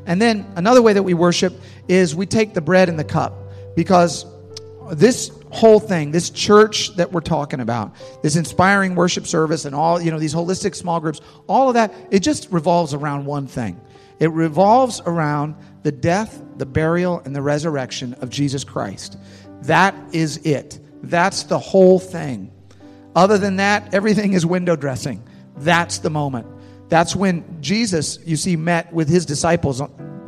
And 0.09 0.21
then 0.21 0.51
another 0.57 0.83
way 0.83 0.95
that 0.95 1.03
we 1.03 1.15
worship 1.15 1.53
is 1.87 2.17
we 2.17 2.27
take 2.27 2.55
the 2.55 2.61
bread 2.63 2.89
and 2.89 2.99
the 2.99 3.05
cup 3.05 3.35
because 3.77 4.25
this 4.91 5.31
whole 5.51 5.79
thing, 5.79 6.11
this 6.11 6.31
church 6.31 6.97
that 6.97 7.13
we're 7.13 7.21
talking 7.21 7.61
about, 7.61 7.95
this 8.23 8.35
inspiring 8.35 8.95
worship 8.95 9.27
service 9.27 9.67
and 9.67 9.75
all, 9.75 10.01
you 10.01 10.11
know, 10.11 10.19
these 10.19 10.35
holistic 10.35 10.75
small 10.75 10.99
groups, 10.99 11.21
all 11.47 11.69
of 11.69 11.75
that, 11.75 11.95
it 12.11 12.21
just 12.21 12.51
revolves 12.51 12.95
around 12.95 13.27
one 13.27 13.47
thing. 13.47 13.79
It 14.19 14.33
revolves 14.33 15.01
around 15.05 15.57
the 15.83 15.93
death, 15.93 16.43
the 16.57 16.67
burial, 16.67 17.21
and 17.21 17.37
the 17.37 17.43
resurrection 17.43 18.15
of 18.15 18.31
Jesus 18.31 18.65
Christ. 18.65 19.19
That 19.63 19.95
is 20.13 20.39
it. 20.39 20.81
That's 21.03 21.45
the 21.45 21.59
whole 21.59 21.99
thing. 21.99 22.51
Other 23.15 23.37
than 23.37 23.57
that, 23.57 23.95
everything 23.95 24.33
is 24.33 24.47
window 24.47 24.75
dressing. 24.75 25.23
That's 25.59 25.99
the 25.99 26.11
moment. 26.11 26.47
That's 26.89 27.15
when 27.15 27.61
Jesus, 27.61 28.19
you 28.25 28.37
see, 28.37 28.57
met 28.57 28.93
with 28.93 29.09
his 29.09 29.27
disciples 29.27 29.83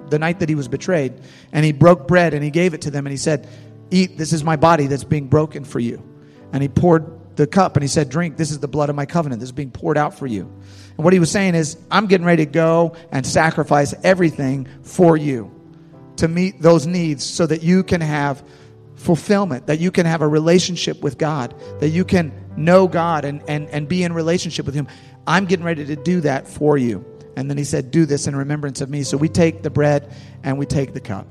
the 0.08 0.18
night 0.18 0.40
that 0.40 0.48
he 0.48 0.54
was 0.54 0.68
betrayed, 0.68 1.14
and 1.52 1.64
he 1.64 1.72
broke 1.72 2.06
bread 2.06 2.34
and 2.34 2.42
he 2.42 2.50
gave 2.50 2.74
it 2.74 2.82
to 2.82 2.90
them, 2.90 3.06
and 3.06 3.12
he 3.12 3.16
said, 3.16 3.48
Eat, 3.90 4.18
this 4.18 4.32
is 4.32 4.44
my 4.44 4.56
body 4.56 4.86
that's 4.86 5.04
being 5.04 5.28
broken 5.28 5.64
for 5.64 5.80
you. 5.80 6.02
And 6.52 6.62
he 6.62 6.68
poured 6.68 7.36
the 7.36 7.46
cup 7.46 7.76
and 7.76 7.82
he 7.82 7.88
said, 7.88 8.08
Drink, 8.08 8.36
this 8.36 8.50
is 8.50 8.58
the 8.58 8.68
blood 8.68 8.90
of 8.90 8.96
my 8.96 9.06
covenant. 9.06 9.40
This 9.40 9.48
is 9.48 9.52
being 9.52 9.70
poured 9.70 9.98
out 9.98 10.18
for 10.18 10.26
you. 10.26 10.42
And 10.96 11.04
what 11.04 11.12
he 11.12 11.18
was 11.18 11.30
saying 11.30 11.54
is, 11.54 11.76
I'm 11.90 12.06
getting 12.06 12.26
ready 12.26 12.44
to 12.44 12.50
go 12.50 12.96
and 13.10 13.26
sacrifice 13.26 13.94
everything 14.04 14.68
for 14.82 15.16
you 15.16 15.50
to 16.16 16.28
meet 16.28 16.60
those 16.60 16.86
needs 16.86 17.24
so 17.24 17.46
that 17.46 17.62
you 17.62 17.82
can 17.82 18.00
have 18.00 18.44
fulfillment, 18.96 19.66
that 19.68 19.80
you 19.80 19.90
can 19.90 20.04
have 20.04 20.20
a 20.20 20.28
relationship 20.28 21.00
with 21.02 21.16
God, 21.16 21.54
that 21.80 21.88
you 21.88 22.04
can 22.04 22.32
know 22.56 22.86
God 22.86 23.24
and, 23.24 23.42
and, 23.48 23.68
and 23.70 23.88
be 23.88 24.02
in 24.04 24.12
relationship 24.12 24.66
with 24.66 24.74
Him. 24.74 24.88
I'm 25.26 25.46
getting 25.46 25.64
ready 25.64 25.86
to 25.86 25.96
do 25.96 26.20
that 26.22 26.48
for 26.48 26.76
you. 26.76 27.04
And 27.36 27.48
then 27.48 27.56
he 27.56 27.64
said, 27.64 27.90
Do 27.90 28.06
this 28.06 28.26
in 28.26 28.36
remembrance 28.36 28.80
of 28.80 28.90
me. 28.90 29.02
So 29.02 29.16
we 29.16 29.28
take 29.28 29.62
the 29.62 29.70
bread 29.70 30.12
and 30.42 30.58
we 30.58 30.66
take 30.66 30.92
the 30.92 31.00
cup. 31.00 31.26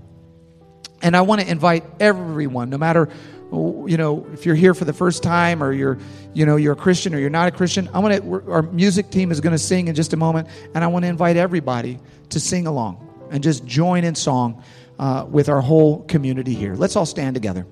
And 1.01 1.15
I 1.15 1.21
want 1.21 1.41
to 1.41 1.49
invite 1.49 1.85
everyone, 1.99 2.69
no 2.69 2.77
matter 2.77 3.09
you 3.51 3.97
know, 3.97 4.27
if 4.33 4.45
you're 4.45 4.55
here 4.55 4.73
for 4.73 4.85
the 4.85 4.93
first 4.93 5.23
time 5.23 5.63
or 5.63 5.73
you're, 5.73 5.97
you 6.33 6.45
know, 6.45 6.55
you're 6.55 6.73
a 6.73 6.77
Christian 6.77 7.15
or 7.15 7.19
you're 7.19 7.29
not 7.29 7.47
a 7.47 7.51
Christian, 7.51 7.89
I 7.93 7.99
want 7.99 8.15
to, 8.15 8.51
our 8.51 8.61
music 8.61 9.09
team 9.09 9.31
is 9.31 9.41
going 9.41 9.53
to 9.53 9.59
sing 9.59 9.87
in 9.87 9.95
just 9.95 10.13
a 10.13 10.17
moment, 10.17 10.47
and 10.75 10.83
I 10.83 10.87
want 10.87 11.03
to 11.03 11.09
invite 11.09 11.35
everybody 11.35 11.99
to 12.29 12.39
sing 12.39 12.67
along 12.67 13.27
and 13.31 13.41
just 13.41 13.65
join 13.65 14.03
in 14.03 14.13
song 14.13 14.63
uh, 14.99 15.25
with 15.27 15.49
our 15.49 15.61
whole 15.61 16.03
community 16.03 16.53
here. 16.53 16.75
Let's 16.75 16.95
all 16.95 17.05
stand 17.05 17.33
together. 17.33 17.65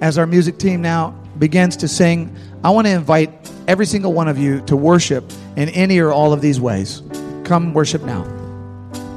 As 0.00 0.16
our 0.16 0.26
music 0.26 0.58
team 0.58 0.80
now 0.80 1.10
begins 1.38 1.76
to 1.78 1.88
sing, 1.88 2.34
I 2.62 2.70
want 2.70 2.86
to 2.86 2.92
invite 2.92 3.30
every 3.66 3.86
single 3.86 4.12
one 4.12 4.28
of 4.28 4.38
you 4.38 4.60
to 4.62 4.76
worship 4.76 5.24
in 5.56 5.68
any 5.70 5.98
or 5.98 6.12
all 6.12 6.32
of 6.32 6.40
these 6.40 6.60
ways. 6.60 7.02
Come 7.44 7.74
worship 7.74 8.02
now. 8.02 8.37